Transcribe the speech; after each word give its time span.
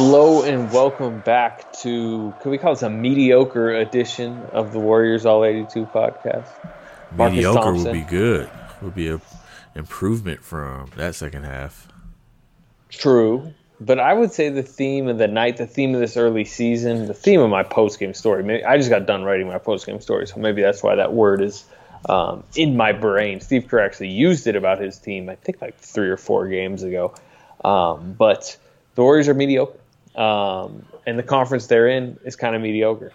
Hello 0.00 0.44
and 0.44 0.70
welcome 0.70 1.18
back 1.22 1.72
to 1.80 2.32
can 2.40 2.52
we 2.52 2.56
call 2.56 2.72
this 2.72 2.84
a 2.84 2.88
mediocre 2.88 3.74
edition 3.74 4.40
of 4.52 4.72
the 4.72 4.78
Warriors 4.78 5.26
All 5.26 5.44
82 5.44 5.86
podcast? 5.86 6.46
Marcus 7.16 7.34
mediocre 7.34 7.60
Thompson. 7.60 7.84
would 7.84 7.92
be 7.92 8.02
good. 8.02 8.48
Would 8.80 8.94
be 8.94 9.08
a 9.08 9.20
improvement 9.74 10.44
from 10.44 10.92
that 10.96 11.16
second 11.16 11.42
half. 11.42 11.88
True, 12.90 13.52
but 13.80 13.98
I 13.98 14.14
would 14.14 14.30
say 14.30 14.50
the 14.50 14.62
theme 14.62 15.08
of 15.08 15.18
the 15.18 15.26
night, 15.26 15.56
the 15.56 15.66
theme 15.66 15.96
of 15.96 16.00
this 16.00 16.16
early 16.16 16.44
season, 16.44 17.06
the 17.06 17.12
theme 17.12 17.40
of 17.40 17.50
my 17.50 17.64
post 17.64 17.98
game 17.98 18.14
story. 18.14 18.44
Maybe, 18.44 18.64
I 18.64 18.76
just 18.76 18.90
got 18.90 19.04
done 19.04 19.24
writing 19.24 19.48
my 19.48 19.58
post 19.58 19.84
game 19.84 20.00
story, 20.00 20.28
so 20.28 20.38
maybe 20.38 20.62
that's 20.62 20.80
why 20.80 20.94
that 20.94 21.12
word 21.12 21.42
is 21.42 21.64
um, 22.08 22.44
in 22.54 22.76
my 22.76 22.92
brain. 22.92 23.40
Steve 23.40 23.66
Kerr 23.66 23.80
actually 23.80 24.10
used 24.10 24.46
it 24.46 24.54
about 24.54 24.80
his 24.80 24.96
team, 24.96 25.28
I 25.28 25.34
think 25.34 25.60
like 25.60 25.76
three 25.80 26.08
or 26.08 26.16
four 26.16 26.46
games 26.46 26.84
ago. 26.84 27.14
Um, 27.64 28.12
but 28.12 28.56
the 28.94 29.02
Warriors 29.02 29.26
are 29.26 29.34
mediocre, 29.34 29.76
um, 30.18 30.84
and 31.06 31.18
the 31.18 31.22
conference 31.22 31.68
they're 31.68 31.88
in 31.88 32.18
is 32.24 32.36
kind 32.36 32.56
of 32.56 32.60
mediocre. 32.60 33.12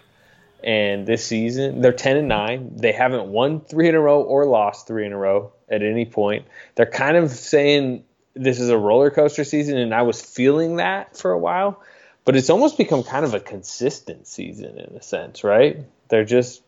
And 0.64 1.06
this 1.06 1.24
season, 1.26 1.82
they're 1.82 1.92
ten 1.92 2.16
and 2.16 2.26
nine. 2.26 2.72
They 2.76 2.92
haven't 2.92 3.26
won 3.26 3.60
three 3.60 3.88
in 3.88 3.94
a 3.94 4.00
row 4.00 4.22
or 4.22 4.46
lost 4.46 4.86
three 4.86 5.04
in 5.04 5.12
a 5.12 5.18
row 5.18 5.52
at 5.68 5.82
any 5.82 6.06
point. 6.06 6.46
They're 6.74 6.86
kind 6.86 7.18
of 7.18 7.30
saying 7.30 8.04
this 8.32 8.58
is 8.58 8.70
a 8.70 8.78
roller 8.78 9.10
coaster 9.10 9.44
season, 9.44 9.76
and 9.76 9.94
I 9.94 10.02
was 10.02 10.22
feeling 10.22 10.76
that 10.76 11.18
for 11.18 11.32
a 11.32 11.38
while. 11.38 11.82
But 12.24 12.36
it's 12.36 12.48
almost 12.48 12.78
become 12.78 13.02
kind 13.02 13.26
of 13.26 13.34
a 13.34 13.40
consistent 13.40 14.26
season 14.26 14.78
in 14.78 14.96
a 14.96 15.02
sense, 15.02 15.44
right? 15.44 15.84
They're 16.08 16.24
just 16.24 16.62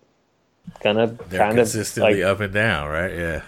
gonna 0.83 1.17
they're 1.31 1.41
kind 1.41 1.57
consistently 1.57 2.21
of 2.21 2.29
like, 2.29 2.35
up 2.35 2.41
and 2.41 2.53
down, 2.53 2.89
right? 2.91 3.15
Yeah. 3.15 3.43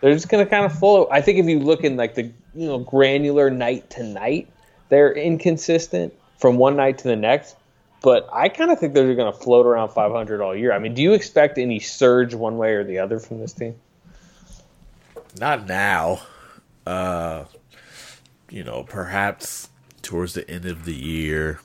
They're 0.00 0.14
just 0.14 0.28
gonna 0.28 0.46
kind 0.46 0.64
of 0.64 0.78
follow. 0.78 1.08
I 1.10 1.20
think 1.22 1.40
if 1.40 1.46
you 1.46 1.58
look 1.58 1.82
in 1.82 1.96
like 1.96 2.14
the 2.14 2.30
you 2.54 2.66
know 2.68 2.78
granular 2.78 3.50
night 3.50 3.90
to 3.90 4.04
night, 4.04 4.48
they're 4.92 5.10
inconsistent 5.10 6.12
from 6.36 6.58
one 6.58 6.76
night 6.76 6.98
to 6.98 7.04
the 7.04 7.16
next, 7.16 7.56
but 8.02 8.28
I 8.30 8.50
kind 8.50 8.70
of 8.70 8.78
think 8.78 8.92
they're 8.92 9.14
going 9.14 9.32
to 9.32 9.38
float 9.38 9.64
around 9.64 9.88
500 9.88 10.42
all 10.42 10.54
year. 10.54 10.70
I 10.70 10.78
mean, 10.78 10.92
do 10.92 11.00
you 11.00 11.14
expect 11.14 11.56
any 11.56 11.80
surge 11.80 12.34
one 12.34 12.58
way 12.58 12.74
or 12.74 12.84
the 12.84 12.98
other 12.98 13.18
from 13.18 13.40
this 13.40 13.54
team? 13.54 13.74
Not 15.40 15.66
now. 15.66 16.20
Uh, 16.86 17.44
you 18.50 18.64
know, 18.64 18.82
perhaps 18.82 19.70
towards 20.02 20.34
the 20.34 20.48
end 20.50 20.66
of 20.66 20.84
the 20.84 20.94
year. 20.94 21.58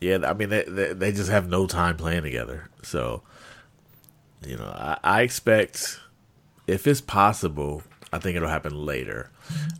Yeah, 0.00 0.18
I 0.24 0.32
mean, 0.32 0.48
they, 0.48 0.64
they, 0.64 0.94
they 0.94 1.12
just 1.12 1.30
have 1.30 1.48
no 1.48 1.68
time 1.68 1.96
playing 1.96 2.24
together. 2.24 2.68
So, 2.82 3.22
you 4.44 4.56
know, 4.56 4.64
I, 4.64 4.98
I 5.04 5.22
expect, 5.22 6.00
if 6.66 6.88
it's 6.88 7.00
possible, 7.00 7.84
I 8.12 8.18
think 8.18 8.36
it'll 8.36 8.48
happen 8.48 8.84
later. 8.84 9.30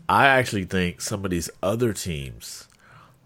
I 0.09 0.27
actually 0.27 0.65
think 0.65 1.01
some 1.01 1.23
of 1.23 1.31
these 1.31 1.49
other 1.61 1.93
teams 1.93 2.67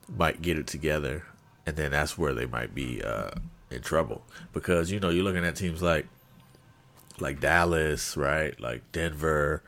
might 0.10 0.42
get 0.42 0.58
it 0.58 0.68
together, 0.68 1.26
and 1.66 1.76
then 1.76 1.92
that's 1.92 2.18
where 2.18 2.34
they 2.34 2.46
might 2.46 2.76
be 2.76 3.02
uh, 3.02 3.32
in 3.72 3.82
trouble 3.82 4.24
because 4.54 4.92
you 4.92 5.00
know 5.00 5.10
you're 5.10 5.24
looking 5.24 5.46
at 5.46 5.56
teams 5.56 5.82
like 5.82 6.08
like 7.20 7.40
Dallas, 7.40 8.18
right? 8.18 8.60
Like 8.60 8.92
Denver, 8.92 9.64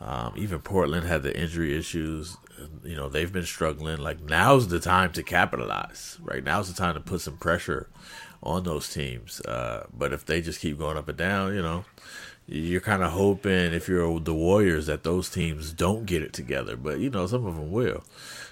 um, 0.00 0.32
even 0.36 0.60
Portland 0.60 1.06
had 1.06 1.22
the 1.22 1.38
injury 1.38 1.76
issues. 1.76 2.36
You 2.82 2.96
know 2.96 3.08
they've 3.08 3.32
been 3.32 3.44
struggling. 3.44 3.98
Like 3.98 4.20
now's 4.22 4.68
the 4.68 4.80
time 4.80 5.12
to 5.12 5.22
capitalize. 5.22 6.18
Right 6.22 6.42
now's 6.42 6.72
the 6.72 6.78
time 6.78 6.94
to 6.94 7.00
put 7.00 7.20
some 7.20 7.36
pressure 7.36 7.88
on 8.42 8.64
those 8.64 8.92
teams. 8.92 9.40
Uh, 9.42 9.86
but 9.92 10.12
if 10.12 10.24
they 10.24 10.40
just 10.40 10.60
keep 10.60 10.78
going 10.78 10.96
up 10.96 11.08
and 11.08 11.18
down, 11.18 11.54
you 11.54 11.62
know, 11.62 11.84
you're 12.48 12.80
kind 12.80 13.02
of 13.02 13.12
hoping 13.12 13.72
if 13.72 13.88
you're 13.88 14.20
the 14.20 14.34
Warriors 14.34 14.86
that 14.86 15.02
those 15.02 15.28
teams 15.28 15.72
don't 15.72 16.06
get 16.06 16.22
it 16.22 16.32
together, 16.32 16.76
but 16.76 16.98
you 17.00 17.10
know 17.10 17.26
some 17.26 17.46
of 17.46 17.56
them 17.56 17.72
will. 17.72 18.04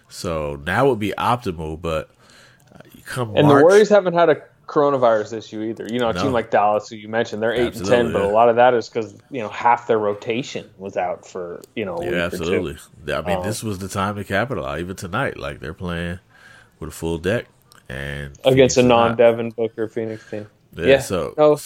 So 0.09 0.61
now 0.65 0.89
would 0.89 0.99
be 0.99 1.13
optimal, 1.17 1.81
but 1.81 2.11
uh, 2.73 2.79
come 3.05 3.37
and 3.37 3.47
March, 3.47 3.61
the 3.61 3.65
Warriors 3.65 3.89
haven't 3.89 4.15
had 4.15 4.31
a 4.31 4.43
coronavirus 4.67 5.39
issue 5.39 5.63
either. 5.63 5.87
You 5.89 5.99
know, 5.99 6.11
a 6.11 6.13
no. 6.13 6.23
team 6.23 6.33
like 6.33 6.51
Dallas, 6.51 6.89
who 6.89 6.97
you 6.97 7.09
mentioned, 7.09 7.43
they're 7.43 7.53
eight 7.53 7.69
absolutely, 7.69 7.97
and 7.97 8.07
ten, 8.07 8.13
yeah. 8.13 8.13
but 8.13 8.31
a 8.31 8.33
lot 8.33 8.49
of 8.49 8.57
that 8.57 8.75
is 8.75 8.89
because 8.89 9.17
you 9.31 9.41
know 9.41 9.49
half 9.49 9.87
their 9.87 9.99
rotation 9.99 10.69
was 10.79 10.97
out 10.97 11.27
for 11.27 11.63
you 11.77 11.85
know. 11.85 12.03
yeah, 12.03 12.25
absolutely. 12.25 12.77
I 13.13 13.21
mean, 13.23 13.39
um, 13.39 13.45
this 13.45 13.63
was 13.63 13.79
the 13.79 13.89
time 13.89 14.17
to 14.17 14.25
capitalize. 14.25 14.81
Even 14.81 14.97
tonight, 14.97 15.39
like 15.39 15.61
they're 15.61 15.75
playing 15.75 16.19
with 16.81 16.89
a 16.89 16.93
full 16.93 17.19
deck 17.19 17.47
and 17.89 18.39
against 18.45 18.77
Phoenix 18.77 18.77
a 18.77 18.83
non-Devin 18.83 19.51
Booker 19.51 19.89
Phoenix 19.89 20.29
team. 20.29 20.47
Yeah, 20.77 20.87
yeah. 20.87 20.99
so 20.99 21.35
no, 21.37 21.59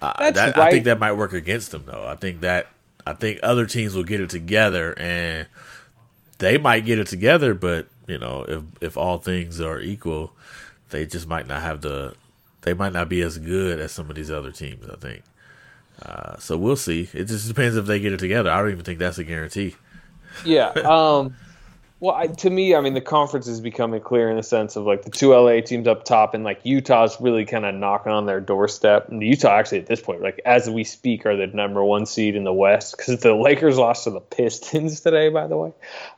uh, 0.00 0.30
that, 0.30 0.56
right. 0.56 0.68
I 0.68 0.70
think 0.70 0.84
that 0.84 0.98
might 0.98 1.12
work 1.12 1.32
against 1.32 1.70
them, 1.70 1.84
though. 1.86 2.06
I 2.06 2.14
think 2.16 2.40
that 2.42 2.68
I 3.06 3.14
think 3.14 3.40
other 3.42 3.66
teams 3.66 3.94
will 3.94 4.04
get 4.04 4.20
it 4.20 4.30
together, 4.30 4.96
and 4.98 5.46
they 6.38 6.58
might 6.58 6.84
get 6.84 6.98
it 6.98 7.06
together. 7.06 7.54
But 7.54 7.88
you 8.06 8.18
know, 8.18 8.44
if 8.46 8.62
if 8.80 8.96
all 8.96 9.18
things 9.18 9.60
are 9.60 9.80
equal, 9.80 10.32
they 10.90 11.06
just 11.06 11.26
might 11.26 11.46
not 11.46 11.62
have 11.62 11.80
the. 11.80 12.14
They 12.62 12.74
might 12.74 12.92
not 12.92 13.08
be 13.08 13.22
as 13.22 13.38
good 13.38 13.78
as 13.80 13.92
some 13.92 14.10
of 14.10 14.16
these 14.16 14.30
other 14.30 14.52
teams. 14.52 14.88
I 14.88 14.96
think. 14.96 15.22
Uh, 16.04 16.36
so 16.38 16.56
we'll 16.56 16.76
see. 16.76 17.08
It 17.12 17.24
just 17.24 17.48
depends 17.48 17.76
if 17.76 17.86
they 17.86 17.98
get 17.98 18.12
it 18.12 18.20
together. 18.20 18.50
I 18.50 18.60
don't 18.60 18.70
even 18.70 18.84
think 18.84 18.98
that's 18.98 19.18
a 19.18 19.24
guarantee. 19.24 19.74
Yeah. 20.44 20.68
Um. 20.68 21.34
Well, 22.00 22.14
I, 22.14 22.28
to 22.28 22.50
me, 22.50 22.76
I 22.76 22.80
mean, 22.80 22.94
the 22.94 23.00
conference 23.00 23.48
is 23.48 23.60
becoming 23.60 24.00
clear 24.00 24.30
in 24.30 24.36
the 24.36 24.42
sense 24.44 24.76
of 24.76 24.84
like 24.84 25.02
the 25.02 25.10
two 25.10 25.34
LA 25.34 25.60
teams 25.62 25.88
up 25.88 26.04
top, 26.04 26.32
and 26.32 26.44
like 26.44 26.60
Utah's 26.62 27.20
really 27.20 27.44
kind 27.44 27.66
of 27.66 27.74
knocking 27.74 28.12
on 28.12 28.26
their 28.26 28.40
doorstep. 28.40 29.08
And 29.08 29.20
Utah, 29.20 29.56
actually, 29.56 29.78
at 29.78 29.86
this 29.86 30.00
point, 30.00 30.22
like 30.22 30.40
as 30.44 30.70
we 30.70 30.84
speak, 30.84 31.26
are 31.26 31.36
the 31.36 31.48
number 31.48 31.82
one 31.82 32.06
seed 32.06 32.36
in 32.36 32.44
the 32.44 32.52
West 32.52 32.96
because 32.96 33.18
the 33.20 33.34
Lakers 33.48 33.78
lost 33.78 34.04
to 34.04 34.10
the 34.10 34.20
Pistons 34.20 35.00
today, 35.00 35.28
by 35.28 35.48
the 35.48 35.56
way. 35.56 35.72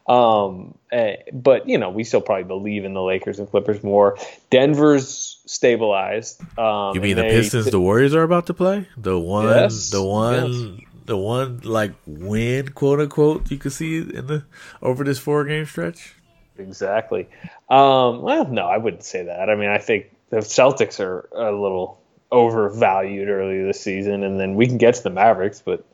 Um, 0.06 0.74
eh, 0.92 1.16
but 1.32 1.66
you 1.66 1.78
know, 1.78 1.88
we 1.88 2.04
still 2.04 2.20
probably 2.20 2.44
believe 2.44 2.84
in 2.84 2.92
the 2.92 3.02
Lakers 3.02 3.38
and 3.38 3.48
Clippers 3.48 3.82
more. 3.82 4.18
Denver's 4.50 5.40
stabilized. 5.46 6.42
Um, 6.58 6.94
you 6.94 7.00
mean 7.00 7.16
the 7.16 7.22
Pistons, 7.22 7.70
the 7.70 7.80
Warriors 7.80 8.14
are 8.14 8.22
about 8.22 8.46
to 8.48 8.54
play? 8.54 8.86
The 8.98 9.18
one, 9.18 9.46
yes, 9.46 9.88
the 9.88 10.04
one. 10.04 10.78
Yes 10.78 10.86
the 11.10 11.16
one 11.16 11.60
like 11.64 11.92
win, 12.06 12.68
quote 12.68 13.00
unquote, 13.00 13.50
you 13.50 13.58
can 13.58 13.72
see 13.72 13.98
in 13.98 14.28
the 14.28 14.44
over 14.80 15.02
this 15.02 15.18
four 15.18 15.44
game 15.44 15.66
stretch? 15.66 16.14
Exactly. 16.56 17.28
Um, 17.68 18.22
well, 18.22 18.46
no, 18.46 18.66
I 18.66 18.76
wouldn't 18.76 19.02
say 19.02 19.24
that. 19.24 19.50
I 19.50 19.56
mean, 19.56 19.70
I 19.70 19.78
think 19.78 20.14
the 20.30 20.36
Celtics 20.36 21.00
are 21.00 21.28
a 21.32 21.50
little 21.50 22.00
overvalued 22.30 23.28
early 23.28 23.60
this 23.64 23.80
season, 23.80 24.22
and 24.22 24.38
then 24.38 24.54
we 24.54 24.68
can 24.68 24.78
get 24.78 24.94
to 24.94 25.02
the 25.02 25.10
Mavericks, 25.10 25.60
but 25.60 25.84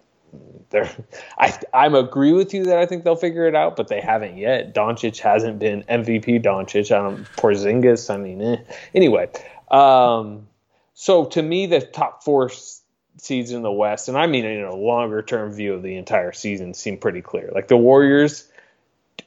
they're 0.68 0.90
I 1.38 1.58
I'm 1.72 1.94
agree 1.94 2.34
with 2.34 2.52
you 2.52 2.64
that 2.64 2.78
I 2.78 2.84
think 2.84 3.04
they'll 3.04 3.16
figure 3.16 3.46
it 3.46 3.54
out, 3.54 3.74
but 3.74 3.88
they 3.88 4.02
haven't 4.02 4.36
yet. 4.36 4.74
Doncic 4.74 5.18
hasn't 5.18 5.58
been 5.58 5.82
MVP 5.84 6.44
Doncic. 6.44 6.88
Don't 6.88 7.24
Porzingis. 7.36 8.12
I 8.12 8.18
mean, 8.18 8.42
eh. 8.42 8.56
anyway. 8.94 9.30
Um, 9.70 10.46
so 10.92 11.24
to 11.24 11.42
me, 11.42 11.64
the 11.64 11.80
top 11.80 12.22
four 12.22 12.50
seeds 13.18 13.52
in 13.52 13.62
the 13.62 13.72
West, 13.72 14.08
and 14.08 14.16
I 14.16 14.26
mean 14.26 14.44
in 14.44 14.64
a 14.64 14.74
longer 14.74 15.22
term 15.22 15.52
view 15.52 15.74
of 15.74 15.82
the 15.82 15.96
entire 15.96 16.32
season, 16.32 16.74
seem 16.74 16.98
pretty 16.98 17.22
clear. 17.22 17.50
Like 17.54 17.68
the 17.68 17.76
Warriors, 17.76 18.48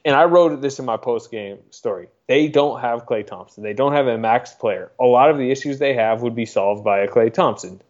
and 0.04 0.14
I 0.14 0.24
wrote 0.24 0.60
this 0.60 0.78
in 0.78 0.84
my 0.84 0.96
post 0.96 1.30
game 1.30 1.58
story. 1.70 2.08
They 2.26 2.48
don't 2.48 2.80
have 2.80 3.06
Klay 3.06 3.26
Thompson. 3.26 3.62
They 3.62 3.74
don't 3.74 3.92
have 3.92 4.06
a 4.06 4.16
max 4.16 4.52
player. 4.52 4.90
A 4.98 5.04
lot 5.04 5.30
of 5.30 5.38
the 5.38 5.50
issues 5.50 5.78
they 5.78 5.94
have 5.94 6.22
would 6.22 6.34
be 6.34 6.46
solved 6.46 6.84
by 6.84 7.00
a 7.00 7.08
Klay 7.08 7.32
Thompson. 7.32 7.80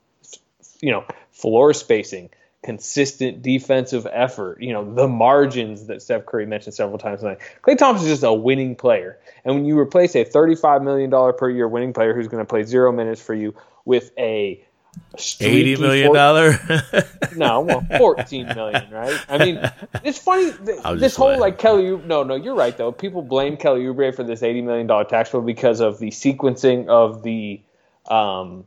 You 0.80 0.92
know, 0.92 1.04
floor 1.30 1.74
spacing, 1.74 2.30
consistent 2.62 3.42
defensive 3.42 4.06
effort, 4.10 4.62
you 4.62 4.72
know, 4.72 4.94
the 4.94 5.08
margins 5.08 5.86
that 5.86 6.02
Steph 6.02 6.26
Curry 6.26 6.46
mentioned 6.46 6.74
several 6.74 6.98
times 6.98 7.20
tonight. 7.20 7.38
Klay 7.62 7.76
Thompson 7.76 8.06
is 8.06 8.12
just 8.14 8.22
a 8.22 8.32
winning 8.32 8.76
player. 8.76 9.18
And 9.44 9.54
when 9.54 9.64
you 9.64 9.78
replace 9.78 10.14
a 10.14 10.24
$35 10.24 10.82
million 10.82 11.10
per 11.36 11.50
year 11.50 11.68
winning 11.68 11.92
player 11.92 12.14
who's 12.14 12.28
going 12.28 12.44
to 12.44 12.48
play 12.48 12.64
zero 12.64 12.92
minutes 12.92 13.22
for 13.22 13.34
you 13.34 13.54
with 13.84 14.10
a 14.18 14.64
eighty 15.40 15.76
million 15.76 16.12
dollar. 16.12 16.58
no, 17.36 17.60
well, 17.60 17.86
fourteen 17.98 18.46
million, 18.46 18.90
right? 18.90 19.18
I 19.28 19.38
mean, 19.38 19.60
it's 20.04 20.18
funny. 20.18 20.50
This 20.96 21.16
whole 21.16 21.38
like 21.38 21.58
Kelly. 21.58 21.96
No, 21.96 22.22
no, 22.22 22.34
you're 22.34 22.54
right 22.54 22.76
though. 22.76 22.92
People 22.92 23.22
blame 23.22 23.56
Kelly 23.56 23.82
Oubre 23.82 24.14
for 24.14 24.22
this 24.22 24.42
eighty 24.42 24.62
million 24.62 24.86
dollar 24.86 25.04
tax 25.04 25.30
bill 25.30 25.42
because 25.42 25.80
of 25.80 25.98
the 25.98 26.10
sequencing 26.10 26.88
of 26.88 27.22
the, 27.22 27.60
um, 28.08 28.66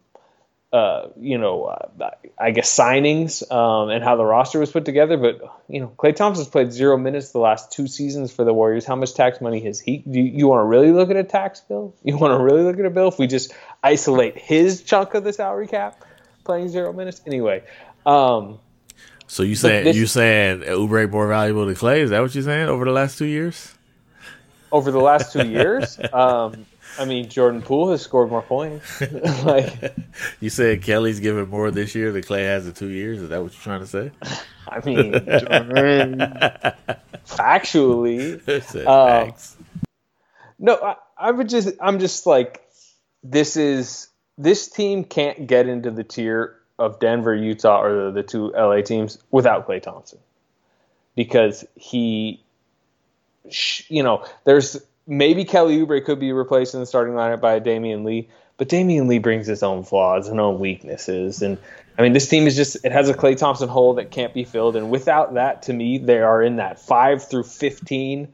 uh, 0.72 1.10
you 1.20 1.38
know, 1.38 1.66
uh, 1.66 2.10
I 2.40 2.52
guess 2.52 2.76
signings 2.76 3.50
um, 3.52 3.90
and 3.90 4.04
how 4.04 4.16
the 4.16 4.26
roster 4.26 4.60
was 4.60 4.72
put 4.72 4.86
together. 4.86 5.18
But 5.18 5.42
you 5.70 5.80
know, 5.80 5.94
Klay 5.98 6.16
Thompson's 6.16 6.50
played 6.50 6.72
zero 6.72 6.98
minutes 6.98 7.32
the 7.32 7.40
last 7.40 7.72
two 7.72 7.88
seasons 7.88 8.32
for 8.32 8.44
the 8.44 8.54
Warriors. 8.54 8.86
How 8.86 8.96
much 8.96 9.14
tax 9.14 9.40
money 9.40 9.62
has 9.62 9.80
he? 9.80 9.98
Do 9.98 10.20
you, 10.20 10.26
you 10.26 10.48
want 10.48 10.62
to 10.62 10.66
really 10.66 10.92
look 10.92 11.10
at 11.10 11.16
a 11.16 11.24
tax 11.24 11.62
bill? 11.62 11.96
You 12.04 12.18
want 12.18 12.38
to 12.38 12.44
really 12.44 12.64
look 12.64 12.78
at 12.80 12.86
a 12.86 12.90
bill 12.90 13.08
if 13.08 13.18
we 13.18 13.28
just 13.28 13.54
isolate 13.82 14.38
his 14.38 14.84
chunk 14.84 15.14
of 15.14 15.24
the 15.24 15.32
salary 15.32 15.68
cap? 15.68 16.04
Playing 16.44 16.70
zero 16.70 16.94
minutes 16.94 17.22
anyway. 17.26 17.64
Um, 18.06 18.60
so 19.28 19.44
you 19.44 19.56
saying 19.56 19.86
this, 19.86 19.96
you 19.96 20.06
saying 20.06 20.62
Oubre 20.62 21.10
more 21.10 21.28
valuable 21.28 21.66
to 21.66 21.74
Klay? 21.74 22.00
Is 22.00 22.10
that 22.12 22.22
what 22.22 22.36
you're 22.36 22.44
saying 22.44 22.70
over 22.70 22.86
the 22.86 22.92
last 22.92 23.18
two 23.18 23.26
years? 23.26 23.74
Over 24.72 24.92
the 24.92 25.00
last 25.00 25.34
two 25.34 25.48
years, 25.50 26.00
um, 26.12 26.66
I 27.00 27.06
mean 27.06 27.30
Jordan 27.30 27.62
Poole 27.62 27.92
has 27.92 28.02
scored 28.02 28.30
more 28.30 28.42
points. 28.42 29.02
like 29.44 29.96
you 30.40 30.50
said, 30.50 30.84
Kelly's 30.84 31.20
given 31.20 31.50
more 31.50 31.72
this 31.72 31.96
year 31.96 32.12
than 32.12 32.22
Klay 32.22 32.46
has 32.46 32.68
in 32.68 32.74
two 32.74 32.90
years. 32.90 33.22
Is 33.22 33.30
that 33.30 33.42
what 33.42 33.54
you're 33.54 33.62
trying 33.62 33.80
to 33.80 33.88
say? 33.88 34.12
I 34.68 34.86
mean, 34.86 35.14
Jordan, 35.14 36.20
factually, 37.26 38.86
uh, 38.86 39.32
no, 40.60 40.76
I, 40.76 40.96
I 41.18 41.32
would 41.32 41.50
just 41.50 41.70
I'm 41.82 42.00
just 42.00 42.26
like 42.26 42.62
this 43.24 43.58
is 43.58 44.10
this 44.38 44.68
team 44.68 45.04
can't 45.04 45.48
get 45.48 45.68
into 45.68 45.92
the 45.92 46.04
tier 46.04 46.56
of 46.80 47.00
Denver, 47.00 47.36
Utah, 47.36 47.82
or 47.82 48.06
the, 48.06 48.12
the 48.12 48.24
two 48.24 48.52
LA 48.52 48.82
teams 48.82 49.18
without 49.32 49.68
Klay 49.68 49.82
Thompson 49.82 50.20
because 51.16 51.66
he, 51.76 52.44
you 53.88 54.04
know, 54.04 54.26
there's 54.46 54.78
maybe 55.06 55.46
Kelly 55.46 55.78
Oubre 55.78 56.04
could 56.04 56.20
be 56.20 56.32
replaced 56.32 56.74
in 56.74 56.80
the 56.80 56.86
starting 56.86 57.14
lineup 57.14 57.42
by 57.42 57.60
Damion 57.60 58.04
Lee, 58.04 58.30
but 58.58 58.70
Damion 58.70 59.08
Lee 59.08 59.20
brings 59.20 59.48
his 59.48 59.64
own 59.64 59.84
flaws 59.84 60.28
and 60.28 60.40
own 60.40 60.60
weaknesses. 60.60 61.42
And 61.42 61.58
I 61.98 62.02
mean, 62.02 62.14
this 62.14 62.28
team 62.28 62.48
is 62.48 62.56
just, 62.56 62.84
it 62.84 62.92
has 62.92 63.10
a 63.10 63.14
Klay 63.14 63.38
Thompson 63.38 63.70
hole 63.70 63.96
that 63.96 64.10
can't 64.12 64.34
be 64.34 64.44
filled. 64.44 64.76
And 64.76 64.90
without 64.90 65.36
that, 65.36 65.64
to 65.64 65.74
me, 65.74 66.00
they 66.00 66.20
are 66.20 66.42
in 66.42 66.56
that 66.56 66.80
5 66.80 67.28
through 67.30 67.44
15 67.44 68.34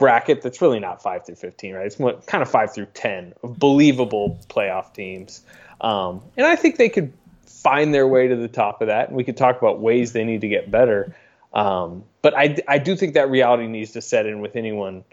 bracket 0.00 0.40
that's 0.40 0.62
really 0.62 0.80
not 0.80 1.02
5 1.02 1.26
through 1.26 1.34
15, 1.34 1.74
right? 1.74 1.86
It's 1.86 1.96
kind 2.26 2.42
of 2.42 2.50
5 2.50 2.74
through 2.74 2.86
10 2.86 3.34
of 3.42 3.58
believable 3.58 4.40
playoff 4.48 4.94
teams. 4.94 5.42
Um, 5.82 6.22
and 6.38 6.46
I 6.46 6.56
think 6.56 6.78
they 6.78 6.88
could 6.88 7.12
find 7.46 7.92
their 7.92 8.08
way 8.08 8.26
to 8.26 8.34
the 8.34 8.48
top 8.48 8.80
of 8.80 8.88
that. 8.88 9.08
And 9.08 9.16
we 9.16 9.24
could 9.24 9.36
talk 9.36 9.58
about 9.58 9.80
ways 9.80 10.12
they 10.12 10.24
need 10.24 10.40
to 10.40 10.48
get 10.48 10.70
better. 10.70 11.14
Um, 11.52 12.04
but 12.22 12.34
I, 12.34 12.56
I 12.66 12.78
do 12.78 12.96
think 12.96 13.12
that 13.12 13.28
reality 13.28 13.66
needs 13.66 13.92
to 13.92 14.00
set 14.00 14.24
in 14.24 14.40
with 14.40 14.56
anyone 14.56 15.04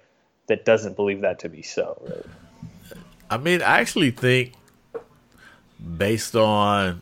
that 0.48 0.64
doesn't 0.64 0.96
believe 0.96 1.20
that 1.20 1.40
to 1.40 1.50
be 1.50 1.62
so. 1.64 2.02
Right? 2.08 3.02
I 3.30 3.38
mean, 3.38 3.62
I 3.62 3.82
actually 3.82 4.12
think 4.12 4.54
based 5.98 6.34
on 6.34 7.02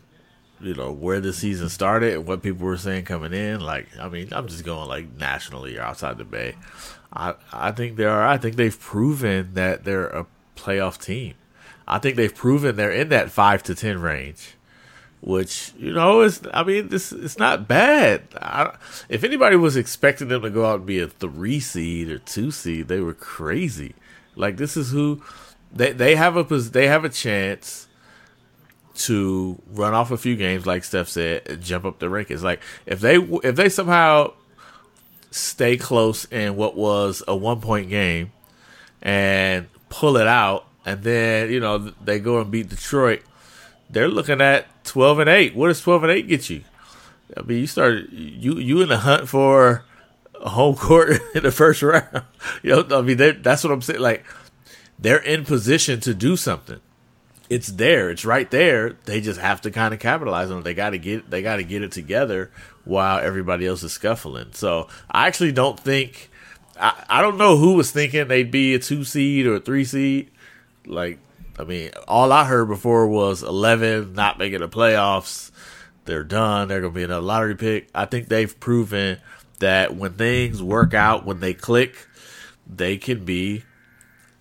you 0.60 0.74
know 0.74 0.90
where 0.90 1.20
the 1.20 1.32
season 1.32 1.68
started 1.68 2.14
and 2.14 2.26
what 2.26 2.42
people 2.42 2.66
were 2.66 2.76
saying 2.76 3.04
coming 3.04 3.32
in, 3.32 3.60
like 3.60 3.86
I 4.00 4.08
mean, 4.08 4.28
I'm 4.32 4.48
just 4.48 4.64
going 4.64 4.88
like 4.88 5.12
nationally 5.16 5.76
or 5.76 5.82
outside 5.82 6.18
the 6.18 6.24
Bay. 6.24 6.56
I 7.12 7.34
I 7.52 7.72
think 7.72 7.96
they 7.96 8.04
are. 8.04 8.26
I 8.26 8.38
think 8.38 8.56
they've 8.56 8.78
proven 8.78 9.54
that 9.54 9.84
they're 9.84 10.06
a 10.08 10.26
playoff 10.56 11.02
team. 11.02 11.34
I 11.88 11.98
think 11.98 12.16
they've 12.16 12.34
proven 12.34 12.76
they're 12.76 12.90
in 12.90 13.08
that 13.10 13.30
five 13.30 13.62
to 13.64 13.74
ten 13.74 14.00
range, 14.00 14.54
which 15.20 15.72
you 15.78 15.92
know 15.92 16.22
is. 16.22 16.42
I 16.52 16.64
mean, 16.64 16.88
this 16.88 17.12
it's 17.12 17.38
not 17.38 17.68
bad. 17.68 18.22
I, 18.40 18.76
if 19.08 19.24
anybody 19.24 19.56
was 19.56 19.76
expecting 19.76 20.28
them 20.28 20.42
to 20.42 20.50
go 20.50 20.66
out 20.66 20.78
and 20.78 20.86
be 20.86 21.00
a 21.00 21.08
three 21.08 21.60
seed 21.60 22.10
or 22.10 22.18
two 22.18 22.50
seed, 22.50 22.88
they 22.88 23.00
were 23.00 23.14
crazy. 23.14 23.94
Like 24.34 24.56
this 24.56 24.76
is 24.76 24.90
who 24.90 25.22
they 25.72 25.92
they 25.92 26.16
have 26.16 26.36
a 26.36 26.42
they 26.42 26.88
have 26.88 27.04
a 27.04 27.08
chance 27.08 27.86
to 28.96 29.60
run 29.72 29.94
off 29.94 30.10
a 30.10 30.16
few 30.16 30.36
games, 30.36 30.66
like 30.66 30.82
Steph 30.82 31.08
said, 31.08 31.42
and 31.46 31.62
jump 31.62 31.84
up 31.84 31.98
the 31.98 32.06
rankings. 32.06 32.42
Like 32.42 32.60
if 32.86 33.00
they 33.00 33.16
if 33.16 33.56
they 33.56 33.68
somehow 33.68 34.32
stay 35.36 35.76
close 35.76 36.24
in 36.26 36.56
what 36.56 36.76
was 36.76 37.22
a 37.28 37.36
one 37.36 37.60
point 37.60 37.90
game 37.90 38.32
and 39.02 39.66
pull 39.88 40.16
it 40.16 40.26
out, 40.26 40.66
and 40.84 41.02
then 41.02 41.50
you 41.50 41.60
know 41.60 41.78
they 41.78 42.18
go 42.18 42.40
and 42.40 42.50
beat 42.50 42.68
Detroit, 42.68 43.22
they're 43.90 44.08
looking 44.08 44.40
at 44.40 44.66
twelve 44.84 45.18
and 45.18 45.28
eight. 45.28 45.54
What 45.54 45.68
does 45.68 45.80
twelve 45.80 46.02
and 46.02 46.12
eight 46.12 46.28
get 46.28 46.50
you? 46.50 46.62
I 47.36 47.42
mean, 47.42 47.58
you 47.58 47.66
start 47.66 48.08
you 48.10 48.58
you 48.58 48.80
in 48.82 48.88
the 48.88 48.98
hunt 48.98 49.28
for 49.28 49.84
a 50.40 50.50
home 50.50 50.76
court 50.76 51.20
in 51.34 51.42
the 51.42 51.52
first 51.52 51.82
round. 51.82 52.22
You 52.62 52.82
know, 52.82 52.98
I 52.98 53.02
mean, 53.02 53.16
that's 53.42 53.64
what 53.64 53.72
I'm 53.72 53.82
saying. 53.82 54.00
Like 54.00 54.24
they're 54.98 55.22
in 55.22 55.44
position 55.44 56.00
to 56.00 56.14
do 56.14 56.36
something. 56.36 56.80
It's 57.48 57.68
there. 57.68 58.10
It's 58.10 58.24
right 58.24 58.50
there. 58.50 58.96
They 59.04 59.20
just 59.20 59.40
have 59.40 59.60
to 59.62 59.70
kind 59.70 59.94
of 59.94 60.00
capitalize 60.00 60.50
on 60.50 60.58
it. 60.58 60.62
They 60.64 60.74
got 60.74 60.90
to 60.90 60.98
get. 60.98 61.30
They 61.30 61.42
got 61.42 61.56
to 61.56 61.64
get 61.64 61.82
it 61.82 61.92
together 61.92 62.50
while 62.86 63.18
everybody 63.18 63.66
else 63.66 63.82
is 63.82 63.92
scuffling. 63.92 64.52
So 64.52 64.88
I 65.10 65.26
actually 65.26 65.52
don't 65.52 65.78
think 65.78 66.30
I, 66.78 67.04
I 67.08 67.22
don't 67.22 67.36
know 67.36 67.56
who 67.56 67.74
was 67.74 67.90
thinking 67.90 68.28
they'd 68.28 68.50
be 68.50 68.74
a 68.74 68.78
two 68.78 69.04
seed 69.04 69.46
or 69.46 69.56
a 69.56 69.60
three 69.60 69.84
seed. 69.84 70.30
Like 70.86 71.18
I 71.58 71.64
mean, 71.64 71.90
all 72.06 72.32
I 72.32 72.44
heard 72.44 72.68
before 72.68 73.06
was 73.06 73.42
eleven 73.42 74.14
not 74.14 74.38
making 74.38 74.60
the 74.60 74.68
playoffs. 74.68 75.50
They're 76.04 76.24
done. 76.24 76.68
They're 76.68 76.80
gonna 76.80 76.92
be 76.92 77.02
in 77.02 77.10
a 77.10 77.20
lottery 77.20 77.56
pick. 77.56 77.88
I 77.94 78.04
think 78.06 78.28
they've 78.28 78.58
proven 78.60 79.18
that 79.58 79.96
when 79.96 80.12
things 80.12 80.62
work 80.62 80.94
out, 80.94 81.24
when 81.24 81.40
they 81.40 81.54
click, 81.54 82.06
they 82.66 82.98
can 82.98 83.24
be 83.24 83.64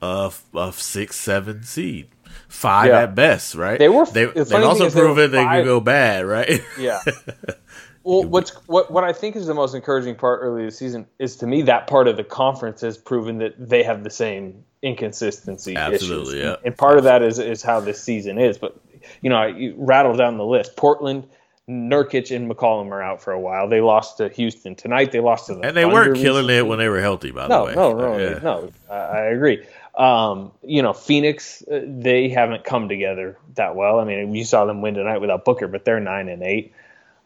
a, 0.01 0.31
a 0.53 0.73
six, 0.73 1.15
seven 1.15 1.63
seed, 1.63 2.07
five 2.47 2.89
yeah. 2.89 3.03
at 3.03 3.15
best, 3.15 3.55
right? 3.55 3.79
They 3.79 3.89
were. 3.89 4.05
They, 4.05 4.25
they've 4.25 4.53
also 4.53 4.89
proven 4.89 5.31
they, 5.31 5.37
they 5.37 5.43
can 5.43 5.65
go 5.65 5.79
bad, 5.79 6.25
right? 6.25 6.61
Yeah. 6.77 6.99
Well, 8.05 8.23
what's 8.23 8.51
what 8.67 8.91
what 8.91 9.03
I 9.03 9.11
think 9.13 9.35
is 9.35 9.47
the 9.47 9.55
most 9.55 9.73
encouraging 9.73 10.15
part 10.15 10.39
early 10.43 10.63
this 10.65 10.77
season 10.77 11.07
is 11.17 11.35
to 11.37 11.47
me 11.47 11.63
that 11.63 11.87
part 11.87 12.07
of 12.07 12.17
the 12.17 12.23
conference 12.23 12.81
has 12.81 12.99
proven 12.99 13.39
that 13.39 13.55
they 13.57 13.81
have 13.81 14.03
the 14.03 14.11
same 14.11 14.63
inconsistency 14.83 15.75
Absolutely, 15.75 16.39
issues. 16.39 16.43
yeah. 16.43 16.55
And 16.63 16.77
part 16.77 16.99
of 16.99 17.03
that 17.05 17.23
is 17.23 17.39
is 17.39 17.63
how 17.63 17.79
this 17.79 18.01
season 18.01 18.37
is. 18.37 18.59
But 18.59 18.79
you 19.21 19.29
know, 19.31 19.43
you 19.47 19.73
rattle 19.77 20.15
down 20.15 20.37
the 20.37 20.45
list. 20.45 20.75
Portland, 20.75 21.27
Nurkic, 21.67 22.35
and 22.35 22.49
McCollum 22.49 22.91
are 22.91 23.01
out 23.01 23.23
for 23.23 23.33
a 23.33 23.39
while. 23.39 23.67
They 23.67 23.81
lost 23.81 24.17
to 24.17 24.29
Houston 24.29 24.75
tonight. 24.75 25.11
They 25.11 25.19
lost 25.19 25.47
to 25.47 25.55
the 25.55 25.61
and 25.61 25.75
they 25.75 25.81
Thunder 25.81 25.95
weren't 25.95 26.15
killing 26.17 26.45
recently. 26.45 26.57
it 26.57 26.67
when 26.67 26.77
they 26.77 26.89
were 26.89 27.01
healthy. 27.01 27.31
By 27.31 27.47
no, 27.47 27.61
the 27.61 27.65
way, 27.65 27.75
no, 27.75 27.93
no, 27.97 28.17
yeah. 28.19 28.39
no. 28.43 28.71
I, 28.87 28.93
I 28.93 29.21
agree. 29.31 29.65
Um, 29.95 30.51
you 30.61 30.83
know, 30.83 30.93
Phoenix, 30.93 31.63
uh, 31.63 31.81
they 31.87 32.29
haven't 32.29 32.65
come 32.65 32.87
together 32.87 33.39
that 33.55 33.75
well. 33.75 33.99
I 33.99 34.03
mean, 34.03 34.35
you 34.35 34.43
saw 34.43 34.65
them 34.65 34.81
win 34.81 34.93
tonight 34.93 35.19
without 35.19 35.43
Booker, 35.43 35.67
but 35.67 35.85
they're 35.85 35.99
nine 35.99 36.29
and 36.29 36.43
eight. 36.43 36.73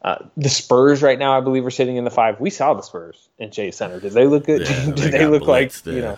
Uh, 0.01 0.15
the 0.37 0.49
Spurs 0.49 1.01
right 1.01 1.19
now, 1.19 1.37
I 1.37 1.41
believe, 1.41 1.65
are 1.65 1.71
sitting 1.71 1.97
in 1.97 2.05
the 2.05 2.11
five. 2.11 2.39
We 2.39 2.49
saw 2.49 2.73
the 2.73 2.81
Spurs 2.81 3.29
in 3.37 3.51
Chase 3.51 3.75
Center. 3.75 3.99
Did 3.99 4.13
they 4.13 4.27
look 4.27 4.45
good? 4.45 4.61
Yeah, 4.61 4.85
Did 4.85 4.97
they, 4.97 5.09
they 5.09 5.25
look 5.25 5.43
like 5.43 5.73
there. 5.81 5.93
you 5.93 6.01
know? 6.01 6.17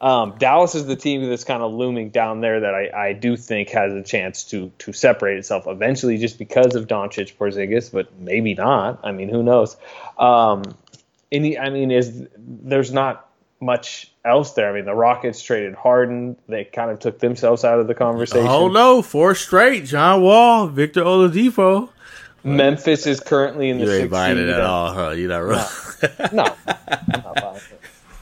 Um, 0.00 0.34
Dallas 0.38 0.74
is 0.74 0.86
the 0.86 0.96
team 0.96 1.28
that's 1.28 1.44
kind 1.44 1.62
of 1.62 1.72
looming 1.72 2.10
down 2.10 2.40
there 2.40 2.60
that 2.60 2.74
I, 2.74 3.08
I 3.08 3.12
do 3.12 3.36
think 3.36 3.68
has 3.70 3.92
a 3.92 4.02
chance 4.02 4.44
to 4.44 4.72
to 4.78 4.92
separate 4.92 5.38
itself 5.38 5.64
eventually, 5.66 6.16
just 6.16 6.38
because 6.38 6.74
of 6.74 6.86
Doncic, 6.86 7.36
Porzingis, 7.36 7.92
but 7.92 8.18
maybe 8.18 8.54
not. 8.54 9.00
I 9.02 9.12
mean, 9.12 9.28
who 9.28 9.42
knows? 9.42 9.76
Um, 10.18 10.62
any, 11.30 11.58
I 11.58 11.68
mean, 11.68 11.90
is 11.90 12.26
there's 12.36 12.92
not 12.92 13.28
much 13.60 14.10
else 14.24 14.52
there. 14.52 14.70
I 14.70 14.74
mean, 14.74 14.86
the 14.86 14.94
Rockets 14.94 15.42
traded 15.42 15.74
Harden. 15.74 16.36
They 16.48 16.64
kind 16.64 16.90
of 16.90 16.98
took 16.98 17.18
themselves 17.18 17.62
out 17.64 17.78
of 17.78 17.86
the 17.86 17.94
conversation. 17.94 18.46
Oh 18.46 18.68
no, 18.68 19.02
four 19.02 19.34
straight. 19.34 19.84
John 19.84 20.22
Wall, 20.22 20.66
Victor 20.66 21.02
Oladipo. 21.02 21.90
Memphis 22.44 23.06
is 23.06 23.20
currently 23.20 23.70
in 23.70 23.78
the 23.78 23.84
You 23.84 23.92
ain't 23.92 24.10
buying 24.10 24.38
it 24.38 24.48
at 24.48 24.60
all, 24.60 24.92
huh? 24.92 25.10
You're 25.10 25.28
not 25.28 25.42
really. 25.42 25.64
No, 26.32 26.44
I'm 26.66 27.22
not 27.22 27.34
buying 27.34 27.56
it. 27.56 27.80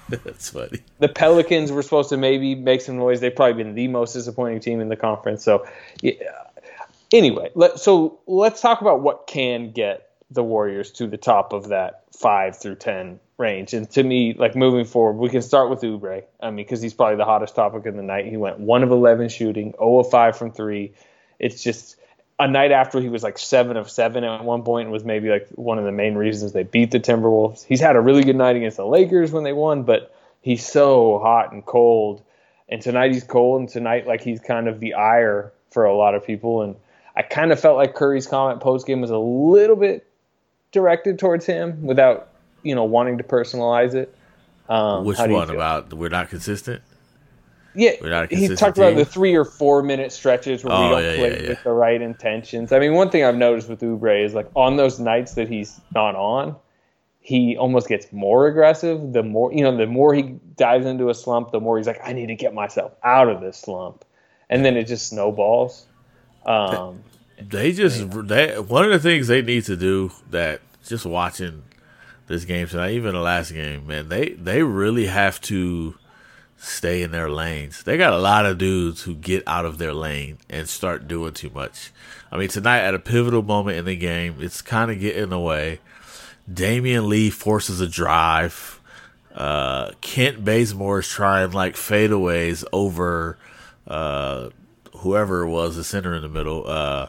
That's 0.25 0.51
funny. 0.51 0.81
the 0.99 1.09
Pelicans 1.09 1.71
were 1.71 1.83
supposed 1.83 2.09
to 2.11 2.17
maybe 2.17 2.55
make 2.55 2.81
some 2.81 2.97
noise. 2.97 3.21
They've 3.21 3.35
probably 3.35 3.63
been 3.63 3.75
the 3.75 3.89
most 3.89 4.15
disappointing 4.15 4.61
team 4.61 4.81
in 4.81 4.89
the 4.89 4.97
conference. 4.97 5.45
So, 5.45 5.67
yeah. 6.01 6.15
anyway, 7.13 7.51
let, 7.55 7.79
so 7.79 8.19
let's 8.27 8.61
talk 8.63 8.81
about 8.81 9.01
what 9.01 9.27
can 9.27 9.71
get 9.73 10.09
the 10.31 10.43
Warriors 10.43 10.91
to 10.93 11.07
the 11.07 11.19
top 11.19 11.53
of 11.53 11.69
that 11.69 12.05
five 12.13 12.57
through 12.57 12.77
ten 12.77 13.21
range. 13.37 13.75
And 13.75 13.89
to 13.91 14.03
me, 14.03 14.35
like 14.35 14.57
moving 14.57 14.85
forward, 14.85 15.19
we 15.19 15.29
can 15.29 15.43
start 15.43 15.71
with 15.71 15.83
Oubre. 15.83 16.25
I 16.41 16.47
mean, 16.47 16.57
because 16.57 16.81
he's 16.81 16.95
probably 16.95 17.17
the 17.17 17.25
hottest 17.25 17.55
topic 17.55 17.87
of 17.87 17.95
the 17.95 18.03
night. 18.03 18.27
He 18.27 18.37
went 18.37 18.59
one 18.59 18.83
of 18.83 18.91
eleven 18.91 19.29
shooting, 19.29 19.73
zero 19.73 20.01
of 20.01 20.11
five 20.11 20.37
from 20.37 20.53
three. 20.53 20.95
It's 21.39 21.63
just 21.63 21.97
a 22.39 22.47
night 22.47 22.71
after 22.71 23.01
he 23.01 23.09
was 23.09 23.23
like 23.23 23.39
seven 23.39 23.77
of 23.77 23.91
seven 23.91 24.23
at 24.25 24.45
one 24.45 24.63
point 24.63 24.87
and 24.87 24.93
was 24.93 25.05
maybe 25.05 25.29
like 25.29 25.49
one 25.55 25.79
of 25.79 25.85
the 25.85 25.93
main 25.93 26.15
reasons 26.15 26.53
they 26.53 26.63
beat 26.63 26.91
the 26.91 27.01
Timberwolves. 27.01 27.65
He's 27.65 27.81
had 27.81 27.97
a 27.97 28.01
really 28.01 28.23
good 28.23 28.37
night 28.37 28.57
against 28.57 28.77
the 28.77 28.87
Lakers 28.87 29.33
when 29.33 29.43
they 29.43 29.53
won, 29.53 29.83
but 29.83 30.15
he's 30.41 30.67
so 30.67 31.19
hot 31.19 31.53
and 31.53 31.65
cold. 31.65 32.23
And 32.69 32.83
tonight 32.83 33.13
he's 33.13 33.25
cold, 33.25 33.61
and 33.61 33.69
tonight 33.69 34.07
like 34.07 34.21
he's 34.21 34.41
kind 34.41 34.69
of 34.69 34.79
the 34.79 34.95
ire 34.95 35.53
for 35.71 35.85
a 35.85 35.97
lot 35.97 36.15
of 36.15 36.25
people. 36.25 36.63
And 36.63 36.77
I 37.17 37.23
kind 37.23 37.51
of 37.51 37.59
felt 37.59 37.77
like 37.77 37.95
Curry's 37.95 38.27
comment 38.27 38.61
post 38.61 38.87
game 38.87 39.01
was 39.01 39.11
a 39.11 39.19
little 39.19 39.77
bit 39.77 40.07
directed 40.71 41.19
towards 41.19 41.47
him 41.47 41.87
without 41.87 42.29
you 42.63 42.75
know 42.75 42.85
wanting 42.85 43.19
to 43.19 43.25
personalize 43.25 43.95
it. 43.95 44.15
Um, 44.69 45.05
Which 45.05 45.19
one 45.19 45.51
about 45.51 45.93
we're 45.95 46.11
not 46.11 46.29
consistent? 46.29 46.83
Yeah, 47.75 47.93
We're 48.01 48.11
not 48.11 48.33
a 48.33 48.37
he 48.37 48.49
talked 48.57 48.79
about 48.79 48.97
the 48.97 49.05
three 49.05 49.35
or 49.35 49.45
four 49.45 49.83
minute 49.83 50.11
stretches 50.11 50.65
where 50.65 50.77
we 50.77 50.87
Oh, 50.87 50.91
don't 50.91 51.03
yeah, 51.05 51.17
play 51.17 51.31
yeah, 51.37 51.43
yeah. 51.43 51.49
with 51.51 51.63
the 51.63 51.71
right 51.73 52.01
intentions. 52.01 52.73
I 52.73 52.79
mean, 52.79 52.95
one 52.95 53.11
thing 53.11 53.25
I've 53.25 53.37
noticed 53.37 53.69
with 53.69 53.81
Oubre 53.81 54.25
is 54.25 54.35
like 54.35 54.51
on 54.57 54.77
those 54.77 54.99
nights 54.99 55.35
that 55.35 55.49
he's 55.49 55.81
not 55.95 56.17
on, 56.17 56.57
he 57.21 57.57
almost 57.57 57.89
gets 57.89 58.11
more 58.13 58.47
aggressive. 58.49 59.13
The 59.13 59.23
more 59.23 59.53
you 59.53 59.63
know, 59.63 59.77
the 59.77 59.87
more 59.87 60.15
he 60.15 60.23
dives 60.57 60.87
into 60.87 61.11
a 61.11 61.15
slump, 61.15 61.53
the 61.53 61.61
more 61.61 61.77
he's 61.77 61.87
like, 61.87 62.01
I 62.03 62.13
need 62.15 62.27
to 62.27 62.35
get 62.35 62.55
myself 62.55 62.93
out 63.05 63.29
of 63.29 63.41
this 63.43 63.59
slump, 63.59 64.05
and 64.49 64.65
then 64.65 64.77
it 64.77 64.87
just 64.87 65.09
snowballs. 65.09 65.87
Um, 66.47 67.05
They 67.41 67.73
just 67.73 68.11
they 68.27 68.59
one 68.59 68.85
of 68.85 68.91
the 68.91 68.99
things 68.99 69.29
they 69.29 69.43
need 69.43 69.65
to 69.67 69.77
do 69.77 70.11
that 70.31 70.61
just 70.87 71.05
watching 71.07 71.65
this 72.27 72.45
game 72.45 72.67
tonight, 72.67 72.93
even 72.93 73.15
the 73.15 73.21
last 73.21 73.53
game, 73.53 73.87
man, 73.87 74.09
they 74.09 74.31
they 74.31 74.63
really 74.63 75.07
have 75.07 75.41
to 75.43 75.95
stay 76.59 77.03
in 77.03 77.13
their 77.13 77.31
lanes. 77.31 77.83
They 77.85 77.97
got 77.97 78.13
a 78.13 78.19
lot 78.19 78.45
of 78.45 78.59
dudes 78.59 79.03
who 79.03 79.15
get 79.15 79.43
out 79.47 79.65
of 79.65 79.79
their 79.79 79.95
lane 79.95 80.39
and 80.51 80.69
start 80.69 81.09
doing 81.09 81.33
too 81.33 81.51
much. 81.51 81.93
I 82.31 82.37
mean, 82.37 82.49
tonight 82.49 82.81
at 82.81 82.95
a 82.95 82.99
pivotal 82.99 83.43
moment 83.43 83.79
in 83.79 83.85
the 83.85 83.97
game, 83.97 84.37
it's 84.41 84.61
kind 84.61 84.91
of 84.91 85.01
getting 85.01 85.33
away. 85.33 85.81
Damion 86.53 87.09
Lee 87.09 87.31
forces 87.31 87.81
a 87.81 87.89
drive. 87.89 88.81
Uh, 89.35 89.93
Kent 90.01 90.45
Bazemore 90.45 91.01
is 91.01 91.09
trying 91.09 91.53
like 91.53 91.75
fadeaways 91.75 92.65
over 92.73 93.39
uh, 93.87 94.51
whoever 94.97 95.43
it 95.43 95.49
was, 95.49 95.77
the 95.77 95.85
center 95.85 96.15
in 96.15 96.23
the 96.23 96.29
middle. 96.29 96.65
Uh, 96.67 97.09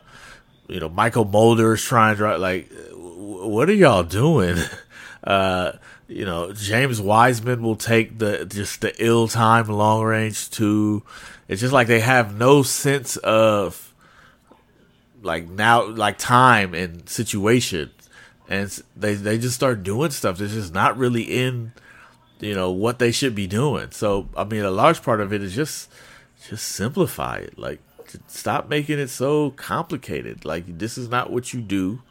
you 0.67 0.79
know, 0.79 0.89
Mychal 0.89 1.29
Mulder 1.29 1.73
is 1.73 1.83
trying 1.83 2.13
to 2.13 2.17
drive. 2.17 2.39
Like, 2.39 2.69
what 2.93 3.69
are 3.69 3.73
y'all 3.73 4.03
doing? 4.03 4.57
Uh, 5.21 5.73
you 6.09 6.25
know, 6.25 6.51
James 6.51 6.99
Wiseman 6.99 7.61
will 7.61 7.75
take 7.75 8.17
the 8.17 8.45
just 8.45 8.81
the 8.81 8.93
ill 8.97 9.27
time 9.27 9.67
long 9.67 10.03
range 10.03 10.49
two. 10.49 11.03
It's 11.47 11.61
just 11.61 11.71
like 11.71 11.87
they 11.87 11.99
have 11.99 12.35
no 12.35 12.63
sense 12.63 13.15
of 13.17 13.93
like 15.21 15.47
now 15.47 15.85
like 15.85 16.17
time 16.17 16.73
and 16.73 17.07
situation. 17.07 17.91
And 18.49 18.75
they 18.97 19.13
they 19.13 19.37
just 19.37 19.55
start 19.55 19.83
doing 19.83 20.09
stuff 20.09 20.39
that's 20.39 20.53
just 20.53 20.73
not 20.73 20.97
really 20.97 21.23
in 21.23 21.73
you 22.39 22.55
know 22.55 22.71
what 22.71 22.97
they 22.97 23.11
should 23.11 23.35
be 23.35 23.45
doing. 23.45 23.91
So 23.91 24.29
i 24.35 24.43
mean 24.43 24.63
a 24.63 24.71
large 24.71 25.03
part 25.03 25.21
of 25.21 25.31
it 25.31 25.43
is 25.43 25.53
just 25.53 25.91
just 26.47 26.65
simplify 26.65 27.37
it. 27.37 27.59
Like 27.59 27.81
stop 28.25 28.67
making 28.67 28.97
it 28.97 29.09
so 29.09 29.51
complicated. 29.51 30.43
Like 30.43 30.79
this 30.79 30.97
is 30.97 31.07
not 31.07 31.31
what 31.31 31.53
you 31.53 31.61
do. 31.61 32.01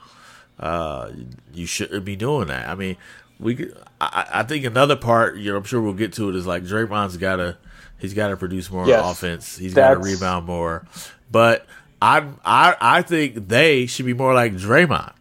Uh 0.61 1.11
you 1.53 1.67
shouldn't 1.67 2.05
be 2.05 2.15
doing 2.15 2.47
that. 2.47 2.69
I 2.69 2.77
mean 2.77 2.97
we 3.41 3.55
could- 3.55 3.77
i, 4.01 4.27
I 4.35 4.43
think 4.45 4.65
another 4.65 4.97
part 4.97 5.37
you 5.37 5.51
know 5.53 5.59
i'm 5.59 5.65
sure 5.65 5.81
we'll 5.81 5.93
get 5.95 6.13
to 6.15 6.29
it 6.29 6.35
is 6.37 6.47
like 6.47 6.65
draymond's 6.65 7.17
gotta 7.17 7.57
he's 7.99 8.15
gotta 8.15 8.37
produce 8.37 8.71
more 8.71 8.87
Yes. 8.87 9.05
offense 9.11 9.57
he's 9.57 9.75
gotta 9.75 9.99
rebound 9.99 10.47
more 10.47 10.87
but 11.31 11.67
I 12.01 12.25
I 12.45 12.77
I 12.81 13.03
think 13.03 13.49
they 13.49 13.87
should 13.87 14.07
be 14.07 14.15
more 14.15 14.33
like 14.33 14.53
Draymond. 14.55 15.15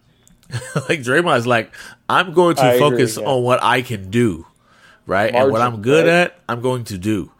like 0.88 1.00
Draymond's 1.00 1.44
like, 1.44 1.74
I'm 2.08 2.32
going 2.34 2.54
to 2.54 2.62
I 2.62 2.66
agree, 2.74 2.78
focus 2.78 3.18
yeah. 3.18 3.24
on 3.26 3.42
what 3.42 3.60
I 3.64 3.82
can 3.82 4.10
do, 4.10 4.46
right? 5.04 5.34
and 5.34 5.50
what 5.50 5.60
I'm 5.60 5.82
good 5.82 6.06
right? 6.06 6.12
at, 6.30 6.38
I'm 6.48 6.60
going 6.60 6.84
to 6.84 6.96
do. 6.96 7.32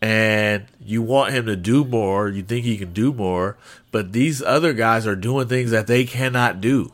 And 0.00 0.64
you 0.82 1.02
want 1.02 1.34
him 1.34 1.44
to 1.46 1.56
do 1.56 1.84
more, 1.84 2.30
you 2.30 2.42
think 2.42 2.64
he 2.64 2.78
can 2.78 2.94
do 2.94 3.12
more, 3.12 3.58
but 3.92 4.12
these 4.12 4.40
other 4.40 4.72
guys 4.72 5.06
are 5.06 5.14
doing 5.14 5.46
things 5.46 5.72
that 5.72 5.86
they 5.86 6.04
cannot 6.04 6.62
do. 6.62 6.90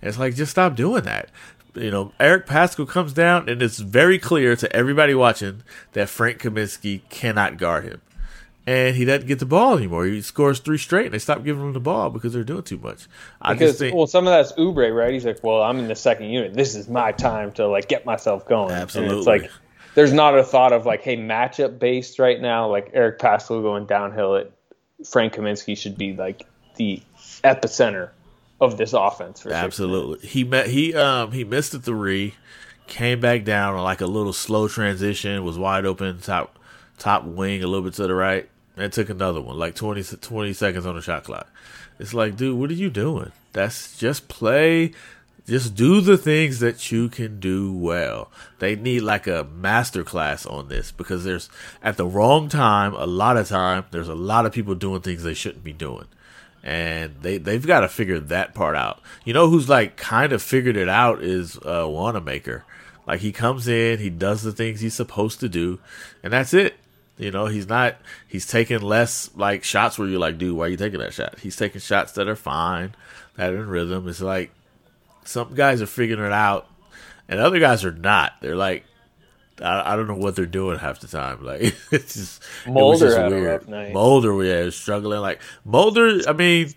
And 0.00 0.08
it's 0.08 0.18
like, 0.18 0.36
just 0.36 0.52
stop 0.52 0.76
doing 0.76 1.02
that. 1.02 1.30
You 1.74 1.90
know, 1.90 2.12
Eric 2.20 2.46
Paschall 2.46 2.88
comes 2.88 3.12
down, 3.12 3.48
and 3.48 3.62
it's 3.62 3.78
very 3.78 4.18
clear 4.18 4.54
to 4.56 4.74
everybody 4.74 5.14
watching 5.14 5.62
that 5.92 6.08
Frank 6.08 6.40
Kaminsky 6.40 7.02
cannot 7.08 7.56
guard 7.56 7.84
him 7.84 8.00
and 8.66 8.96
he 8.96 9.04
doesn't 9.04 9.26
get 9.26 9.38
the 9.38 9.46
ball 9.46 9.76
anymore. 9.76 10.06
He 10.06 10.22
scores 10.22 10.58
three 10.58 10.78
straight, 10.78 11.06
and 11.06 11.14
they 11.14 11.18
stop 11.18 11.44
giving 11.44 11.62
him 11.62 11.72
the 11.72 11.80
ball 11.80 12.10
because 12.10 12.32
they're 12.32 12.44
doing 12.44 12.62
too 12.62 12.78
much. 12.78 13.06
I 13.40 13.52
because 13.52 13.72
just 13.72 13.78
think 13.80 13.94
well, 13.94 14.06
some 14.06 14.26
of 14.26 14.32
that's 14.32 14.52
Oubre, 14.52 14.94
right? 14.94 15.12
He's 15.12 15.26
like, 15.26 15.42
well, 15.42 15.62
I'm 15.62 15.78
in 15.78 15.88
the 15.88 15.94
second 15.94 16.30
unit. 16.30 16.54
This 16.54 16.74
is 16.74 16.88
my 16.88 17.12
time 17.12 17.52
to 17.52 17.66
like 17.66 17.88
get 17.88 18.06
myself 18.06 18.46
going. 18.46 18.70
And 18.70 18.82
Absolutely. 18.82 19.18
it's 19.18 19.26
like 19.26 19.50
there's 19.94 20.12
not 20.12 20.38
a 20.38 20.42
thought 20.42 20.72
of 20.72 20.86
like, 20.86 21.02
hey, 21.02 21.16
matchup 21.16 21.78
based 21.78 22.18
right 22.18 22.40
now. 22.40 22.70
Like 22.70 22.90
Eric 22.94 23.18
Paschall 23.18 23.62
going 23.62 23.86
downhill 23.86 24.36
at 24.36 24.50
Frank 25.06 25.34
Kaminsky 25.34 25.76
should 25.76 25.98
be 25.98 26.14
like 26.14 26.46
the 26.76 27.02
epicenter 27.42 28.10
of 28.60 28.76
this 28.76 28.92
offense. 28.92 29.42
For 29.42 29.52
absolutely 29.52 30.26
he 30.26 30.44
met 30.44 30.68
he 30.68 30.94
um 30.94 31.32
he 31.32 31.44
missed 31.44 31.74
a 31.74 31.78
three, 31.78 32.34
came 32.86 33.20
back 33.20 33.44
down 33.44 33.74
on 33.74 33.82
like 33.82 34.00
a 34.00 34.06
little 34.06 34.32
slow 34.32 34.68
transition, 34.68 35.44
was 35.44 35.58
wide 35.58 35.86
open 35.86 36.20
top 36.20 36.58
top 36.98 37.24
wing 37.24 37.62
a 37.62 37.66
little 37.66 37.84
bit 37.84 37.94
to 37.94 38.06
the 38.06 38.14
right, 38.14 38.48
and 38.76 38.92
took 38.92 39.10
another 39.10 39.40
one 39.40 39.58
like 39.58 39.74
20, 39.74 40.02
20 40.02 40.52
seconds 40.52 40.86
on 40.86 40.96
the 40.96 41.02
shot 41.02 41.24
clock. 41.24 41.48
It's 41.98 42.14
like, 42.14 42.36
dude, 42.36 42.58
what 42.58 42.70
are 42.70 42.74
you 42.74 42.90
doing? 42.90 43.32
That's 43.52 43.96
just 43.96 44.28
play. 44.28 44.92
Just 45.46 45.74
do 45.74 46.00
the 46.00 46.16
things 46.16 46.60
that 46.60 46.90
you 46.90 47.10
can 47.10 47.38
do 47.38 47.70
well. 47.70 48.30
They 48.60 48.76
need 48.76 49.00
like 49.00 49.26
a 49.26 49.44
master 49.44 50.02
class 50.02 50.46
on 50.46 50.68
this 50.68 50.90
because 50.90 51.24
there's 51.24 51.50
at 51.82 51.98
the 51.98 52.06
wrong 52.06 52.48
time, 52.48 52.94
a 52.94 53.04
lot 53.04 53.36
of 53.36 53.48
time, 53.48 53.84
there's 53.90 54.08
a 54.08 54.14
lot 54.14 54.46
of 54.46 54.52
people 54.52 54.74
doing 54.74 55.02
things 55.02 55.22
they 55.22 55.34
shouldn't 55.34 55.62
be 55.62 55.74
doing. 55.74 56.06
And 56.64 57.16
they, 57.20 57.36
they've 57.36 57.66
got 57.66 57.80
to 57.80 57.88
figure 57.88 58.18
that 58.18 58.54
part 58.54 58.74
out. 58.74 59.00
You 59.24 59.34
know 59.34 59.50
who's 59.50 59.68
like 59.68 59.96
kind 59.96 60.32
of 60.32 60.42
figured 60.42 60.78
it 60.78 60.88
out 60.88 61.22
is 61.22 61.58
uh 61.58 61.86
Wanamaker. 61.86 62.64
Like 63.06 63.20
he 63.20 63.32
comes 63.32 63.68
in, 63.68 63.98
he 63.98 64.08
does 64.08 64.42
the 64.42 64.52
things 64.52 64.80
he's 64.80 64.94
supposed 64.94 65.40
to 65.40 65.48
do, 65.48 65.78
and 66.22 66.32
that's 66.32 66.54
it. 66.54 66.74
You 67.18 67.30
know, 67.30 67.46
he's 67.46 67.68
not 67.68 67.96
he's 68.26 68.46
taking 68.46 68.80
less 68.80 69.30
like 69.36 69.62
shots 69.62 69.98
where 69.98 70.08
you're 70.08 70.18
like, 70.18 70.38
dude, 70.38 70.56
why 70.56 70.64
are 70.64 70.68
you 70.68 70.78
taking 70.78 71.00
that 71.00 71.12
shot? 71.12 71.38
He's 71.38 71.56
taking 71.56 71.82
shots 71.82 72.12
that 72.12 72.28
are 72.28 72.36
fine, 72.36 72.94
that 73.36 73.52
are 73.52 73.62
in 73.62 73.68
rhythm. 73.68 74.08
It's 74.08 74.22
like 74.22 74.50
some 75.24 75.54
guys 75.54 75.82
are 75.82 75.86
figuring 75.86 76.24
it 76.24 76.32
out, 76.32 76.66
and 77.28 77.40
other 77.40 77.60
guys 77.60 77.84
are 77.84 77.92
not. 77.92 78.32
They're 78.40 78.56
like, 78.56 78.84
I, 79.64 79.92
I 79.92 79.96
don't 79.96 80.06
know 80.06 80.14
what 80.16 80.36
they're 80.36 80.46
doing 80.46 80.78
half 80.78 81.00
the 81.00 81.08
time. 81.08 81.44
Like 81.44 81.62
it's 81.90 82.14
just 82.14 82.42
it 82.66 82.70
was 82.70 82.74
Mulder 82.74 83.06
just 83.06 83.16
had 83.18 83.32
a 83.32 83.34
weird. 83.34 83.46
rough 83.62 83.68
night. 83.68 83.92
Mulder, 83.92 84.44
yeah, 84.44 84.60
is 84.60 84.76
struggling. 84.76 85.20
Like 85.20 85.40
Mulder, 85.64 86.20
I 86.28 86.32
mean, 86.32 86.72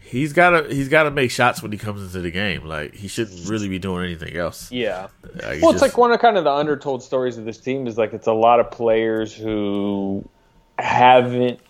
he's 0.00 0.32
gotta 0.32 0.66
he's 0.72 0.88
gotta 0.88 1.10
make 1.10 1.30
shots 1.30 1.62
when 1.62 1.72
he 1.72 1.78
comes 1.78 2.02
into 2.02 2.20
the 2.20 2.30
game. 2.30 2.64
Like 2.66 2.94
he 2.94 3.08
shouldn't 3.08 3.48
really 3.48 3.68
be 3.68 3.78
doing 3.78 4.04
anything 4.04 4.36
else. 4.36 4.70
Yeah. 4.72 5.08
Like, 5.34 5.42
Well, 5.62 5.70
it's 5.70 5.80
just- 5.80 5.82
like 5.82 5.96
one 5.96 6.12
of 6.12 6.20
kind 6.20 6.36
of 6.36 6.44
the 6.44 6.52
undertold 6.52 7.02
stories 7.02 7.38
of 7.38 7.44
this 7.44 7.58
team 7.58 7.86
is 7.86 7.96
like 7.96 8.12
it's 8.12 8.26
a 8.26 8.32
lot 8.32 8.60
of 8.60 8.70
players 8.70 9.34
who 9.34 10.24
haven't 10.78 11.60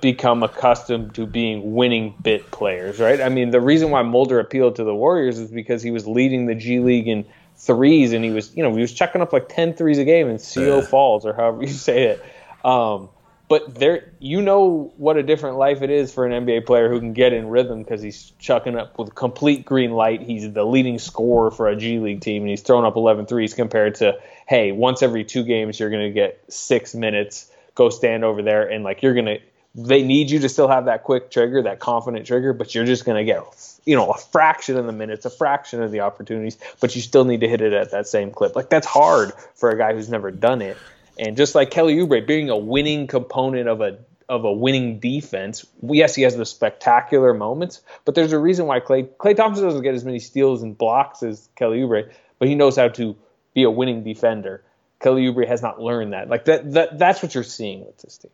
become 0.00 0.42
accustomed 0.42 1.14
to 1.14 1.24
being 1.26 1.74
winning 1.74 2.14
bit 2.22 2.50
players, 2.50 2.98
right? 2.98 3.20
I 3.20 3.28
mean, 3.28 3.50
the 3.50 3.60
reason 3.60 3.90
why 3.90 4.02
Mulder 4.02 4.40
appealed 4.40 4.74
to 4.76 4.84
the 4.84 4.94
Warriors 4.94 5.38
is 5.38 5.50
because 5.52 5.82
he 5.82 5.92
was 5.92 6.06
leading 6.06 6.46
the 6.46 6.54
G 6.56 6.80
League 6.80 7.06
in 7.06 7.24
threes 7.56 8.12
and 8.12 8.24
he 8.24 8.30
was, 8.30 8.54
you 8.56 8.62
know, 8.62 8.74
he 8.74 8.80
was 8.80 8.92
chucking 8.92 9.20
up 9.20 9.32
like 9.32 9.48
10 9.48 9.74
threes 9.74 9.98
a 9.98 10.04
game 10.04 10.28
in 10.28 10.38
CO 10.38 10.80
Yeah. 10.80 10.80
Falls 10.82 11.24
or 11.24 11.32
however 11.32 11.62
you 11.62 11.72
say 11.72 12.04
it. 12.04 12.24
Um, 12.64 13.08
but 13.46 13.74
there, 13.74 14.12
you 14.20 14.40
know 14.40 14.92
what 14.96 15.16
a 15.16 15.22
different 15.22 15.58
life 15.58 15.82
it 15.82 15.90
is 15.90 16.12
for 16.12 16.26
an 16.26 16.46
NBA 16.46 16.64
player 16.64 16.88
who 16.88 16.98
can 16.98 17.12
get 17.12 17.32
in 17.32 17.48
rhythm 17.48 17.82
because 17.82 18.00
he's 18.00 18.32
chucking 18.38 18.76
up 18.76 18.98
with 18.98 19.14
complete 19.14 19.66
green 19.66 19.92
light. 19.92 20.22
He's 20.22 20.50
the 20.50 20.64
leading 20.64 20.98
scorer 20.98 21.50
for 21.50 21.68
a 21.68 21.76
G 21.76 21.98
League 21.98 22.22
team, 22.22 22.42
and 22.42 22.50
he's 22.50 22.62
throwing 22.62 22.86
up 22.86 22.96
11 22.96 23.26
threes 23.26 23.52
compared 23.52 23.96
to, 23.96 24.18
hey, 24.48 24.72
once 24.72 25.02
every 25.02 25.24
two 25.24 25.44
games 25.44 25.78
you're 25.78 25.90
going 25.90 26.06
to 26.06 26.12
get 26.12 26.42
six 26.48 26.94
minutes, 26.94 27.50
go 27.74 27.90
stand 27.90 28.24
over 28.24 28.42
there, 28.42 28.66
and 28.66 28.82
like 28.82 29.02
you're 29.02 29.14
going 29.14 29.26
to 29.26 29.38
they 29.74 30.02
need 30.02 30.30
you 30.30 30.38
to 30.40 30.48
still 30.48 30.68
have 30.68 30.84
that 30.84 31.02
quick 31.02 31.30
trigger, 31.30 31.62
that 31.62 31.80
confident 31.80 32.26
trigger, 32.26 32.52
but 32.52 32.74
you're 32.74 32.84
just 32.84 33.04
going 33.04 33.16
to 33.16 33.24
get, 33.24 33.42
you 33.84 33.96
know, 33.96 34.10
a 34.10 34.18
fraction 34.18 34.76
of 34.76 34.86
the 34.86 34.92
minutes, 34.92 35.24
a 35.26 35.30
fraction 35.30 35.82
of 35.82 35.90
the 35.90 36.00
opportunities, 36.00 36.56
but 36.80 36.94
you 36.94 37.02
still 37.02 37.24
need 37.24 37.40
to 37.40 37.48
hit 37.48 37.60
it 37.60 37.72
at 37.72 37.90
that 37.90 38.06
same 38.06 38.30
clip. 38.30 38.54
Like 38.54 38.70
that's 38.70 38.86
hard 38.86 39.32
for 39.56 39.70
a 39.70 39.78
guy 39.78 39.92
who's 39.92 40.08
never 40.08 40.30
done 40.30 40.62
it. 40.62 40.76
And 41.18 41.36
just 41.36 41.54
like 41.54 41.70
Kelly 41.70 41.96
Oubre 41.96 42.24
being 42.26 42.50
a 42.50 42.56
winning 42.56 43.06
component 43.06 43.68
of 43.68 43.80
a 43.80 43.98
of 44.26 44.44
a 44.44 44.52
winning 44.52 45.00
defense, 45.00 45.66
yes, 45.82 46.14
he 46.14 46.22
has 46.22 46.34
the 46.34 46.46
spectacular 46.46 47.34
moments, 47.34 47.82
but 48.06 48.14
there's 48.14 48.32
a 48.32 48.38
reason 48.38 48.66
why 48.66 48.80
Clay 48.80 49.02
Klay 49.02 49.36
Thompson 49.36 49.64
doesn't 49.64 49.82
get 49.82 49.94
as 49.94 50.04
many 50.04 50.18
steals 50.18 50.62
and 50.62 50.76
blocks 50.76 51.22
as 51.22 51.48
Kelly 51.56 51.80
Oubre, 51.80 52.10
but 52.38 52.48
he 52.48 52.54
knows 52.54 52.76
how 52.76 52.88
to 52.88 53.16
be 53.54 53.64
a 53.64 53.70
winning 53.70 54.02
defender. 54.02 54.62
Kelly 55.00 55.26
Oubre 55.26 55.46
has 55.46 55.62
not 55.62 55.80
learned 55.80 56.14
that. 56.14 56.28
Like 56.28 56.46
that, 56.46 56.72
that 56.72 56.98
that's 56.98 57.22
what 57.22 57.34
you're 57.34 57.44
seeing 57.44 57.84
with 57.84 57.98
this 57.98 58.18
team. 58.18 58.30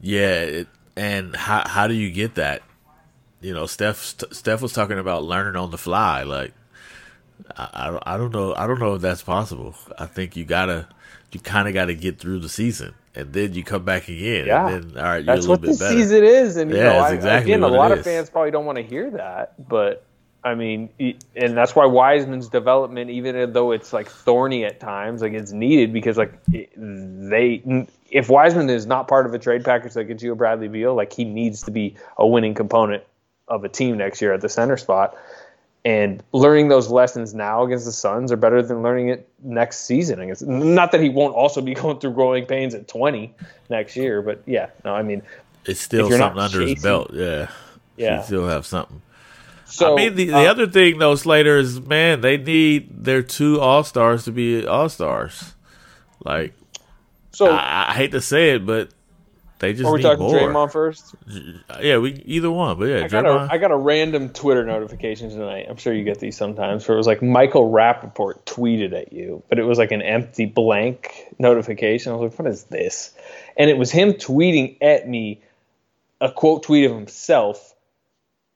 Yeah, 0.00 0.40
it, 0.40 0.68
and 0.96 1.34
how 1.34 1.66
how 1.66 1.86
do 1.86 1.94
you 1.94 2.10
get 2.10 2.36
that? 2.36 2.62
You 3.40 3.54
know, 3.54 3.66
Steph 3.66 3.98
Steph 4.30 4.62
was 4.62 4.72
talking 4.72 4.98
about 4.98 5.24
learning 5.24 5.56
on 5.56 5.70
the 5.70 5.78
fly. 5.78 6.22
Like, 6.22 6.52
I, 7.56 7.68
I 7.82 7.86
don't 7.90 8.02
I 8.06 8.16
don't 8.16 8.32
know 8.32 8.54
I 8.54 8.66
don't 8.66 8.78
know 8.78 8.94
if 8.94 9.02
that's 9.02 9.22
possible. 9.22 9.74
I 9.98 10.06
think 10.06 10.36
you 10.36 10.44
gotta 10.44 10.88
you 11.32 11.40
kind 11.40 11.68
of 11.68 11.74
got 11.74 11.86
to 11.86 11.94
get 11.94 12.18
through 12.18 12.38
the 12.40 12.48
season, 12.48 12.94
and 13.14 13.32
then 13.32 13.54
you 13.54 13.64
come 13.64 13.84
back 13.84 14.08
again. 14.08 14.46
Yeah, 14.46 14.68
and 14.68 14.92
then, 14.92 14.98
all 14.98 15.10
right, 15.10 15.26
that's 15.26 15.46
what 15.46 15.60
the 15.60 15.68
better. 15.68 15.88
season 15.88 16.24
is, 16.24 16.56
and 16.56 16.70
you 16.70 16.76
yeah, 16.76 16.84
know, 16.84 16.98
I, 16.98 17.12
exactly 17.12 17.52
again, 17.52 17.62
a 17.64 17.68
lot 17.68 17.92
of 17.92 18.02
fans 18.02 18.30
probably 18.30 18.50
don't 18.50 18.66
want 18.66 18.76
to 18.76 18.82
hear 18.82 19.10
that, 19.10 19.68
but 19.68 20.04
I 20.48 20.54
mean, 20.54 20.88
and 21.36 21.56
that's 21.56 21.76
why 21.76 21.86
Wiseman's 21.86 22.48
development, 22.48 23.10
even 23.10 23.52
though 23.52 23.72
it's 23.72 23.92
like 23.92 24.08
thorny 24.08 24.64
at 24.64 24.80
times, 24.80 25.22
like 25.22 25.32
it's 25.32 25.52
needed 25.52 25.92
because 25.92 26.16
like 26.16 26.32
they, 26.46 27.86
if 28.10 28.28
Wiseman 28.28 28.70
is 28.70 28.86
not 28.86 29.08
part 29.08 29.26
of 29.26 29.34
a 29.34 29.38
trade 29.38 29.64
package 29.64 29.92
that 29.94 30.04
gets 30.04 30.22
you 30.22 30.32
a 30.32 30.36
Bradley 30.36 30.68
Beal, 30.68 30.94
like 30.94 31.12
he 31.12 31.24
needs 31.24 31.62
to 31.62 31.70
be 31.70 31.94
a 32.16 32.26
winning 32.26 32.54
component 32.54 33.04
of 33.46 33.64
a 33.64 33.68
team 33.68 33.98
next 33.98 34.20
year 34.22 34.32
at 34.32 34.40
the 34.40 34.48
center 34.48 34.76
spot. 34.76 35.16
And 35.84 36.22
learning 36.32 36.68
those 36.68 36.90
lessons 36.90 37.34
now 37.34 37.62
against 37.62 37.84
the 37.84 37.92
Suns 37.92 38.32
are 38.32 38.36
better 38.36 38.60
than 38.62 38.82
learning 38.82 39.08
it 39.10 39.28
next 39.42 39.86
season. 39.86 40.20
I 40.20 40.26
guess 40.26 40.42
not 40.42 40.92
that 40.92 41.00
he 41.00 41.08
won't 41.08 41.34
also 41.34 41.60
be 41.60 41.74
going 41.82 41.98
through 42.00 42.12
growing 42.12 42.46
pains 42.46 42.74
at 42.74 42.88
20 42.88 43.32
next 43.70 43.96
year, 43.96 44.20
but 44.20 44.42
yeah, 44.44 44.70
no, 44.84 44.94
I 44.94 45.02
mean, 45.02 45.22
it's 45.64 45.80
still 45.80 46.10
something 46.10 46.40
under 46.40 46.58
chasing- 46.60 46.74
his 46.74 46.82
belt. 46.82 47.10
Yeah, 47.12 47.48
Yeah. 47.96 48.18
you 48.18 48.24
still 48.24 48.48
have 48.48 48.66
something. 48.66 49.00
So 49.68 49.92
I 49.92 49.96
mean, 49.96 50.14
the, 50.14 50.26
the 50.26 50.34
uh, 50.34 50.50
other 50.50 50.66
thing 50.66 50.98
though, 50.98 51.14
Slater 51.14 51.58
is 51.58 51.80
man, 51.80 52.22
they 52.22 52.36
need 52.38 53.04
their 53.04 53.22
two 53.22 53.60
all 53.60 53.84
stars 53.84 54.24
to 54.24 54.32
be 54.32 54.66
all 54.66 54.88
stars. 54.88 55.54
Like, 56.24 56.54
so 57.32 57.50
I, 57.50 57.90
I 57.90 57.94
hate 57.94 58.12
to 58.12 58.20
say 58.20 58.54
it, 58.54 58.64
but 58.66 58.90
they 59.58 59.72
just 59.72 59.84
are 59.84 59.92
we 59.92 60.02
talking 60.02 60.24
more. 60.24 60.34
Draymond 60.34 60.72
first? 60.72 61.14
Yeah, 61.80 61.98
we 61.98 62.22
either 62.24 62.50
one, 62.50 62.78
but 62.78 62.86
yeah, 62.86 63.04
I 63.04 63.08
got, 63.08 63.26
a, 63.26 63.28
Draymond. 63.28 63.48
I 63.50 63.58
got 63.58 63.70
a 63.70 63.76
random 63.76 64.28
Twitter 64.30 64.64
notification 64.64 65.30
tonight. 65.30 65.66
I'm 65.68 65.76
sure 65.76 65.92
you 65.92 66.04
get 66.04 66.20
these 66.20 66.36
sometimes. 66.36 66.86
Where 66.88 66.94
it 66.94 66.98
was 66.98 67.06
like 67.06 67.22
Michael 67.22 67.70
Rapaport 67.70 68.44
tweeted 68.44 68.92
at 68.92 69.12
you, 69.12 69.42
but 69.48 69.58
it 69.58 69.64
was 69.64 69.78
like 69.78 69.92
an 69.92 70.00
empty 70.00 70.46
blank 70.46 71.26
notification. 71.38 72.12
I 72.12 72.16
was 72.16 72.30
like, 72.30 72.38
what 72.38 72.48
is 72.48 72.64
this? 72.64 73.14
And 73.56 73.68
it 73.68 73.76
was 73.76 73.90
him 73.90 74.14
tweeting 74.14 74.78
at 74.80 75.08
me 75.08 75.42
a 76.20 76.30
quote 76.30 76.62
tweet 76.62 76.86
of 76.86 76.92
himself 76.96 77.74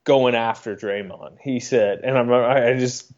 going 0.05 0.35
after 0.35 0.75
Draymond. 0.75 1.39
He 1.41 1.61
said, 1.61 2.01
and 2.03 2.19
I'm, 2.19 2.33
I 2.33 2.75
just 2.79 3.13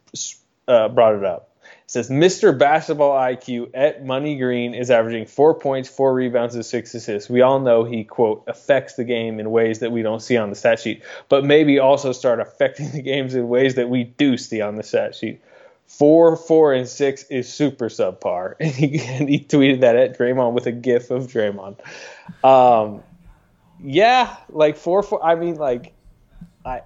uh, 0.68 0.88
brought 0.88 1.14
it 1.14 1.24
up. 1.24 1.50
It 1.62 1.90
says 1.90 2.10
Mr. 2.10 2.56
Basketball 2.56 3.16
IQ 3.16 3.70
at 3.74 4.04
Money 4.04 4.36
Green 4.36 4.74
is 4.74 4.90
averaging 4.90 5.26
four 5.26 5.58
points, 5.58 5.88
four 5.88 6.14
rebounds, 6.14 6.54
and 6.54 6.64
six 6.64 6.94
assists. 6.94 7.28
We 7.28 7.42
all 7.42 7.60
know 7.60 7.84
he 7.84 8.04
quote 8.04 8.44
affects 8.46 8.94
the 8.94 9.04
game 9.04 9.40
in 9.40 9.50
ways 9.50 9.80
that 9.80 9.92
we 9.92 10.02
don't 10.02 10.20
see 10.20 10.36
on 10.36 10.50
the 10.50 10.56
stat 10.56 10.80
sheet, 10.80 11.02
but 11.28 11.44
maybe 11.44 11.78
also 11.78 12.12
start 12.12 12.40
affecting 12.40 12.90
the 12.92 13.02
games 13.02 13.34
in 13.34 13.48
ways 13.48 13.76
that 13.76 13.88
we 13.88 14.04
do 14.04 14.36
see 14.36 14.60
on 14.60 14.76
the 14.76 14.82
stat 14.82 15.14
sheet. 15.14 15.42
Four, 15.86 16.36
four, 16.36 16.72
and 16.72 16.88
six 16.88 17.24
is 17.24 17.52
super 17.52 17.90
subpar, 17.90 18.54
and 18.60 18.72
he, 18.72 19.00
and 19.00 19.28
he 19.28 19.38
tweeted 19.38 19.80
that 19.80 19.96
at 19.96 20.18
Draymond 20.18 20.54
with 20.54 20.66
a 20.66 20.72
GIF 20.72 21.10
of 21.10 21.26
Draymond. 21.26 21.76
Um, 22.42 23.02
yeah, 23.82 24.36
like 24.48 24.76
four, 24.76 25.02
four. 25.02 25.22
I 25.24 25.34
mean, 25.34 25.56
like 25.56 25.93
I 26.64 26.82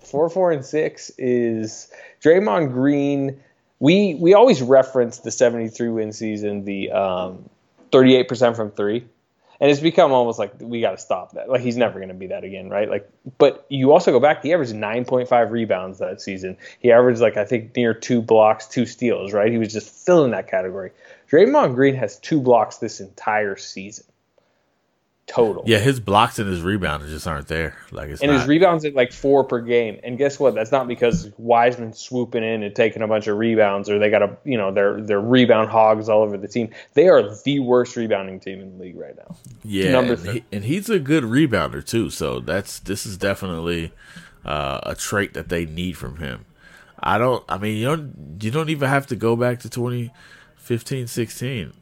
four, 0.00 0.28
four, 0.28 0.52
and 0.52 0.64
six 0.64 1.10
is 1.18 1.90
Draymond 2.22 2.72
Green. 2.72 3.40
We 3.80 4.14
we 4.14 4.34
always 4.34 4.62
reference 4.62 5.18
the 5.18 5.30
seventy 5.30 5.68
three 5.68 5.88
win 5.88 6.12
season, 6.12 6.64
the 6.64 6.90
um, 6.92 7.48
thirty 7.90 8.14
eight 8.16 8.28
percent 8.28 8.56
from 8.56 8.70
three, 8.70 9.06
and 9.60 9.70
it's 9.70 9.80
become 9.80 10.12
almost 10.12 10.38
like 10.38 10.54
we 10.60 10.80
got 10.80 10.92
to 10.92 10.98
stop 10.98 11.32
that. 11.32 11.48
Like 11.48 11.60
he's 11.60 11.76
never 11.76 11.98
going 11.98 12.08
to 12.08 12.14
be 12.14 12.28
that 12.28 12.44
again, 12.44 12.70
right? 12.70 12.88
Like, 12.88 13.10
but 13.38 13.66
you 13.68 13.92
also 13.92 14.12
go 14.12 14.20
back. 14.20 14.42
He 14.42 14.52
averaged 14.52 14.74
nine 14.74 15.04
point 15.04 15.28
five 15.28 15.50
rebounds 15.52 15.98
that 15.98 16.20
season. 16.20 16.56
He 16.78 16.92
averaged 16.92 17.20
like 17.20 17.36
I 17.36 17.44
think 17.44 17.74
near 17.76 17.94
two 17.94 18.22
blocks, 18.22 18.66
two 18.66 18.86
steals, 18.86 19.32
right? 19.32 19.50
He 19.50 19.58
was 19.58 19.72
just 19.72 19.90
filling 19.90 20.30
that 20.30 20.48
category. 20.48 20.92
Draymond 21.30 21.74
Green 21.74 21.94
has 21.96 22.18
two 22.18 22.40
blocks 22.40 22.76
this 22.76 23.00
entire 23.00 23.56
season, 23.56 24.04
total. 25.26 25.64
yeah, 25.66 25.78
his 25.78 26.00
blocks 26.00 26.38
and 26.38 26.48
his 26.48 26.60
rebounds 26.62 27.08
just 27.08 27.26
aren't 27.26 27.48
there. 27.48 27.76
Like 27.90 28.10
it's 28.10 28.20
And 28.22 28.30
not. 28.30 28.40
his 28.40 28.48
rebounds 28.48 28.84
at 28.84 28.94
like 28.94 29.12
four 29.12 29.44
per 29.44 29.60
game. 29.60 29.98
And 30.04 30.18
guess 30.18 30.38
what? 30.38 30.54
That's 30.54 30.70
not 30.72 30.86
because 30.88 31.30
Wiseman 31.38 31.92
swooping 31.94 32.42
in 32.44 32.62
and 32.62 32.74
taking 32.74 33.02
a 33.02 33.08
bunch 33.08 33.26
of 33.26 33.38
rebounds, 33.38 33.88
or 33.90 33.98
they 33.98 34.10
got 34.10 34.22
a 34.22 34.36
you 34.44 34.56
know 34.58 34.72
they're 34.72 35.00
they're 35.00 35.20
rebound 35.20 35.70
hogs 35.70 36.08
all 36.08 36.22
over 36.22 36.36
the 36.36 36.48
team. 36.48 36.70
They 36.94 37.08
are 37.08 37.34
the 37.34 37.60
worst 37.60 37.96
rebounding 37.96 38.40
team 38.40 38.60
in 38.60 38.76
the 38.78 38.84
league 38.84 38.96
right 38.98 39.16
now. 39.16 39.36
Yeah, 39.64 39.92
Number 39.92 40.12
and, 40.12 40.22
three. 40.22 40.32
he, 40.32 40.44
and 40.52 40.64
he's 40.64 40.90
a 40.90 40.98
good 40.98 41.24
rebounder 41.24 41.84
too. 41.84 42.10
So 42.10 42.40
that's 42.40 42.78
this 42.80 43.06
is 43.06 43.16
definitely 43.16 43.92
uh, 44.44 44.80
a 44.82 44.94
trait 44.94 45.34
that 45.34 45.48
they 45.48 45.64
need 45.66 45.96
from 45.96 46.18
him. 46.18 46.44
I 47.06 47.18
don't. 47.18 47.44
I 47.48 47.58
mean, 47.58 47.76
you 47.76 47.84
don't. 47.86 48.38
You 48.42 48.50
don't 48.50 48.68
even 48.70 48.88
have 48.88 49.06
to 49.08 49.16
go 49.16 49.36
back 49.36 49.60
to 49.60 49.68
2015, 49.68 51.06
16. 51.06 51.72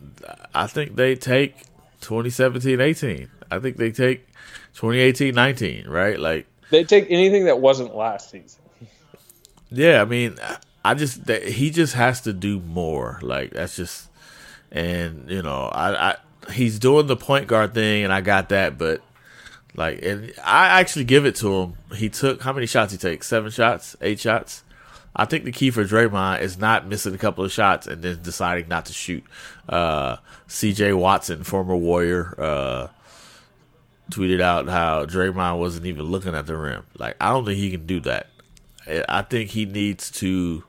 I 0.54 0.66
think 0.66 0.96
they 0.96 1.14
take 1.14 1.56
2017, 2.02 2.80
18. 2.80 3.30
I 3.50 3.58
think 3.58 3.76
they 3.78 3.90
take 3.90 4.26
2018, 4.74 5.34
19. 5.34 5.88
Right? 5.88 6.18
Like, 6.18 6.46
They 6.70 6.84
take 6.84 7.06
anything 7.10 7.46
that 7.46 7.60
wasn't 7.60 7.94
last 7.96 8.30
season. 8.30 8.60
yeah. 9.70 10.02
I 10.02 10.04
mean, 10.04 10.36
I 10.84 10.94
just 10.94 11.26
that 11.26 11.42
he 11.46 11.70
just 11.70 11.94
has 11.94 12.20
to 12.22 12.32
do 12.32 12.60
more. 12.60 13.18
Like 13.22 13.50
that's 13.52 13.76
just, 13.76 14.08
and 14.70 15.30
you 15.30 15.42
know, 15.42 15.68
I, 15.72 16.10
I 16.10 16.16
he's 16.52 16.78
doing 16.78 17.06
the 17.06 17.16
point 17.16 17.46
guard 17.46 17.72
thing, 17.74 18.04
and 18.04 18.12
I 18.12 18.20
got 18.20 18.48
that, 18.50 18.78
but 18.78 19.00
like, 19.74 20.02
and 20.02 20.32
I 20.44 20.80
actually 20.80 21.04
give 21.04 21.24
it 21.24 21.36
to 21.36 21.54
him. 21.54 21.74
He 21.94 22.08
took 22.08 22.42
how 22.42 22.52
many 22.52 22.66
shots 22.66 22.92
he 22.92 22.98
take? 22.98 23.22
Seven 23.22 23.50
shots, 23.50 23.96
eight 24.00 24.18
shots. 24.20 24.64
I 25.14 25.26
think 25.26 25.44
the 25.44 25.52
key 25.52 25.70
for 25.70 25.84
Draymond 25.84 26.40
is 26.40 26.58
not 26.58 26.86
missing 26.86 27.14
a 27.14 27.18
couple 27.18 27.44
of 27.44 27.52
shots 27.52 27.86
and 27.86 28.02
then 28.02 28.20
deciding 28.22 28.68
not 28.68 28.86
to 28.86 28.92
shoot. 28.92 29.24
Uh, 29.68 30.16
C.J. 30.46 30.94
Watson, 30.94 31.44
former 31.44 31.76
Warrior, 31.76 32.34
uh, 32.38 32.88
tweeted 34.10 34.40
out 34.40 34.68
how 34.68 35.04
Draymond 35.04 35.58
wasn't 35.58 35.86
even 35.86 36.04
looking 36.06 36.34
at 36.34 36.46
the 36.46 36.56
rim. 36.56 36.84
Like, 36.98 37.16
I 37.20 37.30
don't 37.30 37.44
think 37.44 37.58
he 37.58 37.70
can 37.70 37.86
do 37.86 38.00
that. 38.00 38.28
I- 38.86 39.22
think 39.22 39.50
he 39.50 39.64
needs 39.64 40.10
to 40.12 40.64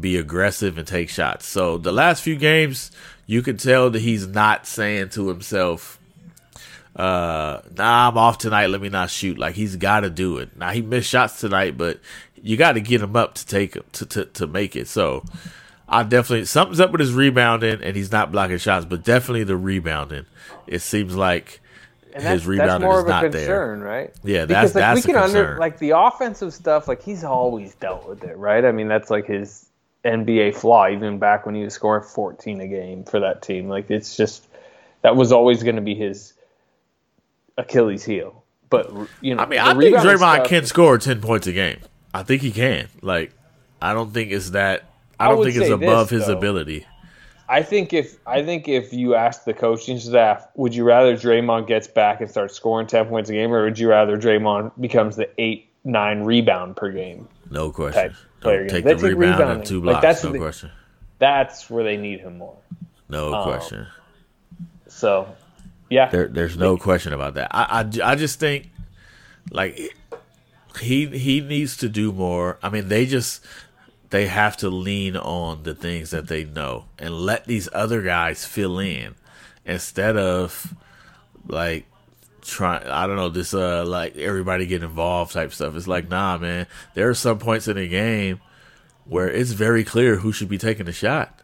be 0.00 0.16
aggressive 0.16 0.78
and 0.78 0.86
take 0.86 1.08
shots. 1.08 1.46
So 1.46 1.78
the 1.78 1.92
last 1.92 2.22
few 2.22 2.36
games, 2.36 2.90
you 3.26 3.40
can 3.42 3.56
tell 3.56 3.90
that 3.90 4.00
he's 4.00 4.26
not 4.26 4.66
saying 4.66 5.10
to 5.10 5.28
himself, 5.28 5.98
uh, 6.96 7.60
nah, 7.76 8.08
I'm 8.08 8.16
off 8.18 8.38
tonight. 8.38 8.68
Let 8.68 8.80
me 8.80 8.88
not 8.88 9.10
shoot. 9.10 9.38
Like 9.38 9.54
he's 9.54 9.76
got 9.76 10.00
to 10.00 10.10
do 10.10 10.38
it. 10.38 10.56
Now 10.56 10.70
he 10.70 10.82
missed 10.82 11.08
shots 11.08 11.40
tonight, 11.40 11.76
but 11.76 12.00
you 12.40 12.56
got 12.56 12.72
to 12.72 12.80
get 12.80 13.02
him 13.02 13.16
up 13.16 13.34
to 13.34 13.46
take 13.46 13.74
him, 13.74 13.84
to, 13.92 14.06
to 14.06 14.24
to 14.24 14.46
make 14.46 14.74
it. 14.76 14.88
So 14.88 15.24
I 15.88 16.02
definitely 16.02 16.46
something's 16.46 16.80
up 16.80 16.92
with 16.92 17.00
his 17.00 17.12
rebounding, 17.12 17.82
and 17.82 17.96
he's 17.96 18.10
not 18.12 18.32
blocking 18.32 18.58
shots, 18.58 18.84
but 18.86 19.04
definitely 19.04 19.44
the 19.44 19.56
rebounding. 19.56 20.26
It 20.66 20.80
seems 20.80 21.14
like 21.14 21.60
And 22.14 22.24
his 22.24 22.42
that's, 22.42 22.46
rebounding 22.46 22.80
that's 22.80 22.82
more 22.82 22.98
is 22.98 23.02
of 23.02 23.06
a 23.06 23.10
not 23.10 23.22
concern, 23.24 23.80
right? 23.82 24.12
Yeah, 24.24 24.46
because 24.46 24.72
that's- 24.72 24.74
like, 24.74 24.82
that's 24.82 25.06
we 25.06 25.12
a 25.12 25.14
can 25.14 25.22
under 25.22 25.44
concern. 25.44 25.58
like 25.58 25.78
the 25.78 25.90
offensive 25.90 26.54
stuff. 26.54 26.88
Like 26.88 27.02
he's 27.02 27.24
always 27.24 27.74
dealt 27.74 28.08
with 28.08 28.24
it, 28.24 28.36
right? 28.38 28.64
I 28.64 28.72
mean, 28.72 28.88
that's 28.88 29.10
like 29.10 29.26
his 29.26 29.66
NBA 30.04 30.54
flaw, 30.56 30.88
even 30.88 31.18
back 31.18 31.44
when 31.46 31.54
he 31.54 31.62
was 31.64 31.74
scoring 31.74 32.04
14 32.04 32.60
a 32.60 32.68
game 32.68 33.04
for 33.04 33.20
that 33.20 33.42
team. 33.42 33.68
Like 33.68 33.90
it's 33.90 34.16
just 34.16 34.46
that 35.02 35.14
was 35.14 35.30
always 35.30 35.62
going 35.62 35.76
to 35.76 35.82
be 35.82 35.94
his 35.94 36.32
Achilles 37.58 38.04
heel. 38.04 38.42
But 38.68 38.90
you 39.20 39.34
know. 39.34 39.42
I 39.42 39.46
mean, 39.46 39.60
I 39.60 39.74
think 39.74 39.96
Draymond 39.96 40.18
stuff- 40.18 40.48
can 40.48 40.64
score 40.66 40.98
ten 40.98 41.20
points 41.20 41.46
a 41.46 41.52
game. 41.52 41.78
I 42.12 42.22
think 42.22 42.42
he 42.42 42.50
can. 42.50 42.88
Like, 43.02 43.32
I 43.80 43.92
don't 43.94 44.12
think 44.12 44.32
it's 44.32 44.50
that. 44.50 44.84
I 45.20 45.26
I 45.26 45.28
don't 45.28 45.38
would 45.38 45.52
think 45.52 45.62
it's 45.62 45.70
above 45.70 46.08
this, 46.08 46.18
his 46.20 46.26
though. 46.26 46.36
ability. 46.36 46.86
I 47.48 47.62
think 47.62 47.92
if 47.92 48.16
I 48.26 48.42
think 48.42 48.66
if 48.68 48.92
you 48.92 49.14
ask 49.14 49.44
the 49.44 49.54
coaching 49.54 49.98
staff, 50.00 50.48
would 50.56 50.74
you 50.74 50.82
rather 50.84 51.14
Draymond 51.16 51.68
gets 51.68 51.86
back 51.86 52.20
and 52.20 52.28
starts 52.28 52.54
scoring 52.56 52.88
10 52.88 53.06
points 53.06 53.30
a 53.30 53.34
game, 53.34 53.52
or 53.52 53.62
would 53.64 53.78
you 53.78 53.88
rather 53.88 54.18
Draymond 54.18 54.72
becomes 54.80 55.14
the 55.14 55.28
eight 55.40 55.68
nine 55.84 56.24
rebound 56.24 56.76
per 56.76 56.90
game? 56.90 57.28
No 57.50 57.70
question. 57.70 58.14
player 58.40 58.60
game. 58.62 58.68
take 58.68 58.84
They 58.84 58.94
the 58.94 59.14
rebound 59.14 59.20
rebounding. 59.38 59.56
and 59.58 59.66
two 59.66 59.76
Like, 59.80 59.92
blocks. 59.94 60.02
that's 60.02 60.24
no 60.24 60.32
the- 60.32 60.38
question. 60.38 60.70
That's 61.20 61.70
where 61.70 61.84
they 61.84 61.96
need 61.96 62.18
him 62.20 62.38
more. 62.38 62.56
No 63.08 63.32
Oh. 63.32 63.44
question. 63.44 63.86
So 64.88 65.28
Yeah, 65.88 66.08
there, 66.08 66.28
there's 66.28 66.56
no 66.56 66.76
question 66.76 67.12
about 67.12 67.34
that. 67.34 67.48
I, 67.54 67.80
I, 67.80 68.12
I 68.12 68.14
just 68.16 68.40
think 68.40 68.70
like 69.50 69.78
he 70.80 71.06
he 71.06 71.40
needs 71.40 71.76
to 71.78 71.88
do 71.88 72.12
more. 72.12 72.58
I 72.62 72.68
mean, 72.70 72.88
they 72.88 73.06
just 73.06 73.44
they 74.10 74.26
have 74.26 74.56
to 74.58 74.68
lean 74.70 75.16
on 75.16 75.62
the 75.62 75.74
things 75.74 76.10
that 76.10 76.28
they 76.28 76.44
know 76.44 76.84
and 76.98 77.14
let 77.14 77.44
these 77.46 77.68
other 77.72 78.02
guys 78.02 78.44
fill 78.44 78.78
in 78.78 79.14
instead 79.64 80.16
of 80.16 80.74
like 81.46 81.86
trying 82.42 82.86
I 82.86 83.06
don't 83.06 83.16
know 83.16 83.28
this 83.28 83.54
uh 83.54 83.84
like 83.84 84.16
everybody 84.16 84.66
get 84.66 84.82
involved 84.82 85.32
type 85.32 85.52
stuff. 85.52 85.74
It's 85.74 85.88
like 85.88 86.08
nah 86.08 86.38
man, 86.38 86.66
there 86.94 87.08
are 87.08 87.14
some 87.14 87.38
points 87.38 87.68
in 87.68 87.76
the 87.76 87.88
game 87.88 88.40
where 89.04 89.28
it's 89.28 89.52
very 89.52 89.84
clear 89.84 90.16
who 90.16 90.32
should 90.32 90.48
be 90.48 90.58
taking 90.58 90.86
the 90.86 90.92
shot. 90.92 91.35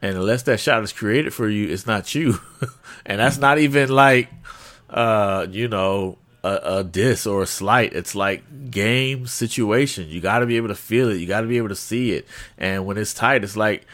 And 0.00 0.16
unless 0.16 0.44
that 0.44 0.60
shot 0.60 0.82
is 0.82 0.92
created 0.92 1.34
for 1.34 1.48
you, 1.48 1.68
it's 1.68 1.86
not 1.86 2.14
you. 2.14 2.40
and 3.06 3.20
that's 3.20 3.38
not 3.38 3.58
even 3.58 3.88
like 3.88 4.28
uh 4.90 5.46
you 5.50 5.68
know 5.68 6.16
a, 6.44 6.78
a 6.78 6.84
diss 6.84 7.26
or 7.26 7.42
a 7.42 7.46
slight. 7.46 7.92
It's 7.92 8.14
like 8.14 8.70
game 8.70 9.26
situation. 9.26 10.08
You 10.08 10.20
got 10.20 10.40
to 10.40 10.46
be 10.46 10.56
able 10.56 10.68
to 10.68 10.74
feel 10.74 11.10
it. 11.10 11.16
You 11.16 11.26
got 11.26 11.42
to 11.42 11.46
be 11.46 11.58
able 11.58 11.68
to 11.68 11.76
see 11.76 12.12
it. 12.12 12.26
And 12.56 12.86
when 12.86 12.96
it's 12.96 13.14
tight, 13.14 13.44
it's 13.44 13.56
like 13.56 13.86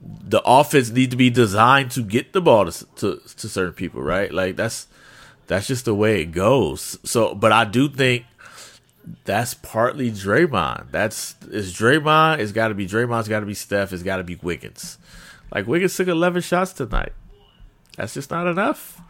the 0.00 0.40
offense 0.44 0.90
need 0.90 1.10
to 1.10 1.16
be 1.16 1.30
designed 1.30 1.90
to 1.92 2.02
get 2.02 2.32
the 2.32 2.40
ball 2.40 2.70
to, 2.70 2.86
to, 2.96 3.20
to 3.36 3.48
certain 3.48 3.74
people, 3.74 4.02
right? 4.02 4.32
Like 4.32 4.56
that's 4.56 4.86
that's 5.46 5.66
just 5.66 5.84
the 5.84 5.94
way 5.94 6.22
it 6.22 6.26
goes. 6.26 6.98
So, 7.04 7.34
but 7.34 7.52
I 7.52 7.64
do 7.64 7.88
think 7.88 8.24
that's 9.24 9.54
partly 9.54 10.10
Draymond. 10.10 10.90
That's 10.90 11.34
it's 11.50 11.72
Draymond. 11.72 12.38
It's 12.38 12.52
got 12.52 12.68
to 12.68 12.74
be 12.74 12.86
Draymond's 12.86 13.28
got 13.28 13.40
to 13.40 13.46
be 13.46 13.54
Steph. 13.54 13.92
It's 13.92 14.02
got 14.02 14.18
to 14.18 14.24
be 14.24 14.36
Wiggins. 14.36 14.98
Like 15.52 15.66
Wiggins 15.66 15.96
took 15.96 16.08
eleven 16.08 16.42
shots 16.42 16.72
tonight. 16.72 17.12
That's 17.96 18.14
just 18.14 18.30
not 18.30 18.46
enough. 18.46 19.00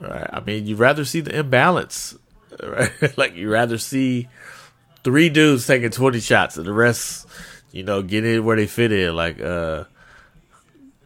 Right. 0.00 0.28
I 0.32 0.40
mean, 0.40 0.66
you'd 0.66 0.78
rather 0.78 1.04
see 1.04 1.20
the 1.20 1.38
imbalance, 1.38 2.16
right? 2.62 3.16
like 3.16 3.34
you'd 3.34 3.50
rather 3.50 3.78
see 3.78 4.28
three 5.04 5.28
dudes 5.28 5.66
taking 5.66 5.90
twenty 5.90 6.20
shots 6.20 6.56
and 6.56 6.66
the 6.66 6.72
rest, 6.72 7.26
you 7.70 7.82
know, 7.82 8.02
get 8.02 8.24
in 8.24 8.44
where 8.44 8.56
they 8.56 8.66
fit 8.66 8.92
in. 8.92 9.14
Like, 9.14 9.40
uh, 9.40 9.84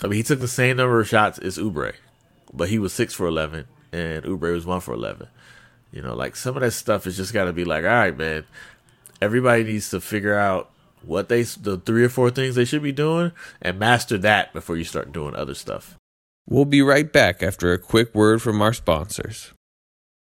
I 0.02 0.06
mean, 0.06 0.16
he 0.16 0.22
took 0.22 0.40
the 0.40 0.48
same 0.48 0.76
number 0.76 1.00
of 1.00 1.08
shots 1.08 1.38
as 1.38 1.58
Oubre, 1.58 1.94
but 2.52 2.68
he 2.68 2.78
was 2.78 2.92
six 2.92 3.12
for 3.14 3.26
eleven, 3.26 3.66
and 3.92 4.24
Oubre 4.24 4.52
was 4.52 4.66
one 4.66 4.80
for 4.80 4.94
eleven. 4.94 5.28
You 5.92 6.02
know, 6.02 6.14
like 6.14 6.36
some 6.36 6.56
of 6.56 6.62
that 6.62 6.72
stuff 6.72 7.04
has 7.04 7.16
just 7.16 7.32
got 7.32 7.44
to 7.44 7.52
be 7.52 7.64
like, 7.64 7.84
all 7.84 7.90
right, 7.90 8.16
man. 8.16 8.44
Everybody 9.18 9.64
needs 9.64 9.88
to 9.90 10.00
figure 10.00 10.38
out 10.38 10.70
what 11.06 11.28
they 11.28 11.42
the 11.42 11.78
three 11.78 12.04
or 12.04 12.08
four 12.08 12.30
things 12.30 12.54
they 12.54 12.64
should 12.64 12.82
be 12.82 12.92
doing 12.92 13.32
and 13.62 13.78
master 13.78 14.18
that 14.18 14.52
before 14.52 14.76
you 14.76 14.84
start 14.84 15.12
doing 15.12 15.34
other 15.34 15.54
stuff. 15.54 15.96
We'll 16.48 16.64
be 16.64 16.82
right 16.82 17.12
back 17.12 17.42
after 17.42 17.72
a 17.72 17.78
quick 17.78 18.14
word 18.14 18.40
from 18.40 18.62
our 18.62 18.72
sponsors. 18.72 19.52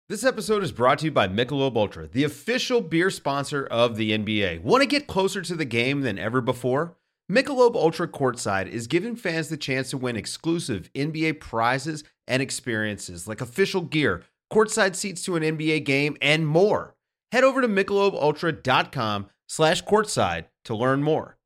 This 0.09 0.25
episode 0.25 0.63
is 0.63 0.73
brought 0.73 0.99
to 0.99 1.07
you 1.07 1.11
by 1.11 1.27
Michelob 1.27 1.75
Ultra, 1.77 2.07
the 2.07 2.25
official 2.25 2.81
beer 2.81 3.11
sponsor 3.11 3.65
of 3.65 3.97
the 3.97 4.11
NBA. 4.13 4.63
Want 4.63 4.83
to 4.83 4.87
get 4.87 5.07
closer 5.07 5.41
to 5.43 5.55
the 5.55 5.65
game 5.65 6.03
than 6.03 6.19
ever 6.19 6.41
before? 6.41 6.97
Michelob 7.31 7.75
Ultra 7.75 8.07
Courtside 8.09 8.69
is 8.69 8.87
giving 8.87 9.17
fans 9.17 9.49
the 9.49 9.57
chance 9.57 9.91
to 9.91 9.97
win 9.97 10.17
exclusive 10.17 10.91
NBA 10.95 11.41
prizes 11.41 12.05
and 12.29 12.43
experiences 12.43 13.27
like 13.27 13.41
official 13.41 13.81
gear, 13.81 14.23
courtside 14.53 14.97
seats 14.97 15.25
to 15.25 15.37
an 15.37 15.43
NBA 15.43 15.85
game, 15.85 16.17
and 16.21 16.47
more. 16.47 16.95
Head 17.33 17.43
over 17.43 17.63
to 17.63 17.69
michelobultra.com 17.69 19.31
slash 19.49 19.83
courtside 19.85 20.45
to 20.65 20.77
learn 20.77 21.03
more. 21.03 21.37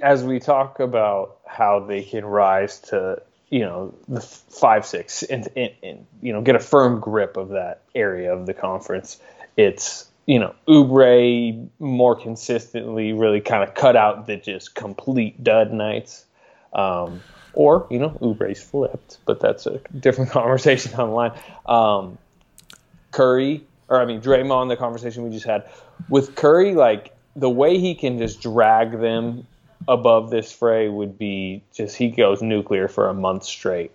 As 0.00 0.24
we 0.24 0.40
talk 0.40 0.80
about 0.80 1.38
how 1.46 1.80
they 1.80 2.02
can 2.02 2.24
rise 2.24 2.80
to 2.80 3.22
you 3.50 3.60
know 3.60 3.94
the 4.08 4.20
five 4.20 4.84
six 4.84 5.22
and, 5.22 5.46
and, 5.54 5.70
and, 5.82 6.06
you 6.20 6.32
know 6.32 6.40
get 6.40 6.56
a 6.56 6.60
firm 6.60 6.98
grip 6.98 7.36
of 7.36 7.50
that 7.50 7.82
area 7.94 8.34
of 8.34 8.46
the 8.46 8.54
conference. 8.54 9.20
It's 9.56 10.08
you 10.26 10.40
know 10.40 10.54
Oubre 10.66 11.68
more 11.78 12.16
consistently 12.16 13.12
really 13.12 13.40
kind 13.40 13.62
of 13.62 13.74
cut 13.74 13.94
out 13.94 14.26
the 14.26 14.36
just 14.36 14.74
complete 14.74 15.44
dud 15.44 15.72
nights, 15.72 16.24
um, 16.72 17.22
or 17.52 17.86
you 17.90 18.00
know 18.00 18.10
Oubre's 18.20 18.60
flipped, 18.60 19.18
but 19.24 19.38
that's 19.38 19.66
a 19.66 19.80
different 20.00 20.30
conversation 20.32 20.92
online. 20.94 21.32
Um, 21.66 22.18
Curry 23.12 23.64
or 23.88 24.00
I 24.00 24.04
mean 24.04 24.20
Draymond, 24.20 24.68
the 24.68 24.76
conversation 24.76 25.22
we 25.22 25.30
just 25.30 25.46
had 25.46 25.68
with 26.08 26.34
Curry, 26.34 26.74
like 26.74 27.13
the 27.36 27.50
way 27.50 27.78
he 27.78 27.94
can 27.94 28.18
just 28.18 28.40
drag 28.40 28.98
them 29.00 29.46
above 29.88 30.30
this 30.30 30.52
fray 30.52 30.88
would 30.88 31.18
be 31.18 31.62
just 31.72 31.96
he 31.96 32.08
goes 32.08 32.42
nuclear 32.42 32.88
for 32.88 33.08
a 33.08 33.14
month 33.14 33.44
straight. 33.44 33.92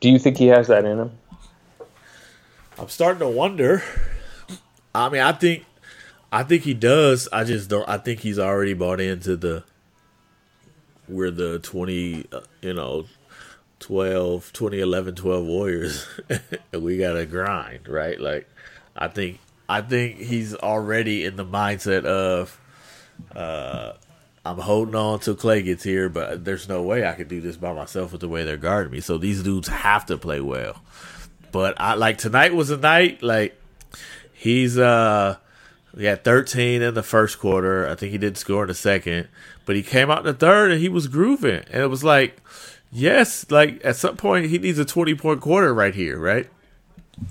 Do 0.00 0.08
you 0.08 0.18
think 0.18 0.38
he 0.38 0.46
has 0.46 0.68
that 0.68 0.84
in 0.84 0.98
him? 0.98 1.12
I'm 2.78 2.88
starting 2.88 3.20
to 3.20 3.28
wonder. 3.28 3.82
I 4.94 5.08
mean, 5.08 5.20
I 5.20 5.32
think 5.32 5.64
I 6.32 6.42
think 6.42 6.62
he 6.62 6.74
does. 6.74 7.28
I 7.32 7.44
just 7.44 7.68
don't 7.68 7.88
I 7.88 7.98
think 7.98 8.20
he's 8.20 8.38
already 8.38 8.74
bought 8.74 9.00
into 9.00 9.36
the 9.36 9.64
we're 11.08 11.30
the 11.30 11.58
20 11.58 12.26
uh, 12.32 12.40
you 12.62 12.72
know 12.72 13.04
12 13.80 14.52
2011 14.52 15.16
12 15.16 15.44
warriors 15.44 16.06
we 16.72 16.98
got 16.98 17.14
to 17.14 17.26
grind, 17.26 17.88
right? 17.88 18.18
Like 18.18 18.48
I 18.96 19.08
think 19.08 19.40
I 19.70 19.82
think 19.82 20.18
he's 20.18 20.52
already 20.54 21.24
in 21.24 21.36
the 21.36 21.44
mindset 21.44 22.04
of 22.04 22.60
uh 23.34 23.92
I'm 24.44 24.58
holding 24.58 24.94
on 24.96 25.20
till 25.20 25.36
Klay 25.36 25.64
gets 25.64 25.84
here, 25.84 26.08
but 26.08 26.44
there's 26.44 26.68
no 26.68 26.82
way 26.82 27.06
I 27.06 27.12
could 27.12 27.28
do 27.28 27.40
this 27.40 27.56
by 27.56 27.72
myself 27.72 28.10
with 28.12 28.20
the 28.22 28.28
way 28.28 28.42
they're 28.42 28.56
guarding 28.56 28.90
me. 28.90 29.00
So 29.00 29.16
these 29.16 29.42
dudes 29.42 29.68
have 29.68 30.06
to 30.06 30.16
play 30.16 30.40
well. 30.40 30.82
But 31.52 31.80
I 31.80 31.94
like 31.94 32.18
tonight 32.18 32.52
was 32.52 32.70
a 32.70 32.76
night 32.76 33.22
like 33.22 33.60
he's 34.32 34.76
uh 34.76 35.36
had 35.98 36.24
13 36.24 36.82
in 36.82 36.94
the 36.94 37.02
first 37.04 37.38
quarter. 37.38 37.86
I 37.86 37.94
think 37.94 38.10
he 38.10 38.18
did 38.18 38.36
score 38.36 38.62
in 38.62 38.68
the 38.68 38.74
second, 38.74 39.28
but 39.66 39.76
he 39.76 39.82
came 39.82 40.10
out 40.10 40.20
in 40.20 40.26
the 40.26 40.34
third 40.34 40.72
and 40.72 40.80
he 40.80 40.88
was 40.88 41.06
grooving. 41.06 41.62
And 41.70 41.82
it 41.82 41.88
was 41.88 42.02
like, 42.02 42.40
yes, 42.90 43.48
like 43.50 43.80
at 43.84 43.94
some 43.94 44.16
point 44.16 44.46
he 44.46 44.58
needs 44.58 44.80
a 44.80 44.84
20 44.84 45.14
point 45.14 45.40
quarter 45.40 45.72
right 45.72 45.94
here, 45.94 46.18
right? 46.18 46.48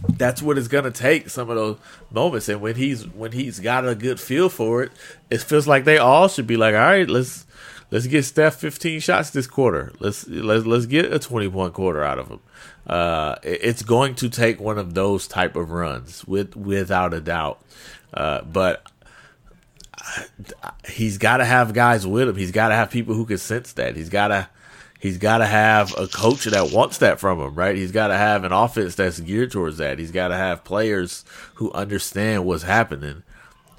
That's 0.10 0.42
what 0.42 0.58
it's 0.58 0.68
gonna 0.68 0.92
take 0.92 1.30
some 1.30 1.50
of 1.50 1.56
those 1.56 1.78
moments. 2.12 2.50
And 2.50 2.62
when 2.62 2.76
he's 2.76 3.08
when 3.08 3.32
he's 3.32 3.60
got 3.60 3.88
a 3.88 3.96
good 3.96 4.20
feel 4.20 4.50
for 4.50 4.84
it 4.84 4.92
it 5.30 5.42
feels 5.42 5.68
like 5.68 5.86
they 5.86 5.98
all 5.98 6.28
should 6.28 6.48
be 6.48 6.58
like 6.58 6.74
all 6.74 6.82
right 6.82 7.10
let's 7.10 7.46
let's 7.92 8.08
get 8.08 8.24
steph 8.24 8.56
15 8.56 9.00
shots 9.00 9.30
this 9.32 9.48
quarter. 9.48 9.94
Let's 10.00 10.28
let's, 10.28 10.66
let's 10.66 10.86
get 10.86 11.12
a 11.12 11.20
20 11.20 11.50
point 11.50 11.74
quarter 11.74 12.04
out 12.04 12.20
of 12.20 12.30
him. 12.30 12.40
Uh, 12.88 13.36
it's 13.44 13.84
going 13.84 14.16
to 14.16 14.30
take 14.30 14.60
one 14.60 14.78
of 14.78 14.94
those 14.94 15.28
type 15.28 15.56
of 15.56 15.72
runs 15.72 16.26
with 16.26 16.56
without 16.56 17.14
a 17.14 17.22
doubt. 17.22 17.62
Uh, 18.14 18.42
but 18.42 18.84
he's 20.88 21.18
got 21.18 21.38
to 21.38 21.46
have 21.46 21.74
guys 21.74 22.08
with 22.08 22.30
him. 22.30 22.36
He's 22.36 22.52
got 22.52 22.70
to 22.70 22.76
have 22.76 22.90
people 22.90 23.14
who 23.14 23.26
can 23.26 23.38
sense 23.38 23.74
that. 23.74 23.96
He's 23.96 24.10
got 24.10 24.30
to 24.30 24.50
he's 25.00 25.18
got 25.18 25.40
to 25.40 25.46
have 25.46 25.98
a 25.98 26.08
coach 26.08 26.44
that 26.44 26.72
wants 26.72 27.00
that 27.00 27.20
from 27.20 27.40
him, 27.40 27.56
right? 27.56 27.76
He's 27.76 27.92
got 27.92 28.10
to 28.10 28.18
have 28.18 28.44
an 28.44 28.52
offense 28.52 28.96
that's 28.96 29.20
geared 29.20 29.52
towards 29.52 29.78
that. 29.78 29.98
He's 29.98 30.12
got 30.12 30.28
to 30.28 30.36
have 30.36 30.64
players 30.64 31.26
who 31.56 31.72
understand 31.72 32.46
what's 32.46 32.64
happening 32.64 33.24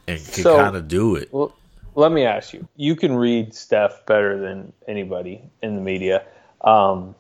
and 0.09 0.19
can 0.19 0.43
so, 0.43 0.57
kind 0.57 0.75
of 0.75 0.89
do 0.89 1.15
it. 1.15 1.33
Well, 1.33 1.55
let 1.95 2.11
me 2.11 2.25
ask 2.25 2.53
you. 2.53 2.67
You 2.77 2.97
can 2.97 3.15
read 3.15 3.55
Steph 3.55 4.07
better 4.07 4.39
than 4.39 4.73
anybody 4.89 5.43
in 5.63 5.77
the 5.77 5.81
media. 5.81 6.25
Um, 6.63 7.15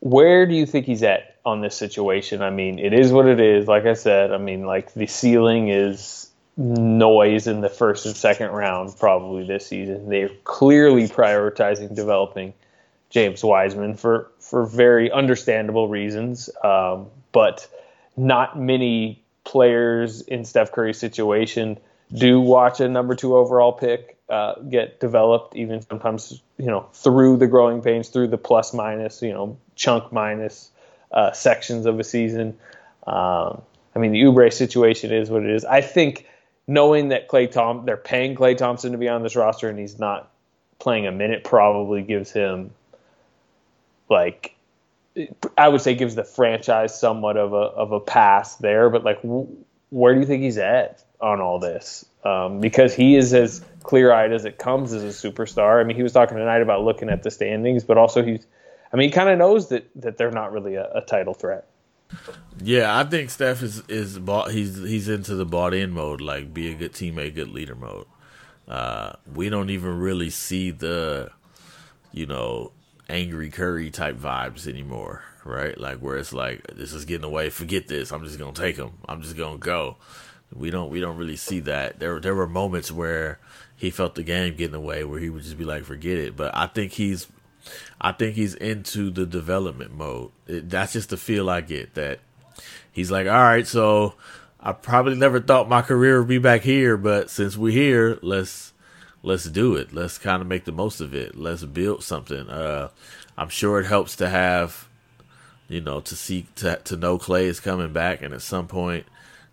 where 0.00 0.46
do 0.46 0.54
you 0.54 0.66
think 0.66 0.86
he's 0.86 1.02
at 1.02 1.36
on 1.44 1.60
this 1.60 1.76
situation? 1.76 2.42
I 2.42 2.50
mean, 2.50 2.78
it 2.78 2.92
is 2.92 3.12
what 3.12 3.26
it 3.26 3.40
is. 3.40 3.66
Like 3.66 3.86
I 3.86 3.94
said, 3.94 4.32
I 4.32 4.38
mean, 4.38 4.66
like 4.66 4.94
the 4.94 5.06
ceiling 5.06 5.68
is 5.68 6.28
noise 6.56 7.46
in 7.46 7.62
the 7.62 7.68
first 7.68 8.04
and 8.04 8.14
second 8.14 8.50
round 8.50 8.94
probably 8.98 9.46
this 9.46 9.66
season. 9.66 10.08
They're 10.08 10.30
clearly 10.44 11.08
prioritizing 11.08 11.94
developing 11.94 12.52
James 13.12 13.44
Wiseman 13.44 13.94
for 13.94 14.30
for 14.40 14.64
very 14.64 15.12
understandable 15.12 15.86
reasons. 15.86 16.48
Um, 16.64 17.08
but 17.30 17.68
not 18.16 18.58
many 18.58 19.22
players 19.44 20.22
in 20.22 20.44
Steph 20.44 20.72
Curry's 20.72 20.98
situation 20.98 21.78
do 22.12 22.40
watch 22.40 22.80
a 22.80 22.88
number 22.88 23.14
two 23.14 23.36
overall 23.36 23.72
pick 23.72 24.16
uh, 24.28 24.54
get 24.60 24.98
developed, 24.98 25.54
even 25.56 25.82
sometimes 25.82 26.42
you 26.56 26.66
know 26.66 26.88
through 26.94 27.36
the 27.36 27.46
growing 27.46 27.82
pains, 27.82 28.08
through 28.08 28.28
the 28.28 28.38
plus 28.38 28.72
minus, 28.72 29.20
you 29.20 29.32
know 29.32 29.58
chunk 29.76 30.10
minus 30.10 30.70
uh, 31.12 31.32
sections 31.32 31.84
of 31.84 32.00
a 32.00 32.04
season. 32.04 32.58
Um, 33.06 33.60
I 33.94 33.98
mean, 33.98 34.12
the 34.12 34.22
Oubre 34.22 34.50
situation 34.50 35.12
is 35.12 35.28
what 35.28 35.42
it 35.42 35.50
is. 35.50 35.66
I 35.66 35.82
think 35.82 36.26
knowing 36.66 37.08
that 37.08 37.28
Klay 37.28 37.50
Tom, 37.50 37.84
they're 37.84 37.98
paying 37.98 38.34
Klay 38.34 38.56
Thompson 38.56 38.92
to 38.92 38.98
be 38.98 39.08
on 39.08 39.22
this 39.22 39.36
roster 39.36 39.68
and 39.68 39.78
he's 39.78 39.98
not 39.98 40.30
playing 40.78 41.06
a 41.06 41.12
minute, 41.12 41.44
probably 41.44 42.00
gives 42.00 42.30
him 42.32 42.70
like 44.12 44.54
I 45.58 45.68
would 45.68 45.80
say 45.80 45.94
gives 45.94 46.14
the 46.14 46.24
franchise 46.24 46.98
somewhat 46.98 47.36
of 47.36 47.52
a 47.52 47.56
of 47.56 47.92
a 47.92 48.00
pass 48.00 48.56
there, 48.56 48.88
but 48.90 49.04
like 49.04 49.20
where 49.90 50.14
do 50.14 50.20
you 50.20 50.26
think 50.26 50.42
he's 50.42 50.58
at 50.58 51.04
on 51.20 51.40
all 51.40 51.58
this? 51.58 52.04
Um, 52.24 52.60
because 52.60 52.94
he 52.94 53.16
is 53.16 53.34
as 53.34 53.62
clear 53.82 54.12
eyed 54.12 54.32
as 54.32 54.44
it 54.44 54.58
comes 54.58 54.92
as 54.92 55.02
a 55.02 55.08
superstar. 55.08 55.80
I 55.80 55.84
mean, 55.84 55.96
he 55.96 56.02
was 56.02 56.12
talking 56.12 56.36
tonight 56.36 56.62
about 56.62 56.82
looking 56.82 57.10
at 57.10 57.22
the 57.22 57.30
standings, 57.30 57.84
but 57.84 57.98
also 57.98 58.22
he's, 58.22 58.46
I 58.92 58.96
mean, 58.96 59.08
he 59.08 59.12
kind 59.12 59.28
of 59.28 59.38
knows 59.38 59.68
that 59.68 59.88
that 59.96 60.16
they're 60.16 60.30
not 60.30 60.52
really 60.52 60.76
a, 60.76 60.90
a, 60.94 61.00
title 61.02 61.34
threat. 61.34 61.66
Yeah, 62.62 62.98
I 62.98 63.04
think 63.04 63.30
Steph 63.30 63.62
is 63.62 63.82
is 63.88 64.18
bought, 64.18 64.52
he's 64.52 64.76
he's 64.76 65.08
into 65.08 65.34
the 65.34 65.44
bought 65.44 65.74
in 65.74 65.90
mode, 65.90 66.20
like 66.20 66.54
be 66.54 66.70
a 66.70 66.74
good 66.74 66.92
teammate, 66.92 67.34
good 67.34 67.48
leader 67.48 67.74
mode. 67.74 68.06
Uh, 68.68 69.12
we 69.34 69.48
don't 69.48 69.70
even 69.70 69.98
really 69.98 70.30
see 70.30 70.70
the, 70.70 71.30
you 72.12 72.26
know, 72.26 72.72
angry 73.12 73.50
Curry 73.50 73.90
type 73.90 74.16
vibes 74.16 74.66
anymore, 74.66 75.22
right? 75.44 75.78
Like 75.78 75.98
where 75.98 76.16
it's 76.16 76.32
like 76.32 76.66
this 76.74 76.92
is 76.92 77.04
getting 77.04 77.24
away, 77.24 77.50
forget 77.50 77.86
this, 77.86 78.10
I'm 78.10 78.24
just 78.24 78.38
gonna 78.38 78.52
take 78.52 78.76
him, 78.76 78.92
I'm 79.08 79.22
just 79.22 79.36
gonna 79.36 79.58
go. 79.58 79.96
We 80.54 80.70
don't 80.70 80.90
we 80.90 81.00
don't 81.00 81.16
really 81.16 81.36
see 81.36 81.60
that. 81.60 81.98
There 81.98 82.18
there 82.18 82.34
were 82.34 82.48
moments 82.48 82.90
where 82.90 83.38
he 83.76 83.90
felt 83.90 84.14
the 84.14 84.22
game 84.22 84.56
getting 84.56 84.74
away, 84.74 85.04
where 85.04 85.20
he 85.20 85.30
would 85.30 85.42
just 85.42 85.58
be 85.58 85.64
like, 85.64 85.84
forget 85.84 86.18
it. 86.18 86.36
But 86.36 86.54
I 86.54 86.66
think 86.66 86.92
he's 86.92 87.28
I 88.00 88.12
think 88.12 88.34
he's 88.34 88.54
into 88.54 89.10
the 89.10 89.26
development 89.26 89.92
mode. 89.94 90.30
It, 90.46 90.68
that's 90.68 90.94
just 90.94 91.10
the 91.10 91.16
feel 91.16 91.48
I 91.48 91.60
get 91.60 91.94
that 91.94 92.20
he's 92.92 93.10
like, 93.10 93.26
all 93.26 93.32
right, 93.32 93.66
so 93.66 94.14
I 94.60 94.72
probably 94.72 95.16
never 95.16 95.40
thought 95.40 95.68
my 95.68 95.82
career 95.82 96.18
would 96.18 96.28
be 96.28 96.38
back 96.38 96.62
here, 96.62 96.96
but 96.96 97.30
since 97.30 97.56
we're 97.56 97.72
here, 97.72 98.18
let's 98.22 98.71
let's 99.22 99.44
do 99.44 99.76
it. 99.76 99.92
Let's 99.92 100.18
kind 100.18 100.42
of 100.42 100.48
make 100.48 100.64
the 100.64 100.72
most 100.72 101.00
of 101.00 101.14
it. 101.14 101.36
Let's 101.36 101.64
build 101.64 102.02
something. 102.02 102.48
Uh, 102.48 102.88
I'm 103.36 103.48
sure 103.48 103.80
it 103.80 103.86
helps 103.86 104.16
to 104.16 104.28
have, 104.28 104.88
you 105.68 105.80
know, 105.80 106.00
to 106.00 106.16
see 106.16 106.46
to 106.56 106.76
to 106.76 106.96
know 106.96 107.18
Klay 107.18 107.44
is 107.44 107.60
coming 107.60 107.92
back, 107.92 108.22
and 108.22 108.34
at 108.34 108.42
some 108.42 108.66
point, 108.66 109.06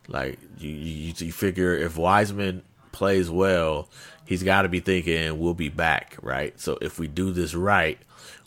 like 0.08 0.40
you 0.58 0.70
you, 0.70 1.14
you 1.18 1.32
figure 1.32 1.76
if 1.76 1.98
Wiseman 1.98 2.64
plays 2.92 3.30
well, 3.30 3.88
he's 4.26 4.44
got 4.44 4.64
to 4.64 4.70
be 4.70 4.80
thinking 4.80 5.40
we'll 5.40 5.54
be 5.54 5.70
back, 5.70 6.18
right? 6.22 6.60
So 6.60 6.78
if 6.82 7.00
we 7.00 7.08
do 7.08 7.32
this 7.32 7.54
right, 7.54 8.00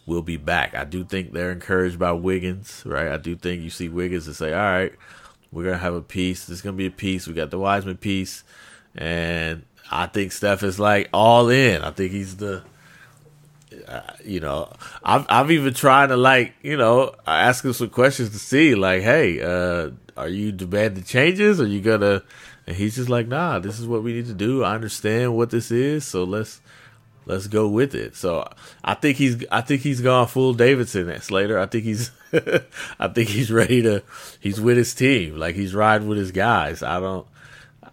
we'll 0.07 0.23
be 0.23 0.37
back. 0.37 0.75
I 0.75 0.85
do 0.85 1.05
think 1.05 1.33
they're 1.33 1.53
encouraged 1.53 1.99
by 1.99 2.13
Wiggins, 2.13 2.83
right? 2.85 3.09
I 3.09 3.17
do 3.17 3.37
think 3.37 3.63
you 3.63 3.71
see 3.71 3.89
Wiggins 3.89 4.27
and 4.27 4.37
say, 4.37 4.53
all 4.53 4.61
right, 4.61 4.93
we're 5.51 5.65
gonna 5.65 5.79
have 5.79 5.95
a 5.95 6.03
piece. 6.03 6.47
There's 6.47 6.63
gonna 6.63 6.77
be 6.77 6.87
a 6.87 6.91
piece. 6.91 7.27
We 7.27 7.35
got 7.35 7.51
the 7.51 7.59
Wiseman 7.59 7.97
piece, 7.97 8.43
and 8.95 9.63
I 9.93 10.07
think 10.07 10.33
Steph 10.33 10.63
is 10.63 10.81
like 10.81 11.09
all 11.13 11.49
in. 11.51 11.83
I 11.83 11.91
think 11.91 12.13
he's 12.13 12.37
the. 12.37 12.63
Uh, 13.89 14.01
you 14.25 14.41
know, 14.41 14.71
I've 15.03 15.25
I've 15.29 15.51
even 15.51 15.73
tried 15.73 16.09
to 16.09 16.17
like 16.17 16.55
you 16.63 16.77
know 16.77 17.15
ask 17.27 17.65
him 17.65 17.73
some 17.73 17.91
questions 17.91 18.31
to 18.31 18.39
see 18.39 18.75
like, 18.75 19.03
hey, 19.03 19.41
uh, 19.41 19.91
are 20.17 20.29
you 20.29 20.53
demanding 20.53 21.05
changes? 21.05 21.61
Are 21.61 21.67
you 21.67 21.81
gonna? 21.81 22.23
And 22.67 22.77
he's 22.77 22.97
just 22.97 23.09
like, 23.09 23.29
nah, 23.29 23.59
this 23.59 23.81
is 23.81 23.87
what 23.87 24.03
we 24.03 24.13
need 24.13 24.27
to 24.27 24.35
do. 24.35 24.63
I 24.63 24.75
understand 24.75 25.37
what 25.37 25.51
this 25.51 25.71
is, 25.71 26.05
so 26.05 26.25
let's 26.25 26.61
let's 27.27 27.47
go 27.47 27.69
with 27.69 27.95
it. 27.95 28.17
So 28.17 28.49
I 28.85 28.95
think 28.95 29.17
he's 29.17 29.45
I 29.51 29.61
think 29.61 29.83
he's 29.83 30.01
gone 30.01 30.27
full 30.27 30.55
Davidson 30.55 31.09
at 31.09 31.23
Slater. 31.23 31.59
I 31.59 31.67
think 31.67 31.85
he's 31.85 32.11
I 32.99 33.09
think 33.09 33.29
he's 33.29 33.51
ready 33.51 33.83
to 33.83 34.03
he's 34.41 34.61
with 34.61 34.77
his 34.77 34.95
team. 34.95 35.39
Like 35.39 35.55
he's 35.55 35.75
riding 35.75 36.09
with 36.09 36.19
his 36.19 36.33
guys. 36.33 36.83
I 36.83 37.01
don't 37.01 37.27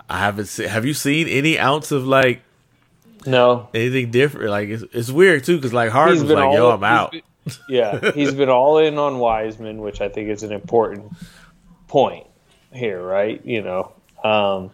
I 0.10 0.20
haven't 0.20 0.48
seen 0.48 0.68
have 0.68 0.86
you 0.86 0.94
seen 0.94 1.28
any 1.28 1.60
ounce 1.60 1.92
of 1.92 2.06
like 2.06 2.42
no 3.26 3.70
anything 3.74 4.12
different? 4.12 4.50
Like 4.50 4.70
it's 4.70 4.84
it's 4.92 5.12
weird 5.12 5.44
too 5.44 5.58
because 5.58 5.74
like 5.74 5.92
Harden 5.92 6.22
was 6.22 6.32
like, 6.32 6.54
yo, 6.54 6.72
I'm 6.72 6.84
out. 6.84 7.12
Been, 7.12 7.22
yeah, 7.68 8.12
he's 8.12 8.34
been 8.34 8.50
all 8.50 8.78
in 8.80 8.98
on 8.98 9.20
Wiseman, 9.20 9.82
which 9.82 10.02
I 10.02 10.10
think 10.10 10.30
is 10.30 10.44
an 10.44 10.52
important 10.52 11.14
point 11.88 12.28
here, 12.74 13.02
right? 13.02 13.44
You 13.46 13.62
know, 13.62 13.92
um, 14.24 14.72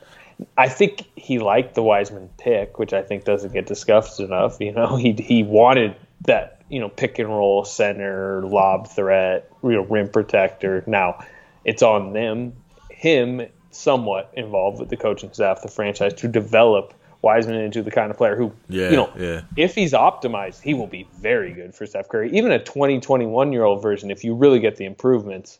I 0.57 0.69
think 0.69 1.03
he 1.15 1.39
liked 1.39 1.75
the 1.75 1.83
Wiseman 1.83 2.29
pick, 2.37 2.79
which 2.79 2.93
I 2.93 3.01
think 3.01 3.25
doesn't 3.25 3.53
get 3.53 3.65
discussed 3.65 4.19
enough. 4.19 4.57
You 4.59 4.71
know, 4.71 4.95
he 4.97 5.13
he 5.13 5.43
wanted 5.43 5.95
that 6.21 6.61
you 6.69 6.79
know 6.79 6.89
pick 6.89 7.19
and 7.19 7.29
roll 7.29 7.65
center, 7.65 8.41
lob 8.45 8.87
threat, 8.87 9.49
you 9.63 9.71
know, 9.71 9.83
rim 9.83 10.09
protector. 10.09 10.83
Now, 10.87 11.25
it's 11.63 11.83
on 11.83 12.13
them, 12.13 12.53
him, 12.89 13.41
somewhat 13.75 14.31
involved 14.35 14.79
with 14.79 14.89
the 14.89 14.97
coaching 14.97 15.31
staff, 15.33 15.61
the 15.61 15.67
franchise, 15.67 16.13
to 16.15 16.27
develop 16.27 16.93
Wiseman 17.21 17.55
into 17.59 17.81
the 17.81 17.91
kind 17.91 18.11
of 18.11 18.17
player 18.17 18.35
who, 18.35 18.53
yeah, 18.69 18.89
you 18.89 18.95
know, 18.95 19.11
yeah. 19.17 19.41
if 19.57 19.73
he's 19.73 19.93
optimized, 19.93 20.61
he 20.61 20.73
will 20.73 20.87
be 20.87 21.07
very 21.19 21.51
good 21.53 21.73
for 21.73 21.85
Steph 21.85 22.07
Curry. 22.07 22.31
Even 22.31 22.51
a 22.51 22.59
20, 22.59 22.99
21 22.99 23.51
year 23.51 23.63
old 23.63 23.81
version, 23.81 24.11
if 24.11 24.23
you 24.23 24.35
really 24.35 24.59
get 24.59 24.77
the 24.77 24.85
improvements, 24.85 25.59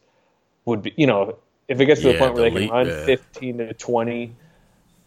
would 0.65 0.83
be, 0.83 0.93
you 0.95 1.07
know, 1.07 1.37
if 1.67 1.79
it 1.79 1.85
gets 1.85 2.01
to 2.01 2.07
Yeah, 2.07 2.13
the 2.13 2.19
point 2.19 2.33
where 2.35 2.49
the 2.49 2.55
they 2.55 2.67
can 2.67 2.69
run 2.75 2.87
yeah. 2.87 3.05
15 3.05 3.57
to 3.57 3.73
20 3.73 4.35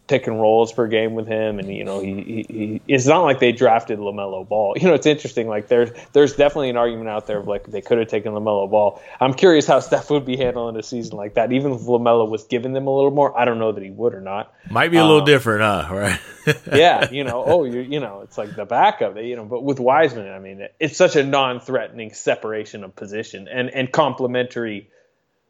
pick 0.09 0.27
and 0.27 0.41
rolls 0.41 0.73
per 0.73 0.87
game 0.87 1.13
with 1.13 1.27
him, 1.27 1.59
and 1.59 1.73
you 1.73 1.85
know 1.85 2.01
he, 2.01 2.15
he, 2.15 2.45
he 2.49 2.81
it's 2.87 3.05
not 3.05 3.21
like 3.21 3.39
they 3.39 3.53
drafted 3.53 3.99
Lamelo 3.99 4.45
Ball. 4.45 4.73
You 4.81 4.87
know 4.89 4.95
it's 4.95 5.05
interesting. 5.05 5.47
Like 5.47 5.67
there's 5.69 5.91
there's 6.11 6.35
definitely 6.35 6.71
an 6.71 6.77
argument 6.77 7.07
out 7.07 7.27
there 7.27 7.37
of 7.37 7.47
like 7.47 7.65
they 7.67 7.79
could 7.81 7.99
have 7.99 8.07
taken 8.09 8.33
Lamelo 8.33 8.69
Ball. 8.69 9.01
I'm 9.21 9.33
curious 9.33 9.67
how 9.67 9.79
Steph 9.89 10.09
would 10.09 10.25
be 10.25 10.35
handling 10.35 10.75
a 10.75 10.83
season 10.83 11.15
like 11.15 11.35
that. 11.35 11.51
Even 11.53 11.71
if 11.73 11.81
Lamelo 11.81 12.27
was 12.27 12.43
giving 12.45 12.73
them 12.73 12.87
a 12.87 12.93
little 12.95 13.11
more, 13.11 13.37
I 13.39 13.45
don't 13.45 13.59
know 13.59 13.71
that 13.71 13.83
he 13.83 13.91
would 13.91 14.13
or 14.13 14.21
not. 14.21 14.53
Might 14.69 14.89
be 14.89 14.97
a 14.97 15.03
little 15.03 15.19
Um, 15.19 15.25
different, 15.25 15.61
huh? 15.61 15.87
Right? 15.95 16.19
yeah, 16.73 17.09
you 17.11 17.23
know, 17.23 17.43
oh, 17.45 17.63
you 17.63 17.81
you 17.81 17.99
know, 17.99 18.21
it's 18.23 18.37
like 18.37 18.55
the 18.55 18.65
backup, 18.65 19.15
you 19.17 19.35
know. 19.35 19.45
But 19.45 19.63
with 19.63 19.79
Wiseman, 19.79 20.27
I 20.31 20.39
mean, 20.39 20.67
it's 20.79 20.97
such 20.97 21.15
a 21.15 21.23
non-threatening 21.23 22.13
separation 22.13 22.83
of 22.83 22.95
position 22.95 23.47
and 23.47 23.69
and 23.69 23.91
complementary, 23.91 24.89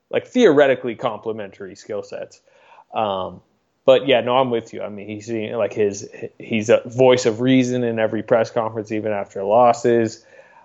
like 0.09 0.27
theoretically 0.27 0.95
complementary 0.95 1.75
skill 1.75 2.03
sets. 2.03 2.41
Um, 2.93 3.41
but 3.89 4.05
yeah, 4.05 4.21
no, 4.21 4.37
I'm 4.37 4.51
with 4.51 4.71
you. 4.71 4.83
I 4.83 4.89
mean, 4.89 5.07
he's 5.07 5.27
like 5.31 5.73
his 5.73 6.07
he's 6.37 6.69
a 6.69 6.83
voice 6.85 7.25
of 7.25 7.41
reason 7.41 7.83
in 7.83 7.97
every 7.97 8.21
press 8.21 8.51
conference, 8.51 8.91
even 8.91 9.11
after 9.11 9.41
losses. 9.41 10.23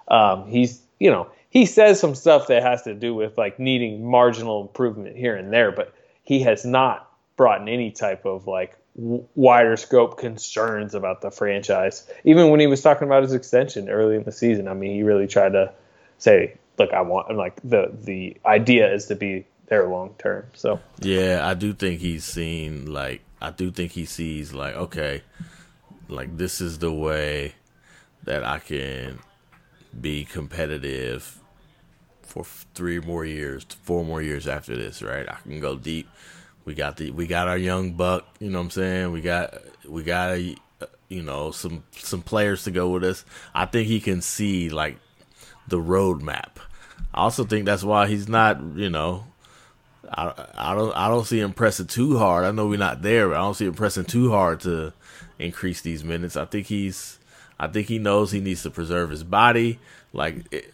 Um, 0.08 0.46
he's 0.46 0.82
you 1.00 1.10
know 1.10 1.28
he 1.48 1.64
says 1.64 1.98
some 1.98 2.14
stuff 2.14 2.48
that 2.48 2.62
has 2.62 2.82
to 2.82 2.92
do 2.92 3.14
with 3.14 3.38
like 3.38 3.58
needing 3.58 4.04
marginal 4.04 4.60
improvement 4.60 5.16
here 5.16 5.34
and 5.37 5.50
there, 5.50 5.72
but 5.72 5.94
he 6.22 6.40
has 6.40 6.66
not 6.66 7.10
brought 7.34 7.62
in 7.62 7.68
any 7.70 7.90
type 7.92 8.26
of 8.26 8.46
like 8.46 8.76
wider 8.94 9.78
scope 9.78 10.18
concerns 10.18 10.94
about 10.94 11.22
the 11.22 11.30
franchise. 11.30 12.06
Even 12.24 12.50
when 12.50 12.60
he 12.60 12.66
was 12.66 12.82
talking 12.82 13.08
about 13.08 13.22
his 13.22 13.32
extension 13.32 13.88
early 13.88 14.16
in 14.16 14.24
the 14.24 14.32
season, 14.32 14.68
I 14.68 14.74
mean, 14.74 14.94
he 14.94 15.02
really 15.02 15.28
tried 15.28 15.52
to 15.52 15.72
say, 16.18 16.58
"Look, 16.78 16.92
I 16.92 17.00
want 17.00 17.28
I'm 17.30 17.38
like 17.38 17.58
the 17.64 17.90
the 17.90 18.37
idea 18.44 18.92
is 18.92 19.06
to 19.06 19.14
be 19.14 19.46
there 19.66 19.87
long 19.88 20.14
term." 20.18 20.46
So 20.55 20.81
Yeah, 21.00 21.40
I 21.42 21.55
do 21.55 21.72
think 21.72 22.00
he's 22.00 22.24
seen 22.24 22.92
like 22.92 23.22
I 23.40 23.50
do 23.50 23.70
think 23.70 23.92
he 23.92 24.05
sees 24.05 24.53
like 24.53 24.74
okay, 24.74 25.22
like 26.09 26.37
this 26.37 26.61
is 26.61 26.79
the 26.79 26.92
way 26.92 27.55
that 28.24 28.44
I 28.44 28.59
can 28.59 29.18
be 29.98 30.24
competitive 30.24 31.38
for 32.22 32.44
three 32.74 33.00
more 33.00 33.24
years, 33.24 33.64
four 33.83 34.05
more 34.05 34.22
years 34.22 34.48
after 34.48 34.77
this, 34.77 35.03
right? 35.03 35.29
I 35.29 35.37
can 35.42 35.61
go 35.61 35.77
deep. 35.77 36.09
We 36.64 36.74
got 36.74 36.96
the 36.96 37.11
we 37.11 37.27
got 37.27 37.48
our 37.48 37.59
young 37.59 37.92
buck, 37.92 38.27
you 38.40 38.50
know 38.50 38.59
what 38.59 38.64
I'm 38.64 38.70
saying? 38.70 39.12
We 39.12 39.20
got 39.20 39.55
we 39.88 40.03
got 40.03 40.31
a, 40.31 40.57
you 41.09 41.22
know 41.22 41.50
some 41.50 41.85
some 41.92 42.22
players 42.22 42.64
to 42.64 42.70
go 42.70 42.88
with 42.88 43.05
us. 43.05 43.24
I 43.55 43.66
think 43.66 43.87
he 43.87 44.00
can 44.00 44.20
see 44.20 44.70
like 44.70 44.98
the 45.68 45.79
roadmap. 45.79 46.57
I 47.12 47.20
also 47.20 47.44
think 47.44 47.66
that's 47.66 47.85
why 47.85 48.09
he's 48.09 48.29
not, 48.29 48.61
you 48.74 48.90
know, 48.90 49.27
I, 50.10 50.46
I 50.54 50.74
don't 50.74 50.96
I 50.96 51.08
don't 51.08 51.26
see 51.26 51.40
him 51.40 51.52
pressing 51.52 51.86
too 51.86 52.18
hard. 52.18 52.44
I 52.44 52.50
know 52.50 52.66
we're 52.66 52.78
not 52.78 53.02
there, 53.02 53.28
but 53.28 53.36
I 53.36 53.40
don't 53.40 53.54
see 53.54 53.66
him 53.66 53.74
pressing 53.74 54.04
too 54.04 54.30
hard 54.30 54.60
to 54.60 54.92
increase 55.38 55.80
these 55.80 56.04
minutes. 56.04 56.36
I 56.36 56.44
think 56.44 56.66
he's 56.66 57.18
I 57.58 57.68
think 57.68 57.88
he 57.88 57.98
knows 57.98 58.32
he 58.32 58.40
needs 58.40 58.62
to 58.62 58.70
preserve 58.70 59.10
his 59.10 59.24
body. 59.24 59.78
Like 60.12 60.46
it, 60.52 60.72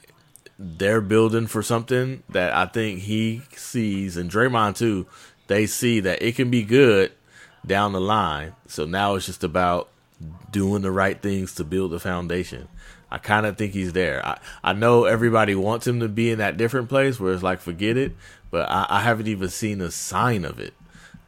they're 0.58 1.00
building 1.00 1.46
for 1.46 1.62
something 1.62 2.22
that 2.28 2.52
I 2.52 2.66
think 2.66 3.00
he 3.00 3.42
sees, 3.56 4.16
and 4.16 4.30
Draymond 4.30 4.76
too. 4.76 5.06
They 5.46 5.66
see 5.66 6.00
that 6.00 6.22
it 6.22 6.36
can 6.36 6.50
be 6.50 6.62
good 6.62 7.12
down 7.66 7.92
the 7.92 8.00
line. 8.00 8.54
So 8.66 8.84
now 8.84 9.14
it's 9.14 9.26
just 9.26 9.42
about 9.42 9.88
doing 10.50 10.82
the 10.82 10.92
right 10.92 11.20
things 11.20 11.54
to 11.56 11.64
build 11.64 11.90
the 11.90 11.98
foundation. 11.98 12.68
I 13.10 13.18
kind 13.18 13.46
of 13.46 13.58
think 13.58 13.72
he's 13.72 13.92
there. 13.92 14.24
I, 14.24 14.38
I 14.62 14.72
know 14.72 15.04
everybody 15.04 15.54
wants 15.54 15.86
him 15.86 16.00
to 16.00 16.08
be 16.08 16.30
in 16.30 16.38
that 16.38 16.56
different 16.56 16.88
place 16.88 17.18
where 17.18 17.32
it's 17.32 17.42
like 17.42 17.58
forget 17.60 17.96
it, 17.96 18.12
but 18.50 18.68
I, 18.68 18.86
I 18.88 19.00
haven't 19.00 19.28
even 19.28 19.48
seen 19.48 19.80
a 19.80 19.90
sign 19.90 20.44
of 20.44 20.58
it. 20.58 20.74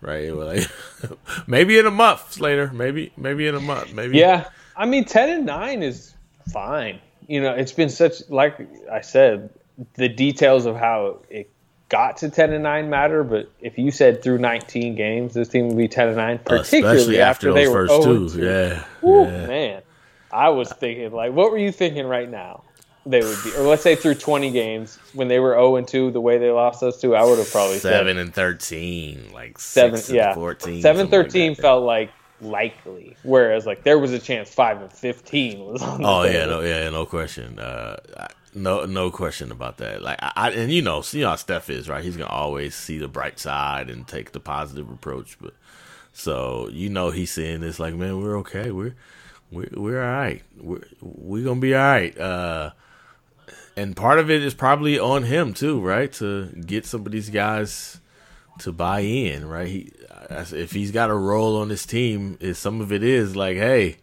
Right? 0.01 0.35
Like 0.35 0.69
maybe 1.47 1.79
in 1.79 1.87
a 1.87 1.91
month, 1.91 2.33
Slater. 2.33 2.71
Maybe 2.73 3.13
maybe 3.17 3.47
in 3.47 3.55
a 3.55 3.61
month. 3.61 3.93
Maybe 3.93 4.19
Yeah, 4.19 4.49
I 4.77 4.87
mean, 4.87 5.05
ten 5.05 5.29
and 5.31 5.47
nine 5.47 5.83
is 5.83 6.15
fine. 6.53 6.99
You 7.29 7.41
know, 7.41 7.55
it's 7.55 7.73
been 7.73 7.89
such 7.89 8.29
like 8.29 8.59
I 8.91 9.01
said, 9.01 9.51
the 9.95 10.09
details 10.09 10.67
of 10.67 10.77
how 10.77 11.19
it 11.31 11.51
got 11.89 12.17
to 12.17 12.31
ten 12.31 12.53
and 12.53 12.65
nine 12.65 12.91
matter. 12.91 13.23
But 13.23 13.51
if 13.61 13.79
you 13.79 13.93
said 13.93 14.25
through 14.25 14.39
nineteen 14.39 14.97
games, 14.97 15.35
this 15.35 15.49
team 15.49 15.69
would 15.69 15.79
be 15.79 15.87
ten 15.87 16.09
and 16.09 16.17
nine, 16.17 16.39
particularly 16.39 16.97
especially 16.97 17.21
after, 17.21 17.51
after, 17.51 17.53
they 17.53 17.67
those 17.67 17.75
were 17.75 17.87
first 17.87 18.03
0 18.03 18.19
two. 18.19 18.29
2. 18.41 18.45
Yeah, 18.45 18.85
Woo, 19.03 19.25
yeah. 19.25 19.47
man, 19.47 19.83
I 20.33 20.49
was 20.49 20.73
thinking 20.73 21.13
like, 21.13 21.33
what 21.33 21.53
were 21.53 21.59
you 21.59 21.71
thinking 21.71 22.07
right 22.07 22.29
now? 22.29 22.65
They 23.05 23.21
would 23.21 23.39
be, 23.43 23.53
or 23.57 23.63
let's 23.63 23.83
say 23.83 23.97
through 23.97 24.15
twenty 24.15 24.51
games 24.51 24.99
when 25.13 25.27
they 25.29 25.41
were 25.41 25.53
zero 25.55 25.77
and 25.77 25.89
two, 25.89 26.11
the 26.13 26.21
way 26.21 26.39
they 26.39 26.51
lost 26.51 26.81
those 26.81 27.01
two, 27.01 27.17
I 27.17 27.25
would 27.25 27.39
have 27.39 27.51
probably 27.51 27.79
said 27.79 27.91
seven 27.91 28.17
and 28.17 28.33
thirteen, 28.33 29.31
like 29.33 29.59
seven, 29.59 30.01
yeah, 30.09 30.35
fourteen, 30.35 30.81
seven 30.83 31.03
something 31.07 31.19
like 31.19 31.27
thirteen 31.27 31.55
that. 31.55 31.63
felt 31.63 31.85
like 31.85 32.13
likely. 32.41 33.17
Whereas 33.25 33.67
like 33.67 33.83
there 33.83 33.99
was 33.99 34.13
a 34.13 34.19
chance 34.21 34.55
five 34.55 34.81
and 34.81 34.93
fifteen 34.93 35.61
was 35.65 35.83
on. 35.83 36.01
The 36.01 36.07
Oh 36.07 36.23
yeah, 36.25 36.45
no, 36.47 36.61
yeah, 36.61 36.89
no 36.91 37.05
question. 37.07 37.59
Uh, 37.59 37.97
I- 38.19 38.29
no, 38.55 38.85
no 38.85 39.11
question 39.11 39.51
about 39.51 39.79
that. 39.79 40.03
Like, 40.03 40.19
I, 40.21 40.33
I 40.37 40.51
and 40.51 40.71
you 40.71 40.83
know, 40.83 41.01
see 41.01 41.23
how 41.23 41.37
Steph 41.37 41.71
is, 41.71 41.89
right? 41.89 42.05
He's 42.05 42.17
gonna 42.19 42.31
always 42.31 42.75
see 42.75 42.99
the 42.99 43.09
bright 43.09 43.39
side 43.39 43.89
and 43.89 44.07
take 44.07 44.33
the 44.33 44.41
positive 44.41 44.91
approach. 44.91 45.39
But 45.41 45.55
so 46.13 46.69
you 46.71 46.91
know, 46.91 47.11
he's 47.11 47.31
saying 47.31 47.61
this 47.61 47.81
like, 47.81 47.95
man, 47.95 48.21
we're 48.21 48.37
okay. 48.41 48.71
We're 48.71 48.95
we're 49.51 49.71
we're 49.73 50.03
all 50.05 50.13
right. 50.13 50.43
We're 50.61 50.85
we're 51.01 51.45
gonna 51.45 51.61
be 51.61 51.75
all 51.75 51.81
right. 51.83 52.19
Uh, 52.19 52.71
and 53.77 53.97
part 53.97 54.19
of 54.19 54.31
it 54.31 54.43
is 54.43 54.55
probably 54.55 54.99
on 54.99 55.25
him 55.25 55.55
too, 55.55 55.81
right? 55.81 56.13
To 56.15 56.47
get 56.47 56.87
some 56.87 57.07
of 57.07 57.13
these 57.13 57.31
guys 57.31 58.01
to 58.61 58.73
buy 58.73 59.01
in, 59.01 59.47
right? 59.47 59.67
He, 59.67 59.93
if 60.31 60.73
he's 60.73 60.91
got 60.91 61.11
a 61.11 61.15
role 61.15 61.57
on 61.57 61.69
this 61.69 61.87
team, 61.87 62.37
is 62.41 62.59
some 62.59 62.81
of 62.81 62.93
it 62.93 63.03
is 63.03 63.35
like, 63.35 63.57
hey, 63.57 63.97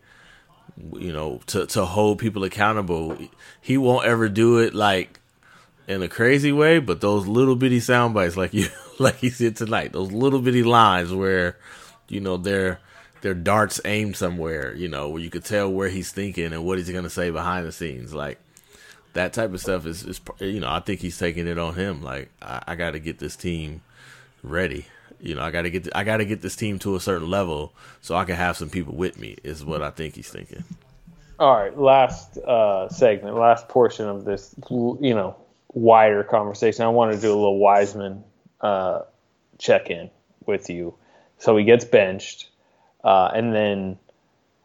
you 0.93 1.12
know, 1.12 1.41
to 1.47 1.65
to 1.67 1.86
hold 1.86 2.19
people 2.19 2.43
accountable. 2.43 3.17
He 3.62 3.77
won't 3.77 4.05
ever 4.05 4.29
do 4.29 4.60
it 4.60 4.73
like 4.73 5.19
in 5.88 6.03
a 6.03 6.08
crazy 6.08 6.51
way, 6.51 6.79
but 6.79 7.01
those 7.01 7.27
little 7.27 7.55
bitty 7.55 7.79
sound 7.79 8.13
bites, 8.13 8.38
like 8.38 8.53
you, 8.53 8.67
like 8.99 9.15
he 9.17 9.29
said 9.29 9.55
tonight, 9.55 9.91
those 9.91 10.12
little 10.12 10.41
bitty 10.41 10.63
lines 10.63 11.13
where, 11.13 11.58
you 12.08 12.19
know, 12.19 12.38
they're 12.38 12.79
they're 13.21 13.34
darts 13.34 13.82
aimed 13.84 14.15
somewhere, 14.15 14.73
you 14.75 14.88
know, 14.88 15.10
where 15.10 15.21
you 15.21 15.29
could 15.29 15.43
tell 15.43 15.69
where 15.69 15.89
he's 15.89 16.12
thinking 16.12 16.53
and 16.53 16.63
what 16.63 16.77
he's 16.77 16.89
gonna 16.89 17.10
say 17.10 17.29
behind 17.29 17.65
the 17.65 17.71
scenes, 17.71 18.13
like 18.13 18.39
that 19.13 19.34
type 19.34 19.54
of 19.54 19.60
stuff 19.60 19.86
is, 19.86 20.04
is 20.04 20.22
you 20.39 20.60
know, 20.60 20.69
I 20.69 20.80
think 20.80 21.02
he's 21.02 21.17
taking 21.17 21.48
it 21.48 21.58
on 21.58 21.76
him. 21.76 22.02
Like 22.04 22.30
I, 22.41 22.63
I 22.67 22.76
got 22.76 22.91
to 22.91 23.00
get 23.00 23.19
this 23.19 23.36
team 23.36 23.82
ready. 24.43 24.86
You 25.19 25.36
know, 25.36 25.41
I 25.41 25.52
got 25.52 25.63
to 25.63 25.69
get 25.69 25.88
I 25.95 26.04
got 26.04 26.17
to 26.17 26.26
get 26.26 26.41
this 26.41 26.56
team 26.56 26.80
to 26.80 26.95
a 26.95 27.00
certain 27.00 27.30
level 27.30 27.74
so 28.02 28.15
I 28.15 28.26
can 28.26 28.36
have 28.36 28.56
some 28.56 28.69
people 28.69 28.95
with 28.95 29.19
me. 29.19 29.38
Is 29.43 29.65
what 29.65 29.82
I 29.82 29.89
think 29.89 30.15
he's 30.15 30.30
thinking. 30.30 30.63
All 31.39 31.56
right, 31.56 31.78
last 31.78 32.38
uh, 32.38 32.89
segment, 32.89 33.38
last 33.38 33.69
portion 33.69 34.08
of 34.10 34.26
this, 34.26 34.54
you 34.69 34.98
know, 35.02 35.38
wider 35.69 36.24
conversation. 36.24 36.84
I 36.84 36.89
want 36.89 37.13
to 37.13 37.22
do 37.22 37.28
a 37.28 37.36
little 37.36 37.60
Wiseman 37.60 38.26
uh, 38.60 39.04
check 39.58 39.89
in 39.89 40.10
with 40.45 40.69
you. 40.69 40.95
So 41.38 41.56
he 41.56 41.63
gets 41.63 41.86
benched, 41.86 42.50
uh, 43.06 43.32
and 43.34 43.54
then 43.54 43.98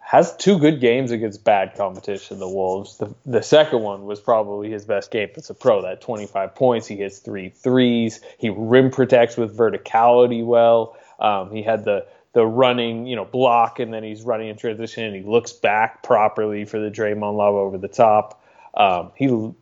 has 0.07 0.37
two 0.37 0.59
good 0.59 0.81
games 0.81 1.11
against 1.11 1.45
bad 1.45 1.75
competition. 1.77 2.39
The 2.39 2.49
Wolves. 2.49 2.99
The 2.99 3.15
the 3.25 3.43
second 3.43 3.81
one 3.81 4.05
was 4.05 4.21
probably 4.21 4.71
his 4.71 4.85
best 4.85 5.11
game 5.11 5.31
as 5.37 5.49
a 5.49 5.55
pro. 5.55 5.83
That 5.83 6.03
25 6.03 6.55
points. 6.55 6.87
He 6.87 6.97
hits 6.97 7.19
three 7.21 7.49
threes. 7.49 8.21
He 8.39 8.51
rim 8.51 8.91
protects 8.91 9.37
with 9.37 9.57
verticality 9.57 10.45
well. 10.45 10.97
Um, 11.19 11.51
he 11.51 11.63
had 11.63 11.85
the 11.85 12.07
the 12.35 12.45
running, 12.45 13.07
you 13.07 13.17
know, 13.17 13.25
block, 13.25 13.79
and 13.79 13.95
then 13.95 14.03
he's 14.03 14.23
running 14.23 14.49
in 14.49 14.57
transition, 14.57 15.05
and 15.05 15.15
he 15.17 15.23
looks 15.23 15.53
back 15.53 16.03
properly 16.03 16.65
for 16.65 16.79
the 16.81 16.91
Draymond 16.91 17.37
Love 17.37 17.55
over 17.55 17.79
the 17.79 17.89
top. 17.89 18.43
Um, 18.75 19.11
he 19.17 19.53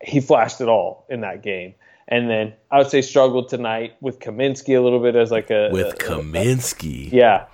he 0.00 0.20
flashed 0.20 0.60
it 0.60 0.68
all 0.68 1.04
in 1.10 1.20
that 1.20 1.42
game, 1.42 1.74
and 2.06 2.30
then 2.30 2.54
I 2.70 2.78
would 2.78 2.88
say 2.88 3.02
struggled 3.02 3.48
tonight 3.50 3.96
with 4.00 4.18
Kaminsky 4.18 4.78
a 4.78 4.80
little 4.80 5.00
bit 5.00 5.14
as 5.14 5.30
like 5.30 5.50
a 5.50 5.68
With 5.72 5.92
a- 5.94 5.96
Kaminsky, 5.96 7.12
yeah, 7.12 7.46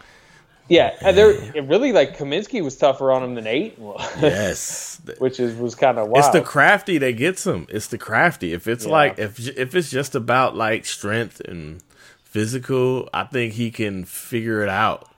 yeah. 0.68 0.94
And 1.02 1.16
there, 1.16 1.30
it 1.30 1.64
really 1.64 1.92
like 1.92 2.16
Kaminsky 2.16 2.62
was 2.62 2.76
tougher 2.76 3.10
on 3.12 3.22
him 3.22 3.34
than 3.34 3.46
Ayton 3.46 3.82
was, 3.84 4.00
yes, 4.20 5.00
which 5.18 5.38
is 5.40 5.56
was 5.56 5.74
kind 5.74 5.98
of 5.98 6.08
wild. 6.08 6.24
It's 6.24 6.34
the 6.34 6.42
crafty 6.42 6.98
that 6.98 7.12
gets 7.12 7.46
him. 7.46 7.66
It's 7.68 7.88
the 7.88 7.98
crafty. 7.98 8.52
If 8.52 8.66
it's 8.66 8.84
Yeah. 8.84 8.92
like 8.92 9.18
if 9.18 9.38
if 9.56 9.74
it's 9.74 9.90
just 9.90 10.14
about 10.14 10.56
like 10.56 10.84
strength 10.86 11.40
and 11.40 11.82
physical, 12.24 13.08
I 13.12 13.24
think 13.24 13.54
he 13.54 13.70
can 13.70 14.04
figure 14.04 14.62
it 14.62 14.68
out. 14.68 15.08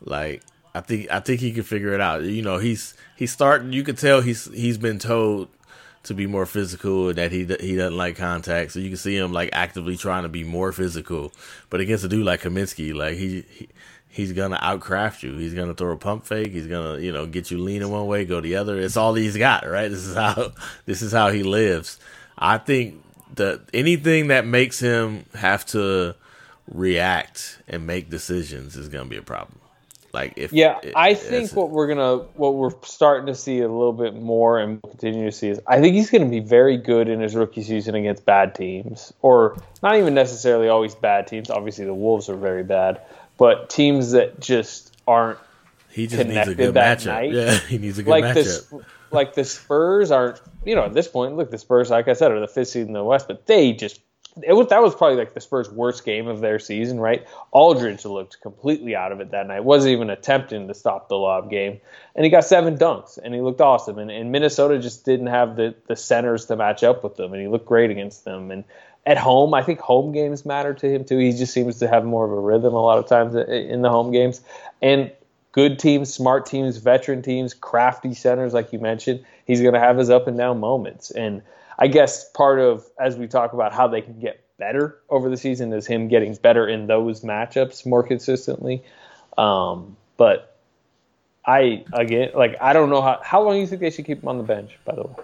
Like 0.00 0.42
I 0.74 0.80
think 0.80 1.10
I 1.10 1.20
think 1.20 1.40
he 1.40 1.52
can 1.52 1.64
figure 1.64 1.92
it 1.92 2.00
out. 2.00 2.22
You 2.22 2.42
know, 2.42 2.58
he's 2.58 2.94
he's 3.16 3.32
starting. 3.32 3.72
You 3.72 3.82
can 3.84 3.96
tell 3.96 4.20
he's 4.20 4.46
he's 4.54 4.78
been 4.78 4.98
told 4.98 5.48
to 6.04 6.14
be 6.14 6.26
more 6.26 6.46
physical 6.46 7.12
that 7.14 7.30
he 7.32 7.44
he 7.60 7.76
doesn't 7.76 7.96
like 7.96 8.16
contact. 8.16 8.72
So 8.72 8.80
you 8.80 8.88
can 8.88 8.96
see 8.96 9.16
him 9.16 9.32
like 9.32 9.50
actively 9.52 9.96
trying 9.96 10.24
to 10.24 10.28
be 10.28 10.44
more 10.44 10.72
physical. 10.72 11.32
But 11.70 11.80
against 11.80 12.04
a 12.04 12.08
dude 12.08 12.24
like 12.24 12.42
Kaminsky, 12.42 12.94
like 12.94 13.14
he. 13.16 13.44
he 13.50 13.68
He's 14.14 14.34
gonna 14.34 14.58
outcraft 14.58 15.22
you. 15.22 15.38
He's 15.38 15.54
gonna 15.54 15.72
throw 15.72 15.92
a 15.92 15.96
pump 15.96 16.26
fake. 16.26 16.52
He's 16.52 16.66
gonna, 16.66 16.98
you 16.98 17.12
know, 17.12 17.24
get 17.24 17.50
you 17.50 17.56
leaning 17.56 17.90
one 17.90 18.06
way, 18.06 18.26
go 18.26 18.42
the 18.42 18.56
other. 18.56 18.78
It's 18.78 18.98
all 18.98 19.14
he's 19.14 19.38
got, 19.38 19.66
right? 19.66 19.88
This 19.88 20.04
is 20.06 20.14
how 20.14 20.52
this 20.84 21.00
is 21.00 21.12
how 21.12 21.30
he 21.30 21.42
lives. 21.42 21.98
I 22.36 22.58
think 22.58 23.02
that 23.36 23.62
anything 23.72 24.26
that 24.26 24.44
makes 24.44 24.78
him 24.78 25.24
have 25.34 25.64
to 25.68 26.14
react 26.70 27.58
and 27.66 27.86
make 27.86 28.10
decisions 28.10 28.76
is 28.76 28.90
gonna 28.90 29.06
be 29.08 29.16
a 29.16 29.22
problem. 29.22 29.61
Like 30.12 30.34
if 30.36 30.52
Yeah, 30.52 30.78
it- 30.82 30.92
I 30.94 31.14
think 31.14 31.52
what 31.54 31.70
we're 31.70 31.86
gonna 31.86 32.18
what 32.34 32.54
we're 32.54 32.72
starting 32.82 33.26
to 33.26 33.34
see 33.34 33.60
a 33.60 33.68
little 33.68 33.92
bit 33.94 34.14
more 34.14 34.58
and 34.58 34.78
we'll 34.82 34.90
continue 34.90 35.24
to 35.24 35.32
see 35.32 35.48
is 35.48 35.60
I 35.66 35.80
think 35.80 35.94
he's 35.94 36.10
gonna 36.10 36.26
be 36.26 36.40
very 36.40 36.76
good 36.76 37.08
in 37.08 37.20
his 37.20 37.34
rookie 37.34 37.62
season 37.62 37.94
against 37.94 38.24
bad 38.26 38.54
teams, 38.54 39.12
or 39.22 39.56
not 39.82 39.96
even 39.96 40.14
necessarily 40.14 40.68
always 40.68 40.94
bad 40.94 41.26
teams. 41.26 41.48
Obviously, 41.50 41.84
the 41.86 41.94
Wolves 41.94 42.28
are 42.28 42.36
very 42.36 42.62
bad, 42.62 43.00
but 43.38 43.70
teams 43.70 44.12
that 44.12 44.38
just 44.40 44.94
aren't 45.06 45.38
he 45.90 46.06
just 46.06 46.26
needs 46.26 46.48
a 46.48 46.54
good 46.54 46.74
matchup. 46.74 47.06
night. 47.06 47.32
Yeah, 47.32 47.58
he 47.68 47.78
needs 47.78 47.98
a 47.98 48.02
good 48.02 48.10
like 48.10 48.24
matchup. 48.24 48.34
this. 48.34 48.74
Like 49.10 49.34
the 49.34 49.44
Spurs 49.44 50.10
aren't, 50.10 50.40
you 50.64 50.74
know, 50.74 50.84
at 50.84 50.94
this 50.94 51.06
point, 51.06 51.36
look, 51.36 51.50
the 51.50 51.58
Spurs, 51.58 51.90
like 51.90 52.08
I 52.08 52.14
said, 52.14 52.32
are 52.32 52.40
the 52.40 52.48
fifth 52.48 52.68
seed 52.68 52.86
in 52.86 52.94
the 52.94 53.04
West, 53.04 53.28
but 53.28 53.46
they 53.46 53.72
just 53.74 54.00
it 54.42 54.54
was 54.54 54.68
that 54.68 54.82
was 54.82 54.94
probably 54.94 55.16
like 55.18 55.34
the 55.34 55.40
Spurs' 55.40 55.70
worst 55.70 56.04
game 56.04 56.26
of 56.26 56.40
their 56.40 56.58
season, 56.58 56.98
right? 56.98 57.26
Aldridge 57.50 58.04
looked 58.04 58.40
completely 58.40 58.96
out 58.96 59.12
of 59.12 59.20
it 59.20 59.32
that 59.32 59.46
night. 59.46 59.64
wasn't 59.64 59.92
even 59.92 60.08
attempting 60.08 60.68
to 60.68 60.74
stop 60.74 61.08
the 61.08 61.16
lob 61.16 61.50
game, 61.50 61.80
and 62.14 62.24
he 62.24 62.30
got 62.30 62.44
seven 62.44 62.78
dunks, 62.78 63.18
and 63.22 63.34
he 63.34 63.40
looked 63.40 63.60
awesome. 63.60 63.98
And, 63.98 64.10
and 64.10 64.32
Minnesota 64.32 64.78
just 64.78 65.04
didn't 65.04 65.26
have 65.26 65.56
the 65.56 65.74
the 65.86 65.96
centers 65.96 66.46
to 66.46 66.56
match 66.56 66.82
up 66.82 67.04
with 67.04 67.16
them, 67.16 67.32
and 67.32 67.42
he 67.42 67.48
looked 67.48 67.66
great 67.66 67.90
against 67.90 68.24
them. 68.24 68.50
And 68.50 68.64
at 69.04 69.18
home, 69.18 69.52
I 69.52 69.62
think 69.62 69.80
home 69.80 70.12
games 70.12 70.46
matter 70.46 70.72
to 70.72 70.88
him 70.88 71.04
too. 71.04 71.18
He 71.18 71.32
just 71.32 71.52
seems 71.52 71.80
to 71.80 71.88
have 71.88 72.04
more 72.04 72.24
of 72.24 72.32
a 72.32 72.40
rhythm 72.40 72.72
a 72.72 72.80
lot 72.82 72.98
of 72.98 73.06
times 73.06 73.34
in 73.34 73.82
the 73.82 73.90
home 73.90 74.12
games, 74.12 74.40
and 74.80 75.12
good 75.52 75.78
teams, 75.78 76.12
smart 76.12 76.46
teams, 76.46 76.78
veteran 76.78 77.22
teams, 77.22 77.52
crafty 77.54 78.14
centers, 78.14 78.54
like 78.54 78.72
you 78.72 78.78
mentioned, 78.78 79.24
he's 79.46 79.60
going 79.60 79.74
to 79.74 79.80
have 79.80 79.98
his 79.98 80.10
up 80.10 80.26
and 80.26 80.38
down 80.38 80.58
moments. 80.58 81.10
And 81.10 81.42
I 81.78 81.86
guess 81.88 82.30
part 82.30 82.58
of, 82.58 82.84
as 83.00 83.16
we 83.16 83.26
talk 83.26 83.52
about 83.52 83.72
how 83.72 83.88
they 83.88 84.00
can 84.00 84.20
get 84.20 84.44
better 84.58 84.98
over 85.08 85.28
the 85.28 85.36
season, 85.36 85.72
is 85.72 85.86
him 85.86 86.08
getting 86.08 86.34
better 86.34 86.68
in 86.68 86.86
those 86.86 87.22
matchups 87.22 87.84
more 87.86 88.02
consistently. 88.02 88.82
Um, 89.38 89.96
but 90.16 90.56
I, 91.44 91.84
again, 91.92 92.30
like, 92.34 92.56
I 92.60 92.72
don't 92.72 92.90
know 92.90 93.00
how, 93.02 93.20
how 93.22 93.42
long 93.42 93.56
you 93.58 93.66
think 93.66 93.80
they 93.80 93.90
should 93.90 94.04
keep 94.04 94.22
him 94.22 94.28
on 94.28 94.38
the 94.38 94.44
bench, 94.44 94.78
by 94.84 94.94
the 94.94 95.02
way? 95.02 95.14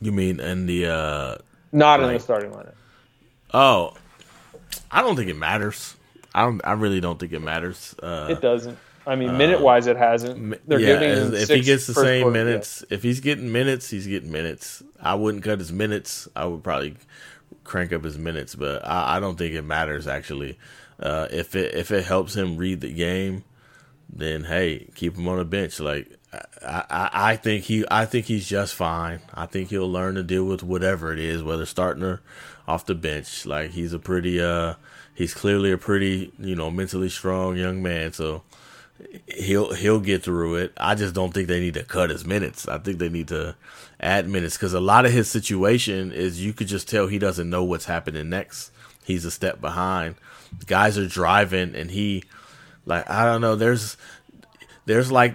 you 0.00 0.10
mean 0.10 0.40
in 0.40 0.66
the 0.66 0.86
uh 0.86 1.36
Not 1.70 2.02
in 2.02 2.12
the 2.12 2.18
starting 2.18 2.50
lineup. 2.50 2.74
oh, 3.54 3.94
I 4.90 5.00
don't 5.00 5.14
think 5.14 5.30
it 5.30 5.36
matters. 5.36 5.94
I 6.34 6.42
don't. 6.42 6.60
I 6.64 6.72
really 6.72 7.00
don't 7.00 7.20
think 7.20 7.32
it 7.32 7.38
matters. 7.40 7.94
Uh, 8.02 8.26
It 8.30 8.40
doesn't. 8.40 8.76
I 9.06 9.16
mean, 9.16 9.36
minute 9.36 9.60
wise, 9.60 9.86
it 9.86 9.96
hasn't. 9.96 10.66
They're 10.68 10.78
yeah, 10.78 11.00
giving 11.00 11.34
if 11.34 11.48
he 11.48 11.60
gets 11.60 11.86
the 11.86 11.94
same 11.94 12.22
quarter- 12.22 12.38
yeah. 12.38 12.44
minutes, 12.44 12.84
if 12.90 13.02
he's 13.02 13.20
getting 13.20 13.50
minutes, 13.50 13.90
he's 13.90 14.06
getting 14.06 14.30
minutes. 14.30 14.82
I 15.00 15.14
wouldn't 15.14 15.42
cut 15.42 15.58
his 15.58 15.72
minutes. 15.72 16.28
I 16.36 16.46
would 16.46 16.62
probably 16.62 16.96
crank 17.64 17.92
up 17.92 18.04
his 18.04 18.18
minutes, 18.18 18.54
but 18.54 18.86
I, 18.86 19.16
I 19.16 19.20
don't 19.20 19.36
think 19.36 19.54
it 19.54 19.62
matters 19.62 20.06
actually. 20.06 20.58
Uh, 21.00 21.26
if 21.30 21.56
it 21.56 21.74
if 21.74 21.90
it 21.90 22.04
helps 22.04 22.36
him 22.36 22.56
read 22.56 22.80
the 22.80 22.92
game, 22.92 23.44
then 24.08 24.44
hey, 24.44 24.88
keep 24.94 25.16
him 25.16 25.26
on 25.26 25.38
the 25.38 25.44
bench. 25.44 25.80
Like 25.80 26.16
I, 26.64 26.84
I, 26.88 27.10
I 27.12 27.36
think 27.36 27.64
he 27.64 27.84
I 27.90 28.06
think 28.06 28.26
he's 28.26 28.46
just 28.46 28.74
fine. 28.74 29.20
I 29.34 29.46
think 29.46 29.70
he'll 29.70 29.90
learn 29.90 30.14
to 30.14 30.22
deal 30.22 30.44
with 30.44 30.62
whatever 30.62 31.12
it 31.12 31.18
is, 31.18 31.42
whether 31.42 31.66
starting 31.66 32.04
or 32.04 32.20
off 32.68 32.86
the 32.86 32.94
bench. 32.94 33.46
Like 33.46 33.72
he's 33.72 33.92
a 33.92 33.98
pretty 33.98 34.40
uh 34.40 34.74
he's 35.14 35.34
clearly 35.34 35.72
a 35.72 35.78
pretty, 35.78 36.32
you 36.38 36.54
know, 36.54 36.70
mentally 36.70 37.08
strong 37.08 37.56
young 37.56 37.82
man, 37.82 38.12
so 38.12 38.42
he'll 39.26 39.72
he'll 39.74 40.00
get 40.00 40.22
through 40.22 40.56
it. 40.56 40.72
I 40.76 40.94
just 40.94 41.14
don't 41.14 41.32
think 41.32 41.48
they 41.48 41.60
need 41.60 41.74
to 41.74 41.84
cut 41.84 42.10
his 42.10 42.24
minutes. 42.24 42.68
I 42.68 42.78
think 42.78 42.98
they 42.98 43.08
need 43.08 43.28
to 43.28 43.56
add 44.00 44.28
minutes 44.28 44.56
because 44.56 44.74
a 44.74 44.80
lot 44.80 45.06
of 45.06 45.12
his 45.12 45.30
situation 45.30 46.12
is 46.12 46.44
you 46.44 46.52
could 46.52 46.66
just 46.66 46.88
tell 46.88 47.06
he 47.06 47.18
doesn't 47.18 47.50
know 47.50 47.64
what's 47.64 47.86
happening 47.86 48.28
next. 48.28 48.70
He's 49.04 49.24
a 49.24 49.30
step 49.30 49.60
behind. 49.60 50.16
Guys 50.66 50.98
are 50.98 51.08
driving 51.08 51.74
and 51.74 51.90
he 51.90 52.24
like 52.84 53.08
I 53.08 53.24
don't 53.24 53.40
know. 53.40 53.56
There's 53.56 53.96
there's 54.86 55.10
like 55.12 55.34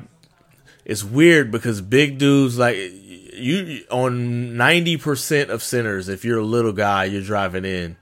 it's 0.85 1.03
weird 1.03 1.51
because 1.51 1.81
big 1.81 2.17
dudes 2.17 2.57
like 2.57 2.77
you 2.77 3.83
on 3.91 4.55
ninety 4.57 4.97
percent 4.97 5.49
of 5.49 5.63
centers. 5.63 6.09
If 6.09 6.23
you're 6.25 6.39
a 6.39 6.45
little 6.45 6.73
guy, 6.73 7.05
you're 7.05 7.21
driving 7.21 7.65
in. 7.65 7.97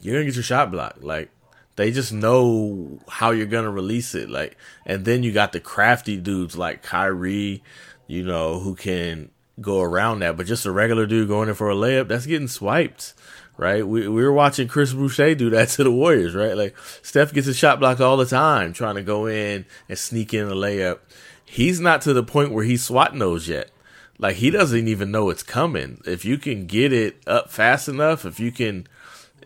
You're 0.00 0.14
gonna 0.14 0.26
get 0.26 0.34
your 0.34 0.44
shot 0.44 0.70
blocked. 0.70 1.02
Like 1.02 1.30
they 1.78 1.92
just 1.92 2.12
know 2.12 2.98
how 3.08 3.30
you're 3.30 3.46
gonna 3.46 3.70
release 3.70 4.12
it. 4.16 4.28
Like, 4.28 4.56
and 4.84 5.04
then 5.04 5.22
you 5.22 5.30
got 5.32 5.52
the 5.52 5.60
crafty 5.60 6.16
dudes 6.16 6.58
like 6.58 6.82
Kyrie, 6.82 7.62
you 8.08 8.24
know, 8.24 8.58
who 8.58 8.74
can 8.74 9.30
go 9.60 9.80
around 9.80 10.18
that. 10.18 10.36
But 10.36 10.46
just 10.46 10.66
a 10.66 10.72
regular 10.72 11.06
dude 11.06 11.28
going 11.28 11.48
in 11.48 11.54
for 11.54 11.70
a 11.70 11.76
layup, 11.76 12.08
that's 12.08 12.26
getting 12.26 12.48
swiped, 12.48 13.14
right? 13.56 13.86
We 13.86 14.08
we 14.08 14.24
were 14.24 14.32
watching 14.32 14.66
Chris 14.66 14.92
Boucher 14.92 15.36
do 15.36 15.50
that 15.50 15.68
to 15.76 15.84
the 15.84 15.92
Warriors, 15.92 16.34
right? 16.34 16.56
Like 16.56 16.76
Steph 17.00 17.32
gets 17.32 17.46
a 17.46 17.54
shot 17.54 17.78
blocked 17.78 18.00
all 18.00 18.16
the 18.16 18.26
time, 18.26 18.72
trying 18.72 18.96
to 18.96 19.02
go 19.02 19.26
in 19.26 19.64
and 19.88 19.98
sneak 19.98 20.34
in 20.34 20.48
a 20.48 20.54
layup. 20.54 20.98
He's 21.44 21.78
not 21.78 22.00
to 22.02 22.12
the 22.12 22.24
point 22.24 22.50
where 22.50 22.64
he's 22.64 22.82
swatting 22.82 23.20
those 23.20 23.48
yet. 23.48 23.70
Like 24.18 24.36
he 24.36 24.50
doesn't 24.50 24.88
even 24.88 25.12
know 25.12 25.30
it's 25.30 25.44
coming. 25.44 26.00
If 26.04 26.24
you 26.24 26.38
can 26.38 26.66
get 26.66 26.92
it 26.92 27.22
up 27.28 27.52
fast 27.52 27.88
enough, 27.88 28.24
if 28.24 28.40
you 28.40 28.50
can, 28.50 28.88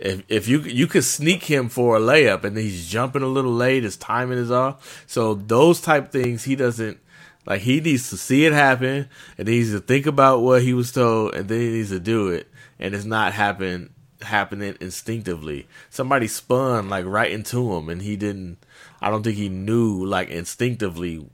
if 0.03 0.25
if 0.29 0.49
you 0.49 0.61
you 0.61 0.89
could 0.89 1.05
sneak 1.05 1.45
him 1.45 1.69
for 1.69 1.97
a 1.97 2.01
layup 2.01 2.43
and 2.43 2.57
he's 2.57 2.89
jumping 2.89 3.23
a 3.23 3.27
little 3.27 3.53
late, 3.53 3.85
his 3.85 3.97
timing 3.97 4.39
is 4.39 4.51
off. 4.51 5.05
So 5.07 5.35
those 5.35 5.81
type 5.81 6.11
things 6.11 6.43
he 6.43 6.57
doesn't 6.57 6.99
like. 7.47 7.63
He 7.63 7.81
needs 7.81 8.11
to 8.11 8.17
see 8.17 8.45
it 8.45 8.53
happen 8.53 9.09
and 9.39 9.47
he 9.47 9.59
needs 9.59 9.71
to 9.71 9.81
think 9.81 10.07
about 10.07 10.43
what 10.43 10.63
he 10.63 10.75
was 10.75 10.91
told 10.91 11.35
and 11.35 11.49
then 11.49 11.61
he 11.61 11.69
needs 11.71 11.91
to 11.91 12.01
do 12.01 12.29
it. 12.29 12.49
And 12.81 12.97
it's 12.97 13.05
not 13.05 13.33
happen 13.33 13.95
happening 14.23 14.77
instinctively. 14.81 15.69
Somebody 15.89 16.27
spun 16.27 16.89
like 16.89 17.07
right 17.07 17.31
into 17.31 17.73
him 17.73 17.89
and 17.89 18.03
he 18.03 18.17
didn't. 18.17 18.59
I 19.01 19.09
don't 19.09 19.23
think 19.23 19.37
he 19.37 19.49
knew 19.49 20.05
like 20.05 20.31
instinctively 20.31 21.25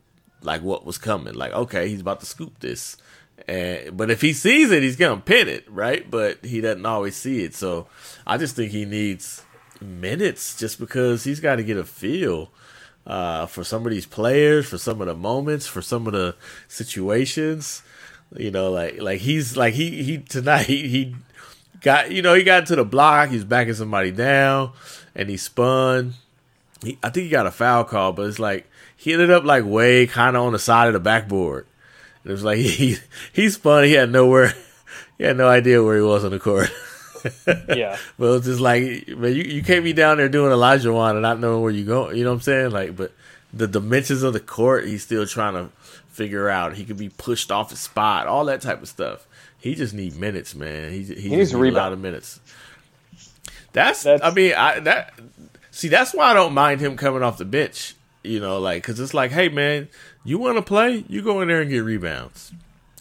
like 0.42 0.60
what 0.60 0.84
was 0.84 0.98
coming. 0.98 1.32
Like 1.32 1.52
okay, 1.54 1.88
he's 1.88 2.02
about 2.02 2.20
to 2.20 2.26
scoop 2.26 2.60
this 2.60 2.98
and, 3.46 3.96
but 3.96 4.10
if 4.10 4.20
he 4.20 4.32
sees 4.32 4.70
it, 4.70 4.82
he's 4.82 4.96
gonna 4.96 5.20
pin 5.20 5.48
it, 5.48 5.70
right? 5.70 6.10
But 6.10 6.44
he 6.44 6.60
doesn't 6.60 6.86
always 6.86 7.16
see 7.16 7.44
it. 7.44 7.54
So 7.54 7.86
I 8.26 8.36
just 8.36 8.56
think 8.56 8.72
he 8.72 8.84
needs 8.84 9.42
minutes 9.80 10.56
just 10.56 10.78
because 10.80 11.24
he's 11.24 11.40
got 11.40 11.56
to 11.56 11.62
get 11.62 11.76
a 11.76 11.84
feel 11.84 12.50
uh, 13.06 13.46
for 13.46 13.64
some 13.64 13.86
of 13.86 13.92
these 13.92 14.06
players, 14.06 14.66
for 14.66 14.78
some 14.78 15.00
of 15.00 15.06
the 15.06 15.14
moments, 15.14 15.66
for 15.66 15.82
some 15.82 16.06
of 16.06 16.12
the 16.12 16.36
situations. 16.66 17.82
You 18.36 18.50
know, 18.50 18.70
like 18.70 19.00
like 19.00 19.20
he's 19.20 19.56
like 19.56 19.74
he 19.74 20.02
he 20.02 20.18
tonight 20.18 20.66
he, 20.66 20.88
he 20.88 21.16
got 21.80 22.10
you 22.10 22.22
know 22.22 22.34
he 22.34 22.42
got 22.42 22.66
to 22.66 22.76
the 22.76 22.84
block, 22.84 23.30
he's 23.30 23.44
backing 23.44 23.74
somebody 23.74 24.10
down, 24.10 24.72
and 25.14 25.30
he 25.30 25.36
spun. 25.36 26.14
He, 26.82 26.98
I 27.02 27.10
think 27.10 27.24
he 27.24 27.30
got 27.30 27.46
a 27.46 27.50
foul 27.50 27.84
call, 27.84 28.12
but 28.12 28.26
it's 28.26 28.38
like 28.38 28.68
he 28.96 29.12
ended 29.12 29.30
up 29.30 29.44
like 29.44 29.64
way 29.64 30.06
kind 30.06 30.36
of 30.36 30.42
on 30.44 30.52
the 30.52 30.58
side 30.58 30.88
of 30.88 30.92
the 30.92 31.00
backboard 31.00 31.66
it 32.28 32.32
was 32.32 32.44
like 32.44 32.58
he 32.78 32.96
he's 33.32 33.56
funny. 33.56 33.88
He 33.88 33.94
had 33.94 34.10
nowhere. 34.10 34.54
He 35.18 35.24
had 35.24 35.36
no 35.36 35.48
idea 35.48 35.82
where 35.82 35.96
he 35.96 36.02
was 36.02 36.24
on 36.24 36.30
the 36.30 36.38
court. 36.38 36.70
yeah. 37.76 37.96
But 38.16 38.26
it 38.26 38.30
was 38.30 38.44
just 38.44 38.60
like, 38.60 39.08
man, 39.08 39.34
you, 39.34 39.42
you 39.42 39.64
can't 39.64 39.82
be 39.82 39.92
down 39.92 40.18
there 40.18 40.28
doing 40.28 40.52
Olajuwon 40.52 41.10
and 41.10 41.22
not 41.22 41.40
knowing 41.40 41.60
where 41.60 41.72
you 41.72 41.84
go. 41.84 42.10
You 42.10 42.22
know 42.22 42.30
what 42.30 42.36
I'm 42.36 42.40
saying? 42.42 42.70
Like, 42.70 42.94
but 42.94 43.10
the 43.52 43.66
dimensions 43.66 44.22
of 44.22 44.32
the 44.32 44.38
court, 44.38 44.86
he's 44.86 45.02
still 45.02 45.26
trying 45.26 45.54
to 45.54 45.72
figure 46.08 46.48
out. 46.48 46.76
He 46.76 46.84
could 46.84 46.98
be 46.98 47.08
pushed 47.08 47.50
off 47.50 47.70
his 47.70 47.80
spot, 47.80 48.28
all 48.28 48.44
that 48.44 48.60
type 48.60 48.80
of 48.80 48.88
stuff. 48.88 49.26
He 49.58 49.74
just 49.74 49.92
need 49.92 50.14
minutes, 50.14 50.54
man. 50.54 50.92
He, 50.92 51.02
he, 51.02 51.14
he 51.14 51.28
needs 51.30 51.52
a 51.52 51.58
lot 51.58 51.92
of 51.92 51.98
minutes. 51.98 52.38
That's, 53.72 54.04
that's, 54.04 54.22
I 54.22 54.30
mean, 54.30 54.54
I 54.54 54.78
that 54.80 55.18
see, 55.72 55.88
that's 55.88 56.14
why 56.14 56.30
I 56.30 56.34
don't 56.34 56.54
mind 56.54 56.80
him 56.80 56.96
coming 56.96 57.24
off 57.24 57.38
the 57.38 57.44
bench. 57.44 57.94
You 58.28 58.40
know, 58.40 58.58
like 58.58 58.82
because 58.82 59.00
it's 59.00 59.14
like, 59.14 59.30
hey, 59.30 59.48
man, 59.48 59.88
you 60.24 60.38
want 60.38 60.56
to 60.56 60.62
play? 60.62 61.04
You 61.08 61.22
go 61.22 61.40
in 61.40 61.48
there 61.48 61.62
and 61.62 61.70
get 61.70 61.80
rebounds. 61.80 62.52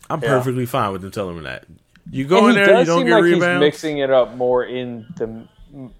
I'm 0.09 0.21
yeah. 0.21 0.29
perfectly 0.29 0.65
fine 0.65 0.93
with 0.93 1.01
them 1.01 1.11
telling 1.11 1.37
him 1.37 1.43
that. 1.43 1.65
You 2.09 2.25
go 2.25 2.47
and 2.47 2.57
in 2.57 2.65
there, 2.65 2.79
you 2.79 2.85
don't 2.85 3.05
get 3.05 3.15
like 3.15 3.23
rebounds. 3.23 3.63
He's 3.63 3.73
mixing 3.73 3.97
it 3.97 4.09
up 4.09 4.35
more 4.35 4.63
in 4.63 5.05
the 5.17 5.47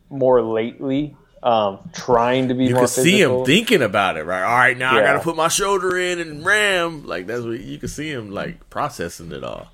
more 0.10 0.42
lately, 0.42 1.16
um, 1.44 1.90
trying 1.94 2.48
to 2.48 2.54
be. 2.54 2.66
You 2.66 2.76
can 2.76 2.88
see 2.88 3.22
him 3.22 3.46
thinking 3.46 3.82
about 3.82 4.18
it, 4.18 4.24
right? 4.24 4.44
All 4.44 4.58
right, 4.58 4.78
now 4.78 4.94
yeah. 4.96 5.02
I 5.02 5.04
got 5.04 5.14
to 5.14 5.20
put 5.20 5.36
my 5.36 5.50
shoulder 5.50 5.98
in 5.98 6.20
and 6.20 6.46
ram. 6.46 7.06
Like 7.06 7.28
that's 7.28 7.44
what 7.44 7.60
you 7.60 7.78
can 7.78 7.90
see 7.90 8.10
him 8.10 8.32
like 8.32 8.70
processing 8.70 9.32
it 9.32 9.44
all. 9.44 9.68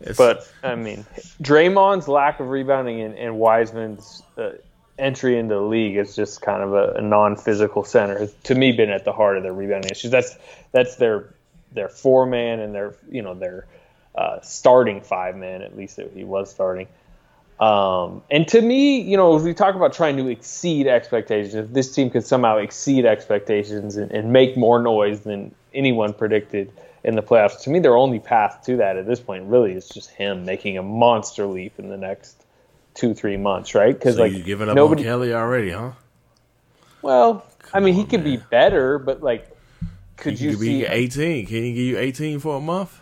It's, 0.00 0.18
but 0.18 0.50
I 0.62 0.74
mean, 0.74 1.06
Draymond's 1.40 2.08
lack 2.08 2.40
of 2.40 2.48
rebounding 2.48 3.00
and, 3.00 3.16
and 3.16 3.38
Wiseman's 3.38 4.22
uh, 4.36 4.50
entry 5.02 5.38
into 5.38 5.56
the 5.56 5.60
league 5.60 5.96
is 5.96 6.14
just 6.14 6.40
kind 6.40 6.62
of 6.62 6.72
a, 6.72 6.94
a 6.94 7.02
non-physical 7.02 7.84
center. 7.84 8.28
To 8.44 8.54
me, 8.54 8.72
been 8.72 8.90
at 8.90 9.04
the 9.04 9.12
heart 9.12 9.36
of 9.36 9.42
their 9.42 9.52
rebounding 9.52 9.90
issues. 9.90 10.10
That's 10.10 10.36
that's 10.70 10.96
their 10.96 11.34
their 11.72 11.88
four 11.88 12.26
man 12.26 12.60
and 12.60 12.74
their 12.74 12.94
you 13.10 13.22
know 13.22 13.34
their 13.34 13.66
uh, 14.14 14.40
starting 14.40 15.00
five 15.00 15.36
man. 15.36 15.62
At 15.62 15.76
least 15.76 16.00
he 16.14 16.24
was 16.24 16.50
starting. 16.50 16.86
Um, 17.60 18.22
and 18.30 18.48
to 18.48 18.60
me, 18.60 19.00
you 19.00 19.16
know, 19.16 19.36
as 19.36 19.44
we 19.44 19.54
talk 19.54 19.76
about 19.76 19.92
trying 19.92 20.16
to 20.16 20.28
exceed 20.28 20.88
expectations, 20.88 21.54
if 21.54 21.72
this 21.72 21.94
team 21.94 22.10
could 22.10 22.26
somehow 22.26 22.56
exceed 22.58 23.06
expectations 23.06 23.96
and, 23.96 24.10
and 24.10 24.32
make 24.32 24.56
more 24.56 24.82
noise 24.82 25.20
than 25.20 25.54
anyone 25.72 26.12
predicted 26.12 26.72
in 27.04 27.14
the 27.14 27.22
playoffs, 27.22 27.60
to 27.62 27.70
me, 27.70 27.78
their 27.78 27.96
only 27.96 28.18
path 28.18 28.62
to 28.64 28.76
that 28.78 28.96
at 28.96 29.06
this 29.06 29.20
point 29.20 29.44
really 29.44 29.74
is 29.74 29.88
just 29.88 30.10
him 30.10 30.44
making 30.44 30.76
a 30.76 30.82
monster 30.82 31.46
leap 31.46 31.78
in 31.78 31.88
the 31.88 31.96
next 31.96 32.41
two 32.94 33.14
three 33.14 33.36
months, 33.36 33.74
right? 33.74 33.94
Because 33.94 34.16
so 34.16 34.22
like 34.22 34.32
you 34.32 34.42
giving 34.42 34.68
up 34.68 34.76
nobody, 34.76 35.02
on 35.02 35.06
Kelly 35.06 35.34
already, 35.34 35.70
huh? 35.70 35.92
Well, 37.02 37.44
Come 37.58 37.70
I 37.74 37.80
mean, 37.84 37.94
on, 37.94 38.00
he 38.00 38.06
could 38.06 38.24
man. 38.24 38.36
be 38.38 38.42
better, 38.50 38.98
but 38.98 39.22
like, 39.22 39.48
could 40.16 40.38
he 40.38 40.46
you 40.46 40.50
could 40.52 40.60
see 40.60 40.86
eighteen? 40.86 41.46
Can 41.46 41.62
he 41.62 41.72
give 41.72 41.84
you 41.84 41.98
eighteen 41.98 42.38
for 42.38 42.56
a 42.56 42.60
month? 42.60 42.98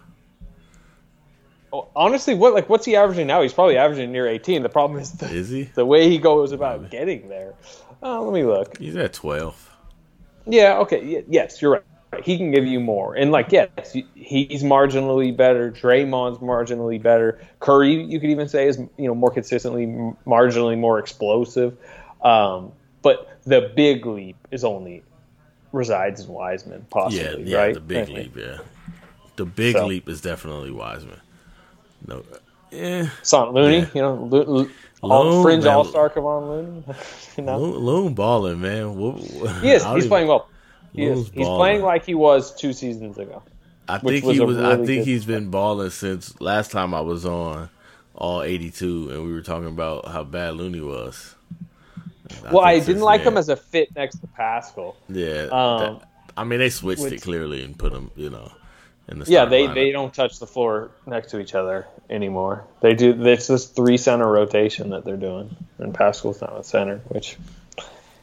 Oh, 1.73 1.89
honestly, 1.95 2.35
what 2.35 2.55
like 2.55 2.69
what's 2.69 2.85
he 2.85 2.97
averaging 2.97 3.27
now? 3.27 3.43
He's 3.43 3.53
probably 3.53 3.77
averaging 3.77 4.11
near 4.13 4.27
eighteen. 4.27 4.63
The 4.63 4.69
problem 4.69 5.01
is 5.01 5.13
the, 5.13 5.27
is 5.27 5.51
he? 5.51 5.65
the 5.75 5.87
way 5.87 6.09
he 6.09 6.19
goes 6.19 6.53
about 6.53 6.91
getting 6.91 7.29
there. 7.29 7.55
Uh, 8.03 8.21
let 8.21 8.33
me 8.33 8.45
look. 8.45 8.79
He's 8.79 8.97
at 8.97 9.13
twelve. 9.13 9.69
Yeah. 10.47 10.79
Okay. 10.79 11.25
yes, 11.29 11.61
you're 11.61 11.73
right 11.73 11.85
he 12.23 12.37
can 12.37 12.51
give 12.51 12.67
you 12.67 12.81
more. 12.81 13.15
And 13.15 13.31
like, 13.31 13.53
yes, 13.53 13.93
he's 14.15 14.63
marginally 14.63 15.37
better. 15.37 15.71
Draymond's 15.71 16.39
marginally 16.39 17.01
better. 17.01 17.41
Curry, 17.61 18.03
you 18.03 18.19
could 18.21 18.31
even 18.31 18.49
say, 18.49 18.67
is 18.67 18.79
you 18.79 19.07
know 19.07 19.15
more 19.15 19.31
consistently, 19.31 19.87
marginally 20.27 20.79
more 20.79 20.99
explosive. 20.99 21.77
Um, 22.23 22.73
but 23.03 23.39
the 23.45 23.73
big 23.75 24.05
leap 24.07 24.37
is 24.51 24.65
only 24.65 25.03
resides 25.73 26.25
in 26.25 26.29
Wiseman, 26.29 26.87
possibly. 26.91 27.45
Yeah, 27.45 27.57
yeah, 27.57 27.59
right? 27.59 27.75
the 27.75 27.81
big 27.81 28.09
leap. 28.11 28.37
Yeah, 28.37 28.59
the 29.37 29.45
big 29.45 29.77
so. 29.77 29.87
leap 29.87 30.09
is 30.09 30.21
definitely 30.21 30.73
Wiseman. 30.73 31.21
No, 32.07 32.25
yeah, 32.71 33.09
Son 33.23 33.53
Looney, 33.55 33.79
yeah. 33.79 33.89
you 33.95 34.03
know, 34.03 34.15
Lo- 34.15 34.43
Lo- 34.43 34.69
all, 35.03 35.43
fringe 35.43 35.65
all 35.65 35.85
star 35.85 36.11
Kevon 36.11 36.49
Looney. 36.49 36.85
you 37.37 37.45
know? 37.45 37.59
Loon, 37.59 37.79
Loon 37.79 38.15
balling, 38.15 38.61
man. 38.61 38.95
He 39.63 39.71
is. 39.71 39.85
He's 39.85 39.97
even, 39.97 40.09
playing 40.09 40.29
well. 40.29 40.49
He 40.93 41.05
is. 41.05 41.31
He's 41.31 41.47
playing 41.47 41.83
like 41.83 42.05
he 42.05 42.15
was 42.15 42.55
two 42.55 42.73
seasons 42.73 43.19
ago. 43.19 43.43
I 43.89 43.99
think 43.99 44.25
was 44.25 44.37
he 44.37 44.41
was. 44.41 44.57
Really 44.57 44.83
I 44.83 44.87
think 44.87 45.05
he's 45.05 45.25
been 45.25 45.51
balling 45.51 45.91
since 45.91 46.41
last 46.41 46.71
time 46.71 46.95
I 46.95 47.01
was 47.01 47.27
on 47.27 47.71
all 48.15 48.43
82, 48.43 49.11
and 49.11 49.25
we 49.25 49.33
were 49.33 49.41
talking 49.41 49.69
about 49.69 50.07
how 50.07 50.25
bad 50.25 50.55
Looney 50.55 50.81
was. 50.81 51.35
I 52.45 52.53
well, 52.53 52.65
I 52.65 52.79
didn't 52.79 53.03
like 53.03 53.25
then. 53.25 53.33
him 53.33 53.39
as 53.39 53.49
a 53.49 53.57
fit 53.57 53.95
next 53.97 54.19
to 54.19 54.27
Paschall. 54.29 54.95
Yeah, 55.09 55.49
um, 55.51 55.99
that, 55.99 56.09
I 56.37 56.45
mean 56.45 56.61
they 56.61 56.71
switched 56.71 57.03
which, 57.03 57.15
it 57.15 57.23
clearly 57.23 57.65
and 57.65 57.77
put 57.77 57.93
him, 57.93 58.11
you 58.15 58.31
know, 58.31 58.53
in 59.09 59.19
the 59.19 59.31
yeah. 59.31 59.47
They 59.47 59.67
lineup. 59.67 59.75
they 59.75 59.91
don't 59.91 60.15
touch 60.15 60.39
the 60.39 60.47
floor 60.47 60.91
next 61.07 61.31
to 61.33 61.41
each 61.41 61.55
other 61.55 61.87
anymore. 62.09 62.65
They 62.81 62.95
do. 62.95 63.21
It's 63.27 63.49
this 63.49 63.67
three 63.67 63.97
center 63.97 64.31
rotation 64.31 64.91
that 64.91 65.05
they're 65.05 65.17
doing, 65.17 65.57
and 65.79 65.93
Paschall's 65.93 66.41
not 66.41 66.59
a 66.59 66.63
center, 66.63 66.99
which 67.09 67.37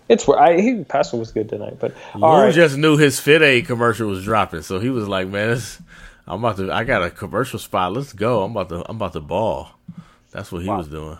it's 0.09 0.27
where 0.27 0.39
I 0.39 0.59
he 0.59 0.83
Paschall 0.83 1.19
was 1.19 1.31
good 1.31 1.49
tonight, 1.49 1.77
but 1.79 1.93
all 2.15 2.41
right. 2.41 2.53
just 2.53 2.77
knew 2.77 2.97
his 2.97 3.19
Fit 3.19 3.41
Aid 3.41 3.65
commercial 3.65 4.07
was 4.07 4.23
dropping, 4.23 4.61
so 4.61 4.79
he 4.79 4.89
was 4.89 5.07
like, 5.07 5.27
"Man, 5.27 5.59
I'm 6.27 6.43
about 6.43 6.57
to. 6.57 6.71
I 6.71 6.83
got 6.83 7.03
a 7.03 7.09
commercial 7.09 7.59
spot. 7.59 7.93
Let's 7.93 8.13
go. 8.13 8.43
I'm 8.43 8.51
about 8.51 8.69
to. 8.69 8.89
I'm 8.89 8.97
about 8.97 9.13
to 9.13 9.21
ball." 9.21 9.69
That's 10.31 10.51
what 10.51 10.61
he 10.61 10.69
wow. 10.69 10.77
was 10.77 10.87
doing. 10.87 11.17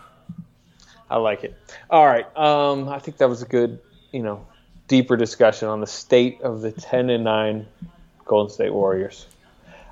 I 1.10 1.16
like 1.16 1.44
it. 1.44 1.56
All 1.90 2.06
right, 2.06 2.26
um, 2.36 2.88
I 2.88 2.98
think 2.98 3.16
that 3.18 3.28
was 3.28 3.42
a 3.42 3.46
good, 3.46 3.80
you 4.12 4.22
know, 4.22 4.46
deeper 4.88 5.16
discussion 5.16 5.68
on 5.68 5.80
the 5.80 5.86
state 5.86 6.40
of 6.42 6.60
the 6.60 6.72
ten 6.72 7.10
and 7.10 7.24
nine 7.24 7.66
Golden 8.24 8.52
State 8.52 8.72
Warriors. 8.72 9.26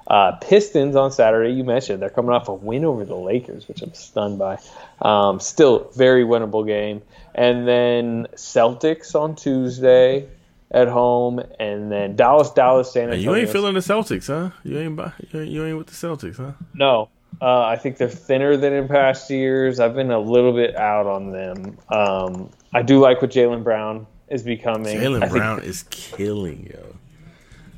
Uh, 0.06 0.32
Pistons 0.36 0.94
on 0.94 1.10
Saturday, 1.10 1.50
you 1.50 1.64
mentioned 1.64 2.00
they're 2.00 2.10
coming 2.10 2.30
off 2.30 2.48
a 2.48 2.54
win 2.54 2.84
over 2.84 3.04
the 3.04 3.16
Lakers, 3.16 3.66
which 3.66 3.82
I'm 3.82 3.92
stunned 3.92 4.38
by. 4.38 4.58
Um, 5.02 5.40
still 5.40 5.90
very 5.96 6.22
winnable 6.22 6.64
game 6.64 7.02
and 7.36 7.68
then 7.68 8.26
Celtics 8.34 9.14
on 9.14 9.36
Tuesday 9.36 10.26
at 10.72 10.88
home, 10.88 11.38
and 11.60 11.92
then 11.92 12.16
Dallas, 12.16 12.50
Dallas, 12.50 12.90
San 12.90 13.04
Antonio. 13.04 13.32
You 13.32 13.38
ain't 13.38 13.50
feeling 13.50 13.74
the 13.74 13.80
Celtics, 13.80 14.26
huh? 14.26 14.50
You 14.64 14.78
ain't 14.78 14.98
you 14.98 15.40
ain't, 15.40 15.50
you 15.50 15.64
ain't 15.64 15.78
with 15.78 15.86
the 15.86 15.92
Celtics, 15.92 16.38
huh? 16.38 16.52
No, 16.74 17.08
uh, 17.40 17.62
I 17.62 17.76
think 17.76 17.98
they're 17.98 18.08
thinner 18.08 18.56
than 18.56 18.72
in 18.72 18.88
past 18.88 19.30
years. 19.30 19.78
I've 19.78 19.94
been 19.94 20.10
a 20.10 20.18
little 20.18 20.52
bit 20.52 20.74
out 20.74 21.06
on 21.06 21.30
them. 21.30 21.78
Um, 21.90 22.50
I 22.72 22.82
do 22.82 22.98
like 22.98 23.20
what 23.22 23.30
Jaylen 23.30 23.62
Brown 23.62 24.06
is 24.28 24.42
becoming. 24.42 24.98
Jaylen 24.98 25.28
Brown 25.30 25.62
is 25.62 25.84
killing 25.90 26.70
yo. 26.72 26.96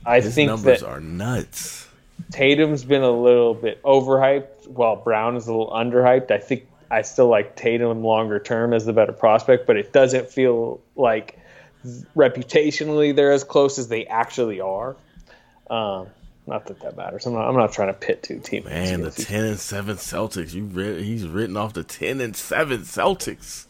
I 0.07 0.21
His 0.21 0.35
think 0.35 0.49
numbers 0.49 0.83
are 0.83 1.01
nuts. 1.01 1.89
Tatum's 2.31 2.85
been 2.85 3.03
a 3.03 3.11
little 3.11 3.55
bit 3.55 3.83
overhyped, 3.83 4.69
while 4.69 4.97
Brown 4.97 5.37
is 5.37 5.47
a 5.47 5.53
little 5.53 5.71
underhyped. 5.71 6.31
I 6.31 6.39
think 6.39 6.68
I 6.91 7.03
still 7.03 7.28
like 7.28 7.57
Tatum 7.57 8.03
longer 8.03 8.39
term 8.39 8.72
as 8.72 8.84
the 8.84 8.93
better 8.93 9.12
prospect, 9.12 9.66
but 9.66 9.76
it 9.76 9.93
doesn't 9.93 10.30
feel 10.30 10.80
like 10.97 11.39
reputationally 12.16 13.14
they're 13.14 13.32
as 13.32 13.45
close 13.45 13.78
as 13.78 13.89
they 13.89 14.07
actually 14.07 14.61
are. 14.61 14.97
Um, 15.70 16.09
not 16.47 16.66
that 16.66 16.80
that 16.80 16.97
matters. 16.97 17.26
I'm 17.26 17.34
not. 17.34 17.47
I'm 17.47 17.57
not 17.57 17.72
trying 17.72 17.89
to 17.89 17.95
pit 17.95 18.22
two 18.22 18.41
teams. 18.41 18.64
Man, 18.64 19.03
the 19.03 19.11
ten 19.11 19.45
and 19.45 19.59
seven 19.59 19.97
Celtics. 19.97 20.55
You 20.55 20.64
read, 20.64 21.03
he's 21.03 21.26
written 21.26 21.59
off 21.59 21.74
the 21.74 21.84
ten 21.84 22.22
and 22.22 22.34
seven 22.34 22.80
Celtics. 22.80 23.66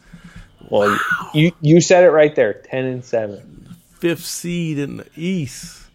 Well, 0.69 0.89
wow. 0.89 1.29
you 1.33 1.51
you 1.59 1.81
said 1.81 2.05
it 2.05 2.11
right 2.11 2.33
there. 2.33 2.53
Ten 2.53 2.85
and 2.85 3.03
seven. 3.03 3.75
Fifth 3.99 4.25
seed 4.25 4.79
in 4.79 4.97
the 4.97 5.07
East. 5.17 5.87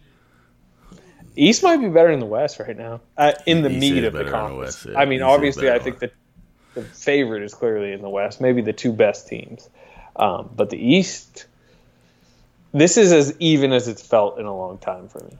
East 1.35 1.63
might 1.63 1.77
be 1.77 1.89
better 1.89 2.11
in 2.11 2.19
the 2.19 2.25
West 2.27 2.59
right 2.59 2.77
now. 2.77 3.01
Uh, 3.17 3.33
in 3.47 3.63
the 3.63 3.69
East 3.69 3.79
meat 3.79 4.03
of 4.03 4.13
the 4.13 4.25
conference. 4.25 4.83
The 4.83 4.91
yeah. 4.91 4.99
I 4.99 5.05
mean, 5.05 5.21
East 5.21 5.25
obviously, 5.25 5.71
I 5.71 5.79
think 5.79 5.97
the 5.97 6.11
the 6.75 6.83
favorite 6.83 7.41
is 7.43 7.53
clearly 7.53 7.91
in 7.91 8.01
the 8.01 8.09
West. 8.09 8.39
Maybe 8.39 8.61
the 8.61 8.73
two 8.73 8.93
best 8.93 9.27
teams, 9.27 9.67
um, 10.15 10.49
but 10.55 10.69
the 10.69 10.77
East. 10.77 11.47
This 12.73 12.97
is 12.97 13.13
as 13.13 13.35
even 13.39 13.71
as 13.71 13.87
it's 13.87 14.05
felt 14.05 14.37
in 14.37 14.45
a 14.45 14.55
long 14.55 14.77
time 14.77 15.07
for 15.07 15.23
me. 15.23 15.37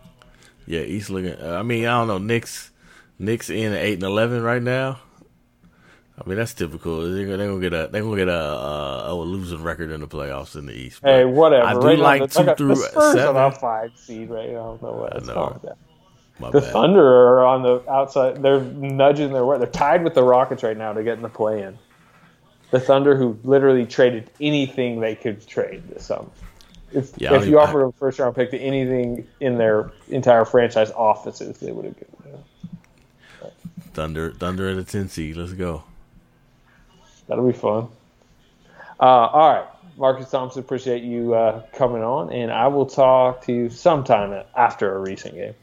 Yeah, 0.66 0.82
East 0.82 1.10
looking. 1.10 1.34
Uh, 1.34 1.58
I 1.60 1.64
mean, 1.64 1.86
I 1.86 2.00
don't 2.00 2.08
know. 2.08 2.18
Knicks, 2.18 2.72
Knicks 3.20 3.50
in 3.50 3.74
eight 3.74 3.96
and 3.96 4.04
eleven 4.04 4.42
right 4.42 4.62
now. 4.62 5.00
I 6.18 6.28
mean, 6.28 6.38
that's 6.38 6.54
typical. 6.54 7.02
They're 7.02 7.26
gonna, 7.26 7.38
they're 7.38 7.48
gonna 7.48 7.62
get 7.62 7.74
a 7.74 7.90
they're 7.92 8.02
gonna 8.02 8.16
get 8.16 8.30
a, 8.30 8.42
a, 8.42 9.14
a, 9.14 9.16
losing 9.16 9.62
record 9.62 9.92
in 9.92 10.00
the 10.00 10.08
playoffs 10.08 10.56
in 10.56 10.66
the 10.66 10.74
East. 10.74 11.02
Hey, 11.04 11.26
whatever. 11.26 11.66
I 11.66 11.74
do 11.74 11.80
right 11.80 12.00
like 12.00 12.32
two 12.32 12.56
through 12.56 12.70
the 12.70 12.76
Spurs 12.78 13.14
seven. 13.14 13.36
on 13.36 13.52
five 13.52 13.92
seed 13.98 14.30
right 14.30 14.50
now. 14.50 14.80
No. 14.82 15.10
I 15.12 15.20
know. 15.26 15.78
The 16.40 16.62
bad. 16.62 16.74
Thunder 16.74 17.06
are 17.06 17.46
on 17.46 17.64
the 17.64 17.84
outside. 17.90 18.42
They're 18.42 18.62
nudging 18.62 19.32
their 19.32 19.46
way. 19.46 19.58
They're 19.58 19.68
tied 19.68 20.04
with 20.04 20.14
the 20.14 20.24
Rockets 20.24 20.64
right 20.64 20.78
now 20.78 20.94
to 20.94 21.04
get 21.04 21.18
in 21.18 21.24
the 21.24 21.30
play-in. 21.30 21.78
The 22.72 22.80
Thunder, 22.80 23.16
who 23.16 23.40
literally 23.44 23.86
traded 23.86 24.30
anything 24.42 25.00
they 25.00 25.16
could 25.16 25.46
trade 25.48 25.88
this 25.88 26.06
summer. 26.06 26.30
If, 26.92 27.12
yeah, 27.18 27.36
if 27.36 27.48
you 27.48 27.60
offered 27.60 27.86
a 27.86 27.92
first 27.94 28.20
round 28.20 28.36
pick 28.36 28.52
to 28.52 28.60
anything 28.60 29.28
in 29.40 29.58
their 29.58 29.92
entire 30.08 30.46
franchise 30.46 30.92
offices, 30.92 31.58
they 31.60 31.72
would 31.72 31.86
have 31.86 31.96
given 31.96 32.16
it. 33.42 33.54
Thunder, 33.94 34.32
Thunder 34.32 34.70
at 34.70 34.78
a 34.78 34.84
ten 34.84 35.10
seed. 35.10 35.38
Let's 35.38 35.54
go. 35.54 35.84
That'll 37.28 37.48
be 37.48 37.58
fun. 37.58 37.88
Uh, 39.00 39.04
all 39.04 39.54
right, 39.54 39.68
Marcus 39.98 40.30
Thompson, 40.30 40.62
appreciate 40.62 41.04
you 41.04 41.34
uh, 41.34 41.64
coming 41.74 42.02
on, 42.02 42.32
and 42.32 42.52
I 42.52 42.68
will 42.68 42.86
talk 42.86 43.44
to 43.46 43.54
you 43.54 43.70
sometime 43.70 44.44
after 44.56 44.96
a 44.96 45.00
recent 45.00 45.36
game. 45.36 45.54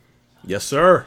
Yes, 0.45 0.65
sir. 0.65 1.07